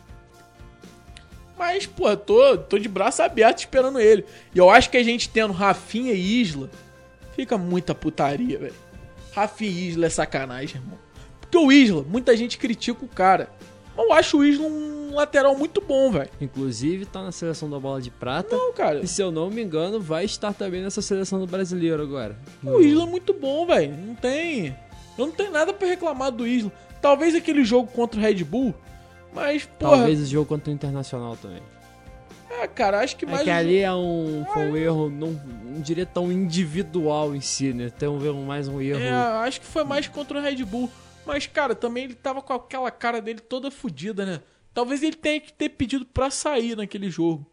[1.58, 4.26] Mas, pô, tô, tô de braço aberto esperando ele.
[4.56, 6.70] E eu acho que a gente tendo Rafinha e Isla,
[7.36, 8.74] fica muita putaria, velho.
[9.34, 10.98] Rafinha e Isla é sacanagem, irmão.
[11.40, 13.50] Porque o Isla, muita gente critica o cara.
[13.96, 16.30] Mas eu acho o Isla um lateral muito bom, velho.
[16.42, 18.56] Inclusive, tá na seleção da bola de prata.
[18.56, 19.02] Não, cara.
[19.02, 22.38] E se eu não me engano, vai estar também nessa seleção do brasileiro agora.
[22.64, 23.96] O Isla é muito bom, velho.
[23.96, 24.76] Não tem.
[25.18, 26.72] Eu não tenho nada pra reclamar do Isla.
[27.02, 28.74] Talvez aquele jogo contra o Red Bull.
[29.34, 29.98] Mas, porra.
[29.98, 31.62] Talvez o jogo contra o Internacional também.
[32.64, 33.44] Ah, cara, acho que É mais.
[33.44, 35.32] que ali é um, foi um erro, não,
[35.66, 37.90] não diria tão individual em si, né?
[37.90, 39.02] Tem um, mais um erro.
[39.02, 40.90] É, acho que foi mais contra o Red Bull.
[41.26, 44.42] Mas, cara, também ele tava com aquela cara dele toda fodida, né?
[44.74, 47.46] Talvez ele tenha que ter pedido pra sair naquele jogo.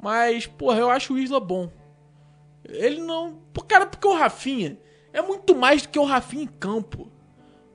[0.00, 1.70] Mas, porra, eu acho o Isla bom.
[2.66, 3.38] Ele não.
[3.66, 4.78] Cara, porque o Rafinha
[5.12, 7.10] é muito mais do que o Rafinha em campo.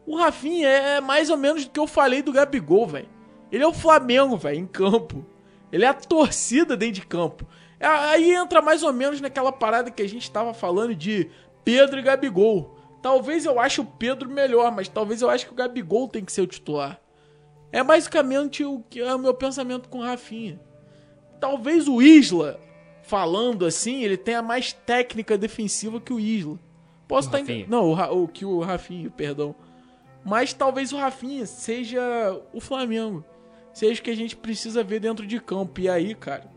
[0.08, 3.10] O Rafinha é mais ou menos do que eu falei do Gabigol, velho.
[3.52, 5.26] Ele é o Flamengo, velho, em campo.
[5.74, 7.46] Ele é a torcida dentro de campo.
[7.80, 11.30] É, Aí entra mais ou menos naquela parada que a gente tava falando de
[11.66, 12.78] Pedro e Gabigol.
[13.02, 16.32] Talvez eu ache o Pedro melhor, mas talvez eu ache que o Gabigol tem que
[16.32, 17.02] ser o titular.
[17.72, 20.62] É basicamente o que é o meu pensamento com o Rafinha.
[21.42, 22.60] Talvez o Isla,
[23.02, 26.58] falando assim, ele tenha mais técnica defensiva que o Isla.
[27.08, 27.60] Posso estar Rafinha.
[27.62, 29.54] engan- Não, o, Ra- o que o Rafinha, perdão.
[30.24, 32.02] Mas talvez o Rafinha seja
[32.54, 33.26] o Flamengo.
[33.74, 35.82] Seja o que a gente precisa ver dentro de campo.
[35.82, 36.50] E aí, cara,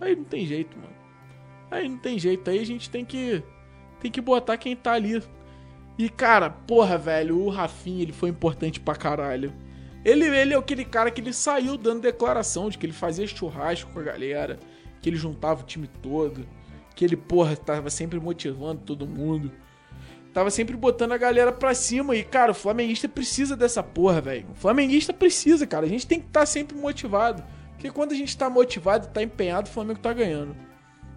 [0.00, 0.96] aí não tem jeito, mano.
[1.70, 2.48] Aí não tem jeito.
[2.48, 3.42] Aí a gente tem que
[4.00, 5.22] tem que botar quem tá ali.
[5.98, 9.52] E cara, porra, velho, o Rafinha, ele foi importante pra caralho.
[10.04, 13.90] Ele, ele é aquele cara que ele saiu dando declaração de que ele fazia churrasco
[13.92, 14.58] com a galera,
[15.02, 16.46] que ele juntava o time todo,
[16.94, 19.50] que ele, porra, tava sempre motivando todo mundo.
[20.36, 22.14] Tava sempre botando a galera pra cima.
[22.14, 24.44] E, cara, o flamenguista precisa dessa porra, velho.
[24.52, 25.86] O flamenguista precisa, cara.
[25.86, 27.42] A gente tem que estar sempre motivado.
[27.72, 30.54] Porque quando a gente tá motivado tá empenhado, o Flamengo tá ganhando.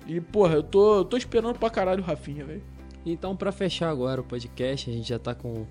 [0.08, 2.64] E, porra, eu tô, eu tô esperando pra caralho o Rafinha, velho.
[3.06, 5.66] Então, pra fechar agora o podcast, a gente já tá com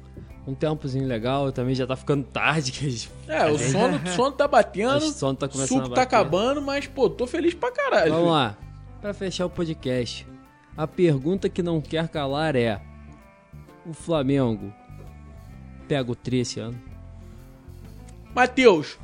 [0.47, 2.71] um tempozinho legal, também já tá ficando tarde.
[2.71, 5.87] Que a gente, É, o sono, o sono tá batendo, o sono tá começando suco
[5.87, 6.03] a tá bater.
[6.03, 8.13] acabando, mas, pô, tô feliz pra caralho.
[8.13, 8.59] Vamos lá.
[9.01, 10.27] Pra fechar o podcast,
[10.77, 12.79] a pergunta que não quer calar é:
[13.89, 14.71] O Flamengo
[15.89, 16.79] pega o tri esse ano?
[18.35, 18.99] Matheus,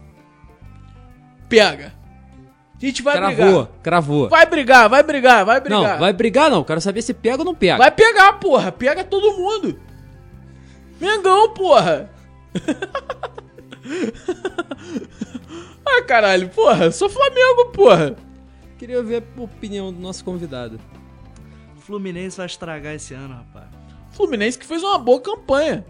[1.49, 1.95] pega.
[2.77, 3.69] A gente vai cravou, brigar.
[3.83, 4.29] cravou.
[4.29, 5.93] Vai brigar, vai brigar, vai brigar.
[5.93, 6.63] Não, vai brigar não.
[6.63, 7.79] Quero saber se pega ou não pega.
[7.79, 8.71] Vai pegar, porra.
[8.71, 9.81] Pega todo mundo.
[11.01, 12.11] Mengão, porra.
[15.87, 18.17] Ah, caralho, porra, sou Flamengo, porra.
[18.79, 20.81] Queria ver a opinião do nosso convidado.
[21.81, 23.74] Fluminense vai estragar esse ano, rapaz.
[24.15, 25.85] Fluminense que fez uma boa campanha.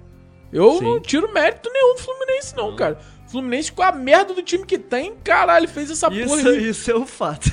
[0.52, 0.84] Eu Sim.
[0.84, 2.98] não tiro mérito nenhum do Fluminense, não, cara.
[3.26, 6.68] Fluminense com a merda do time que tem, caralho, fez essa porra Isso, aí.
[6.68, 7.52] isso é um fato.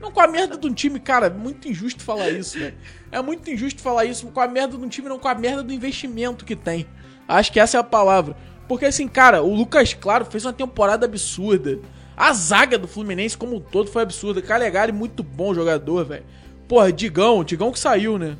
[0.00, 2.74] Não, com a merda de um time, cara, é muito injusto falar isso, velho.
[3.12, 5.62] É muito injusto falar isso com a merda de um time, não com a merda
[5.62, 6.86] do investimento que tem.
[7.28, 8.34] Acho que essa é a palavra.
[8.66, 11.80] Porque assim, cara, o Lucas Claro fez uma temporada absurda.
[12.16, 14.40] A zaga do Fluminense como um todo foi absurda.
[14.40, 16.24] Calegari, muito bom jogador, velho.
[16.66, 18.38] Porra, Digão, Digão que saiu, né?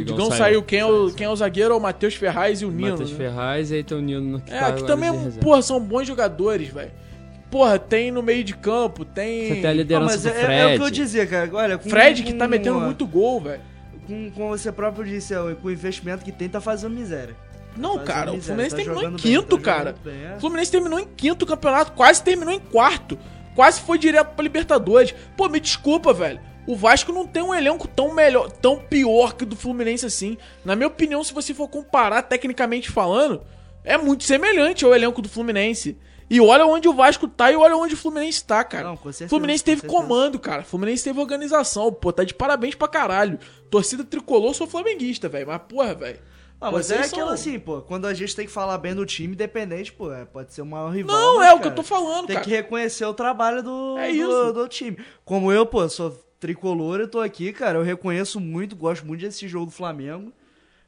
[0.00, 0.62] O Digão saiu.
[0.62, 2.90] Quem, é o, quem é o zagueiro é o Matheus Ferraz e o Nino.
[2.90, 3.16] Matheus né?
[3.16, 5.40] Ferraz e aí tem o Nino que É, tá que agora também, reserva.
[5.40, 6.90] porra, são bons jogadores, velho.
[7.50, 9.48] Porra, tem no meio de campo, tem.
[9.48, 10.52] Você tem a Não, liderança mas do é, Fred.
[10.60, 11.48] é o que eu dizia, cara.
[11.52, 13.60] Olha, com, Fred que tá com- metendo muito gol, velho.
[14.06, 17.34] Com, com você próprio disse, ó, com o investimento que tem, tá fazendo miséria.
[17.76, 19.94] Não, Fazendo cara, o Fluminense tá terminou em bem, quinto, tá cara.
[20.04, 20.36] bem, é.
[20.36, 23.18] O Fluminense terminou em quinto o campeonato, quase terminou em quarto.
[23.54, 25.14] Quase foi direto pra Libertadores.
[25.36, 26.40] Pô, me desculpa, velho.
[26.66, 30.36] O Vasco não tem um elenco tão melhor, tão pior que o do Fluminense assim.
[30.64, 33.42] Na minha opinião, se você for comparar tecnicamente falando,
[33.84, 35.96] é muito semelhante ao elenco do Fluminense.
[36.28, 38.82] E olha onde o Vasco tá e olha onde o Fluminense tá, cara.
[38.88, 40.02] Não, com certeza, Fluminense teve certeza.
[40.02, 40.64] comando, cara.
[40.64, 41.92] Fluminense teve organização.
[41.92, 43.38] Pô, tá de parabéns pra caralho.
[43.70, 45.46] Torcida tricolor, sou flamenguista, velho.
[45.46, 46.18] Mas, porra, velho.
[46.60, 47.80] Ah, mas é Vocês aquilo são- assim, pô.
[47.82, 50.66] Quando a gente tem que falar bem do time, independente, pô, é, pode ser o
[50.66, 51.14] maior rival.
[51.16, 52.44] Não, mas, é o que cara, eu tô falando, Tem cara.
[52.44, 54.98] que reconhecer o trabalho do, É do- do, time.
[55.24, 57.78] Como eu, pô, sou tricolor, eu tô aqui, cara.
[57.78, 60.32] Eu reconheço muito, gosto muito desse jogo do Flamengo.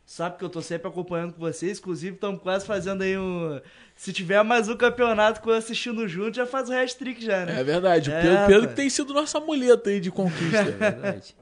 [0.04, 1.78] Sabe que eu tô sempre acompanhando com vocês.
[1.78, 3.60] Inclusive, estamos quase fazendo aí um.
[3.94, 7.60] Se tiver mais um campeonato com eu assistindo junto, já faz o hat-trick já, né?
[7.60, 8.08] É verdade.
[8.08, 8.68] O É, Pedro, pai.
[8.68, 10.62] que tem sido nossa muleta aí de conquista.
[10.80, 11.36] É verdade.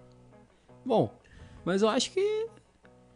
[0.84, 1.16] Bom,
[1.64, 2.46] mas eu acho que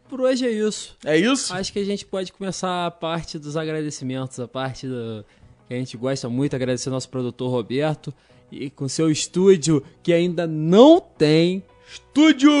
[0.07, 0.97] por hoje é isso.
[1.05, 1.53] é isso?
[1.53, 5.25] Acho que a gente pode começar a parte dos agradecimentos, a parte do,
[5.67, 8.13] que a gente gosta muito, agradecer ao nosso produtor Roberto
[8.51, 11.63] e com seu estúdio que ainda não tem.
[11.91, 12.51] Estúdio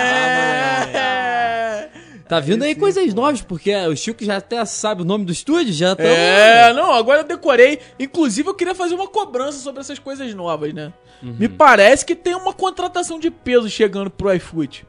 [2.30, 5.72] Tá vindo aí coisas novas, porque o Chico já até sabe o nome do estúdio,
[5.72, 6.04] já tá.
[6.04, 7.80] É, não, agora eu decorei.
[7.98, 10.92] Inclusive, eu queria fazer uma cobrança sobre essas coisas novas, né?
[11.20, 11.34] Uhum.
[11.38, 14.86] Me parece que tem uma contratação de peso chegando pro iFood.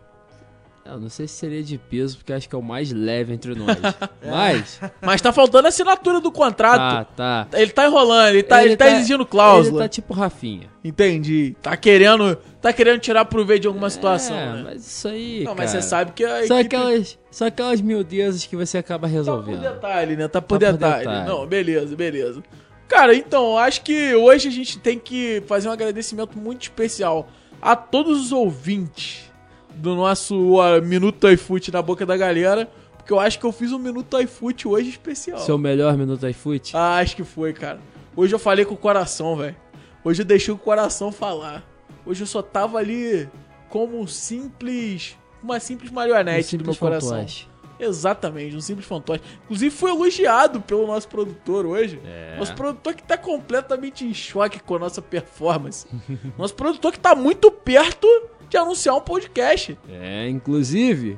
[0.92, 3.56] Eu não sei se seria de peso, porque acho que é o mais leve entre
[3.56, 3.78] nós.
[4.30, 4.80] Mas.
[5.02, 7.14] Mas tá faltando a assinatura do Tá, contrato.
[7.16, 7.48] tá.
[7.54, 9.78] Ele tá enrolando, ele tá, ele tá, exigindo cláusula.
[9.82, 10.70] Ele tá tipo Rafinha.
[10.84, 11.56] Entendi.
[11.62, 14.62] Tá querendo, tá querendo tirar proveito de alguma situação, é, né?
[14.66, 15.44] mas isso aí.
[15.44, 18.78] Não, mas cara, você sabe que a São equipe aquelas, são aquelas miudezas que você
[18.78, 19.62] acaba Tá por resolvendo.
[19.62, 20.28] detalhe, né?
[20.28, 21.06] Tá por, Tá por detalhe.
[21.08, 21.28] detalhe.
[21.30, 22.44] Não, beleza, beleza.
[22.88, 27.30] Cara, então, acho que hoje a gente tem que fazer um agradecimento muito especial
[27.62, 29.31] a todos os ouvintes
[29.76, 33.72] do nosso uh, Minuto iFoot na boca da galera, porque eu acho que eu fiz
[33.72, 35.40] um Minuto iFoot hoje especial.
[35.40, 36.76] Seu melhor minuto iFoot?
[36.76, 37.80] Ah, acho que foi, cara.
[38.16, 39.56] Hoje eu falei com o coração, velho.
[40.04, 41.64] Hoje eu deixei o coração falar.
[42.06, 43.30] Hoje eu só tava ali
[43.70, 45.16] como um simples.
[45.42, 47.18] Uma simples marionete Um simples do meu coração.
[47.18, 47.48] fantoche.
[47.80, 49.22] Exatamente, um simples fantoche.
[49.46, 52.00] Inclusive foi elogiado pelo nosso produtor hoje.
[52.06, 52.36] É.
[52.38, 55.88] Nosso produtor que tá completamente em choque com a nossa performance.
[56.38, 58.08] nosso produtor que tá muito perto
[58.52, 59.78] de anunciar um podcast.
[59.90, 61.18] É, inclusive,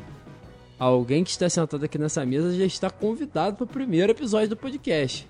[0.79, 4.55] alguém que está sentado aqui nessa mesa já está convidado para o primeiro episódio do
[4.55, 5.27] podcast.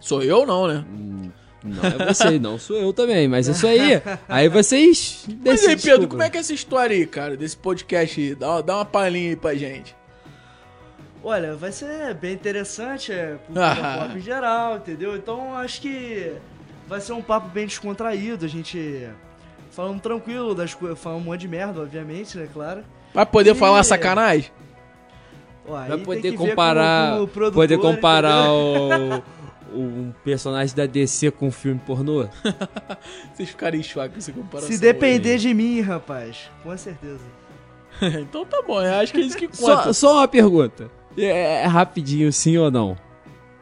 [0.00, 0.84] Sou eu não, né?
[1.64, 4.00] Não é você, não sou eu também, mas isso aí.
[4.28, 5.74] Aí vocês Mas decidem.
[5.74, 8.34] aí, Pedro, como é que é essa história aí, cara, desse podcast aí?
[8.34, 9.96] Dá, uma- dá uma palhinha aí pra gente.
[11.22, 13.98] Olha, vai ser bem interessante, é cultura Ah.
[14.06, 15.16] pop em geral, entendeu?
[15.16, 16.32] Então acho que
[16.86, 19.08] vai ser um papo bem descontraído, a gente
[19.78, 22.82] falando tranquilo das coisas, falando um monte de merda, obviamente, né, claro.
[23.14, 24.50] Vai poder E- falar sacanagem?
[25.66, 27.16] Aí Vai tem poder ver com- comparar.
[27.16, 29.22] com o produtor, poder comparar entendeu?
[29.72, 32.26] o, um personagem da DC com um filme pornô?
[33.32, 34.68] Vocês ficarem em choque com essa comparação.
[34.68, 37.20] Se depender de mim, rapaz, com certeza.
[38.00, 38.16] aí.
[38.22, 39.92] então tá bom, eu acho que é isso que Só, conta.
[39.92, 40.90] só uma pergunta.
[41.16, 42.96] É, é rapidinho, sim ou não?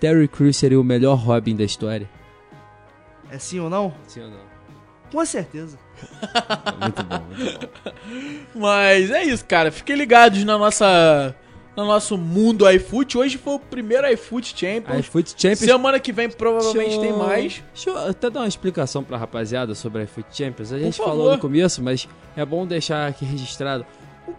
[0.01, 2.09] Terry Crews seria o melhor Robin da história?
[3.30, 3.93] É sim ou não?
[4.06, 4.47] Sim ou não?
[5.12, 5.78] Com certeza.
[6.81, 7.93] Muito bom, muito bom.
[8.55, 9.70] Mas é isso, cara.
[9.73, 11.35] Fiquem ligados na nossa.
[11.77, 13.18] No nosso mundo iFoot.
[13.18, 15.01] Hoje foi o primeiro iFoot Champions.
[15.01, 15.59] iFoot Champions.
[15.59, 17.62] Semana que vem provavelmente Deixa eu- tem mais.
[17.74, 20.73] Deixa eu até dar uma explicação pra rapaziada sobre iFoot Champions.
[20.73, 23.85] A gente falou no começo, mas é bom deixar aqui registrado.
[24.27, 24.32] O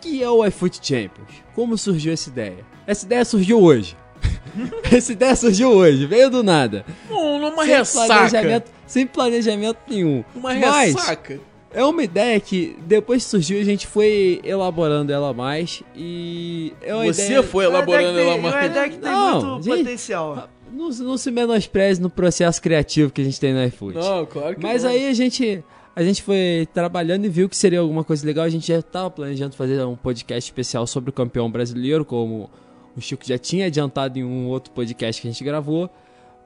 [0.00, 1.30] que é o iFoot Champions?
[1.56, 2.58] Como surgiu essa ideia?
[2.86, 3.96] Essa ideia surgiu hoje.
[4.92, 6.84] essa ideia surgiu hoje, veio do nada.
[7.08, 8.06] Num- Numa sem ressaca.
[8.06, 10.24] planejamento, sem planejamento nenhum.
[10.34, 11.40] Uma Mas ressaca.
[11.72, 16.94] é uma ideia que depois que surgiu a gente foi elaborando ela mais e é
[16.94, 18.70] uma Você ideia foi É uma elaborando ideia que ela tem- É uma mais.
[18.70, 19.78] ideia que tem Não, muito gente.
[19.84, 20.48] potencial.
[20.72, 23.94] não, não se menospreze no processo criativo que a gente tem no iFood.
[23.98, 24.90] Não, claro que Mas não.
[24.90, 25.62] aí a gente,
[25.94, 28.44] a gente foi trabalhando e viu que seria alguma coisa legal.
[28.44, 32.50] A gente já estava planejando fazer um podcast especial sobre o campeão brasileiro, como
[32.96, 35.90] o Chico já tinha adiantado em um outro podcast que a gente gravou.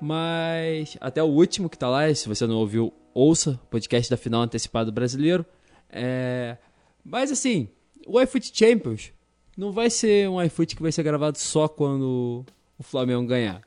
[0.01, 4.43] Mas até o último que tá lá, se você não ouviu, ouça, podcast da final
[4.43, 5.45] antecipada brasileiro.
[5.91, 6.57] É,
[7.05, 7.69] mas assim,
[8.07, 9.13] o iFoot Champions
[9.57, 12.45] não vai ser um iFoot que vai ser gravado só quando
[12.79, 13.61] o Flamengo ganhar.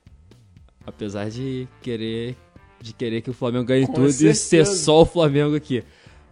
[0.85, 2.35] Apesar de querer
[2.81, 4.83] de querer que o Flamengo ganhe Com tudo e ser certeza.
[4.83, 5.83] só o Flamengo aqui.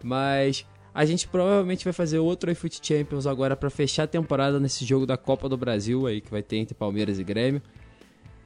[0.02, 4.84] Mas a gente provavelmente vai fazer outro iFoot Champions agora pra fechar a temporada nesse
[4.84, 7.62] jogo da Copa do Brasil aí que vai ter entre Palmeiras e Grêmio.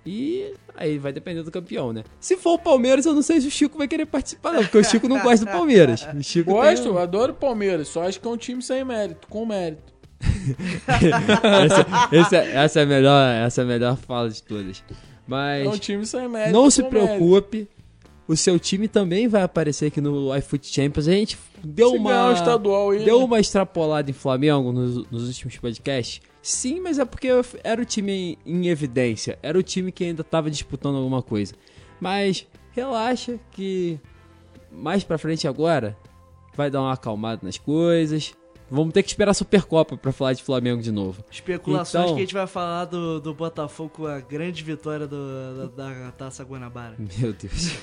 [0.09, 2.05] E aí vai depender do campeão, né?
[2.21, 4.79] Se for o Palmeiras, eu não sei se o Chico vai querer participar, não, porque
[4.79, 6.07] o Chico não gosta do Palmeiras.
[6.17, 8.63] O Chico tem Gosto, um- eu adoro o Palmeiras, só acho que é um time
[8.63, 9.93] sem mérito, com mérito.
[10.87, 14.83] essa, essa- essa é a melhor, essa é a melhor fala de todas.
[15.27, 16.53] Mas É um time sem mérito.
[16.53, 17.01] não se mérito.
[17.07, 17.69] preocupe,
[18.29, 21.09] o seu time também vai aparecer aqui no iFoot Champions.
[21.09, 23.25] A gente deu Se uma um estadual aí, deu né?
[23.25, 26.21] uma extrapolada em Flamengo nos, nos últimos podcasts.
[26.43, 27.29] Sim, mas é porque
[27.65, 31.55] era o time em, em evidência, era o time que ainda estava disputando alguma coisa.
[32.01, 33.99] Mas relaxa que
[34.71, 35.97] mais pra frente agora
[36.55, 38.35] vai dar uma acalmada nas coisas.
[38.71, 41.23] Vamos ter que esperar a Supercopa pra falar de Flamengo de novo.
[41.31, 45.69] Especulações Então- que a gente vai falar do, do Botafogo com a grande vitória do-
[45.77, 46.97] da, da Taça Guanabara.
[47.19, 47.77] Meu Deus.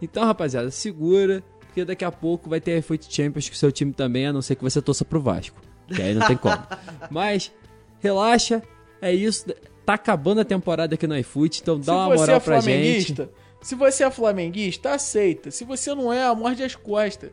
[0.00, 3.92] Então, rapaziada, segura, porque daqui a pouco vai ter iFoot Champions com o seu time
[3.92, 5.60] também, a não ser que você torça pro Vasco.
[5.88, 6.62] Que aí não tem como.
[7.10, 7.52] Mas,
[8.00, 8.62] relaxa,
[9.00, 9.46] é isso.
[9.84, 12.64] Tá acabando a temporada aqui no iFoot, então dá se uma moral é pra gente.
[12.64, 13.30] flamenguista,
[13.60, 15.50] se você é flamenguista, aceita.
[15.50, 17.30] Se você não é, morde as costas.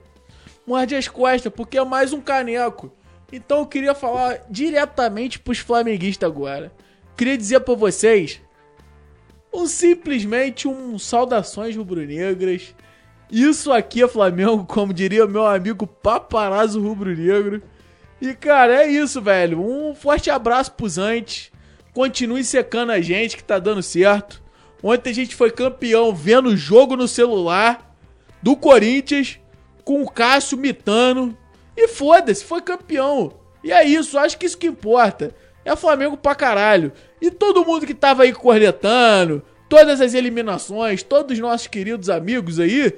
[0.66, 2.92] Morde as costas, porque é mais um caneco.
[3.32, 6.72] Então eu queria falar diretamente pros flamenguistas agora.
[7.16, 8.42] Queria dizer pra vocês
[9.54, 12.74] um simplesmente um saudações rubro-negras.
[13.30, 17.62] Isso aqui é Flamengo, como diria meu amigo paparazzo rubro-negro.
[18.22, 19.62] E cara, é isso, velho.
[19.62, 21.52] Um forte abraço pros antes.
[21.94, 24.42] Continue secando a gente que tá dando certo.
[24.84, 27.96] Ontem a gente foi campeão vendo o jogo no celular
[28.42, 29.40] do Corinthians
[29.84, 31.38] com o Cássio mitando.
[31.76, 33.34] E foda-se, foi campeão.
[33.64, 35.34] E é isso, acho que isso que importa.
[35.64, 36.92] É Flamengo pra caralho.
[37.22, 42.60] E todo mundo que tava aí cornetando, todas as eliminações, todos os nossos queridos amigos
[42.60, 42.94] aí,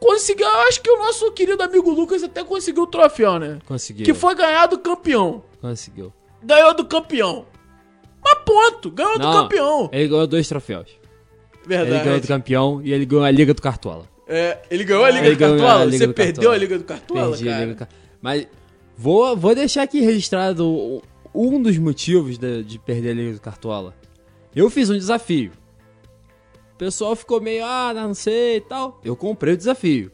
[0.00, 0.46] conseguiu.
[0.46, 3.58] eu Acho que o nosso querido amigo Lucas até conseguiu o troféu, né?
[3.66, 4.04] Conseguiu.
[4.04, 5.42] Que foi ganhar do campeão.
[5.60, 6.12] Conseguiu.
[6.42, 7.46] Ganhou do campeão.
[8.22, 9.90] Mas ponto, ganhou do Não, campeão.
[9.92, 10.88] Ele ganhou dois troféus.
[11.66, 12.26] Ele ganhou do Verdade.
[12.28, 14.06] campeão e ele ganhou a Liga do Cartola.
[14.26, 15.82] É, ele ganhou a Liga Ele do Cartola?
[15.82, 16.54] a Liga Você do perdeu Cartola.
[16.54, 17.64] a Liga do Cartola, Perdi a cara?
[17.66, 17.88] Liga do
[18.22, 18.46] Mas
[18.96, 21.02] vou, vou deixar aqui registrado o-
[21.34, 23.94] um dos motivos de, de perder a Liga do Cartola.
[24.54, 25.50] Eu fiz um desafio.
[26.74, 29.00] O pessoal ficou meio, ah, não sei e tal.
[29.04, 30.12] Eu comprei o desafio.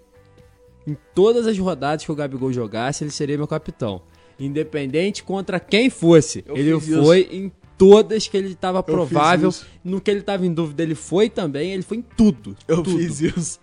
[0.86, 4.02] Em todas as rodadas que o Gabigol jogasse, ele seria meu capitão.
[4.38, 6.42] Independente contra quem fosse.
[6.47, 7.02] Eu ele fiz isso.
[7.02, 9.51] foi em todas que ele estava provável.
[9.84, 11.72] No que ele estava em dúvida, ele foi também.
[11.72, 12.56] Ele foi em tudo.
[12.66, 12.98] Eu tudo.
[12.98, 13.60] fiz isso.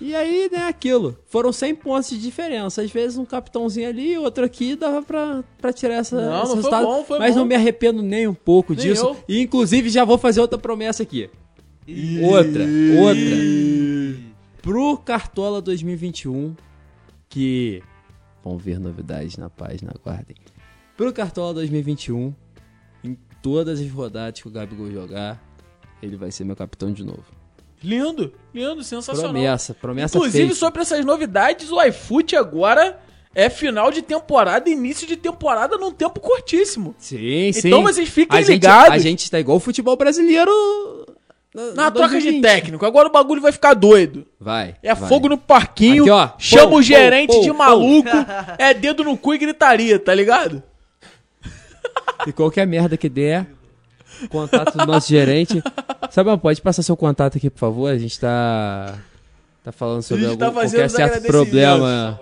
[0.00, 1.18] E aí, né, aquilo.
[1.26, 2.80] Foram 100 pontos de diferença.
[2.82, 6.46] Às vezes um capitãozinho ali, outro aqui, dava pra, pra tirar essa, Não, esse não
[6.46, 6.86] foi resultado.
[6.86, 7.40] bom, foi mas bom.
[7.40, 9.04] não me arrependo nem um pouco Nem disso.
[9.06, 9.16] eu.
[9.28, 11.28] E inclusive já vou fazer outra promessa aqui.
[12.22, 12.62] Outra,
[13.02, 14.30] outra.
[14.62, 16.54] Pro Cartola 2021,
[17.28, 17.82] que
[18.44, 20.36] vão ver novidades na página, aguardem.
[20.96, 22.34] Pro Cartola 2021,
[23.02, 25.42] em todas as rodadas que o Gabigol jogar,
[26.02, 27.24] ele vai ser meu capitão de novo.
[27.82, 29.32] Lindo, lindo, sensacional.
[29.32, 30.54] Promessa, promessa Inclusive, feita.
[30.54, 32.98] sobre essas novidades, o iFoot agora
[33.34, 36.94] é final de temporada, início de temporada num tempo curtíssimo.
[36.98, 37.68] Sim, sim.
[37.68, 38.92] Então vocês fiquem a gente, ligados.
[38.92, 40.50] A gente tá igual o futebol brasileiro.
[41.54, 42.42] Na, Na no troca de 2020.
[42.42, 44.24] técnico, agora o bagulho vai ficar doido.
[44.38, 44.76] Vai.
[44.82, 45.08] É vai.
[45.08, 46.28] fogo no parquinho, Aqui, ó.
[46.38, 48.08] chama Pou, o gerente pou, de pou, maluco,
[48.56, 50.62] é dedo no cu e gritaria, tá ligado?
[52.26, 53.46] E qualquer merda que der,
[54.28, 55.62] contato do nosso gerente.
[56.10, 57.90] Sabe, pode passar seu contato aqui, por favor?
[57.90, 58.98] A gente tá.
[59.62, 62.18] Tá falando sobre algum, tá fazendo qualquer certo problema.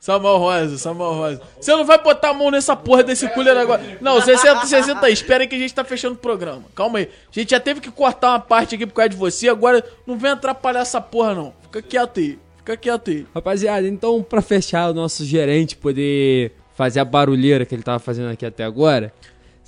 [0.00, 1.42] Samuel Rosa, Samuel Rosa.
[1.60, 3.98] Você não vai botar a mão nessa porra desse cooler agora.
[4.00, 5.12] Não, você senta, você senta aí.
[5.12, 6.64] Espera aí que a gente tá fechando o programa.
[6.74, 7.04] Calma aí.
[7.04, 9.50] A gente já teve que cortar uma parte aqui por causa de você.
[9.50, 11.52] Agora não vem atrapalhar essa porra, não.
[11.64, 12.38] Fica quieto aí.
[12.56, 13.26] Fica quieto aí.
[13.34, 18.30] Rapaziada, então pra fechar o nosso gerente poder fazer a barulheira que ele tava fazendo
[18.30, 19.12] aqui até agora.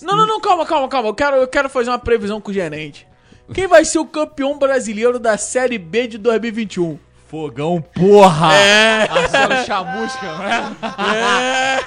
[0.00, 1.08] Não, não, não, calma, calma, calma.
[1.08, 3.06] Eu quero, eu quero fazer uma previsão com o gerente.
[3.52, 6.98] Quem vai ser o campeão brasileiro da Série B de 2021?
[7.28, 8.54] Fogão, porra!
[8.54, 10.76] É, Marcelo Chamusca, né?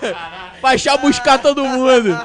[0.02, 0.16] é.
[0.62, 2.18] Vai chamuscar todo mundo.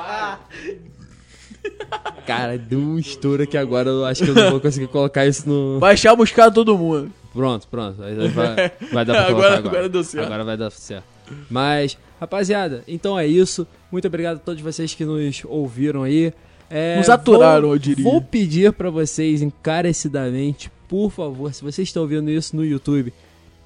[2.26, 3.88] Cara, deu um estouro aqui agora.
[3.88, 5.78] Eu acho que eu não vou conseguir colocar isso no.
[5.78, 7.12] Baixar buscar todo mundo.
[7.32, 7.96] Pronto, pronto.
[7.98, 8.14] Vai,
[8.92, 9.58] vai dar pra Agora- colocar agora.
[9.68, 10.26] agora deu certo.
[10.26, 11.04] Agora vai dar certo.
[11.50, 13.66] Mas, rapaziada, então é isso.
[13.90, 16.32] Muito obrigado a todos vocês que nos ouviram aí.
[16.68, 18.04] É, Nos aturaram, vou, eu diria.
[18.04, 23.12] Vou pedir pra vocês encarecidamente, por favor, se vocês estão ouvindo isso no YouTube,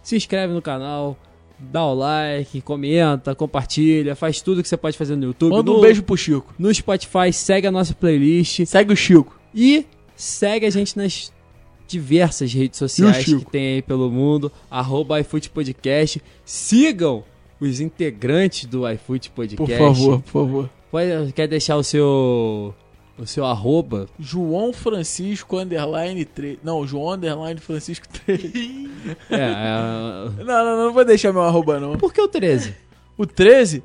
[0.02, 1.18] se inscreve no canal,
[1.58, 5.50] dá o like, comenta, compartilha, faz tudo que você pode fazer no YouTube.
[5.50, 6.54] Manda no, um beijo pro Chico.
[6.58, 8.64] no Spotify, segue a nossa playlist.
[8.64, 9.38] Segue o Chico.
[9.54, 9.84] E
[10.16, 11.32] segue a gente nas
[11.86, 16.22] diversas redes sociais que tem aí pelo mundo, arroba iFood Podcast.
[16.44, 17.24] Sigam
[17.60, 19.56] os integrantes do iFood Podcast.
[19.56, 20.70] Por favor, por favor.
[20.90, 22.74] Pode, quer deixar o seu
[23.18, 24.08] o seu arroba?
[24.18, 26.58] João Francisco underline 3.
[26.62, 28.44] Não, João underline Francisco 3.
[29.30, 31.96] É, é, não, não, não vou deixar meu arroba não.
[31.96, 32.74] por que o 13?
[33.16, 33.82] O 13?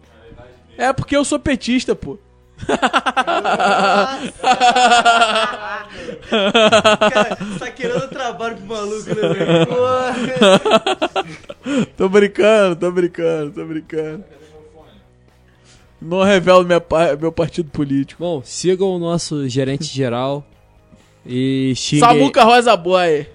[0.78, 2.18] É porque eu sou petista, pô.
[6.30, 9.66] Cara, tá querendo trabalho pro maluco, né?
[9.66, 10.16] Porra.
[11.98, 14.24] tô brincando, tô brincando, tô brincando.
[16.02, 18.24] Não revelo minha, pa- meu partido político.
[18.24, 20.46] Bom, sigam o nosso gerente geral
[21.26, 22.08] e xinguem...
[22.08, 23.28] Samuca Rosa Boy.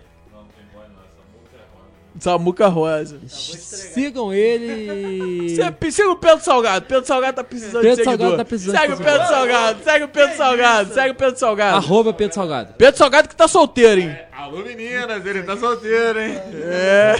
[2.18, 3.18] Samuca Rosa.
[3.26, 5.50] Sigam ele
[5.90, 6.86] Siga o Pedro Salgado.
[6.86, 8.18] Pedro Salgado tá precisando Pedro de seguidor.
[8.18, 9.18] Salgado tá precisando de segue o seguidor.
[9.18, 11.76] Pedro Salgado, segue o Pedro Salgado, segue o Pedro Salgado.
[11.76, 12.74] Arroba Pedro Salgado.
[12.74, 14.16] Pedro Salgado que tá solteiro, hein?
[14.32, 16.34] Alô, meninas, ele tá solteiro, hein?
[16.52, 17.14] É.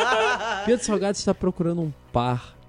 [0.66, 2.59] Pedro Salgado está procurando um par.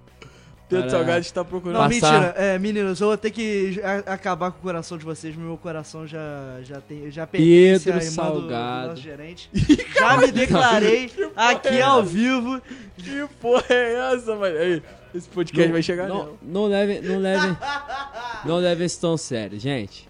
[0.72, 1.82] Pedro Salgado está procurando.
[1.82, 2.12] Não, Passar.
[2.22, 2.34] mentira.
[2.38, 5.36] É, meninos, eu vou ter que a- acabar com o coração de vocês.
[5.36, 7.12] Meu coração já, já tem.
[7.12, 8.88] Já pertence Pedro irmã do- do Salgado.
[8.90, 9.50] nosso gerente.
[10.02, 12.60] Já me declarei aqui ao vivo.
[12.98, 14.58] Que porra é essa, mano?
[14.58, 14.82] Aí,
[15.14, 17.58] esse podcast vai chegar não, não levem, não levem,
[18.46, 20.08] não levem isso tão sério, gente.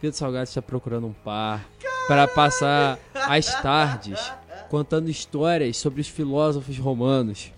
[0.00, 1.64] Pedro Salgado está procurando um par
[2.06, 4.32] para passar as tardes
[4.68, 7.52] contando histórias sobre os filósofos romanos,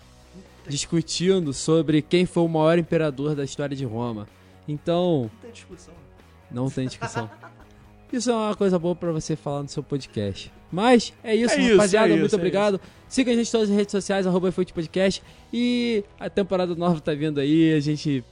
[0.69, 4.27] discutindo sobre quem foi o maior imperador da história de Roma.
[4.67, 5.95] Então, Não tem discussão.
[6.51, 7.31] não tem discussão.
[8.13, 10.53] Isso é uma coisa boa para você falar no seu podcast.
[10.71, 12.09] Mas é isso, É isso, rapaziada.
[12.09, 12.81] é muito isso, é obrigado.
[13.09, 15.23] Siga a gente em todas as redes sociais, arroba Podcast.
[15.53, 17.73] E a temporada nova tá vindo aí.
[17.75, 18.25] A gente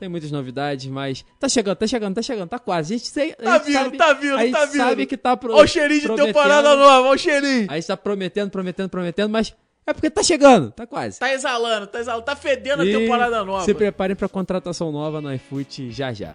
[0.00, 2.94] tem muitas novidades, mas tá chegando, tá chegando, tá chegando, tá quase.
[2.94, 4.76] A gente, sei, a Tá gente vindo, sabe, tá vindo, a gente tá vindo.
[4.82, 7.66] sabe que tá pro, Olha o cheirinho de temporada nova, olha o cheirinho.
[7.70, 9.54] A gente tá prometendo, prometendo, prometendo, mas
[9.86, 11.18] é porque tá chegando, tá quase.
[11.18, 13.64] Tá exalando, tá exalando, tá fedendo E a temporada nova.
[13.64, 16.34] Se preparem pra contratação nova no iFood já já.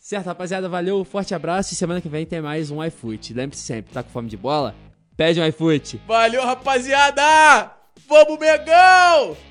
[0.00, 3.34] Certo, rapaziada, valeu, forte abraço e semana que vem tem mais um iFood.
[3.34, 4.74] Lembre-se sempre, tá com fome de bola?
[5.16, 6.00] Pede um iFood.
[6.06, 7.70] Valeu, rapaziada!
[8.08, 9.49] Vamos, Megão!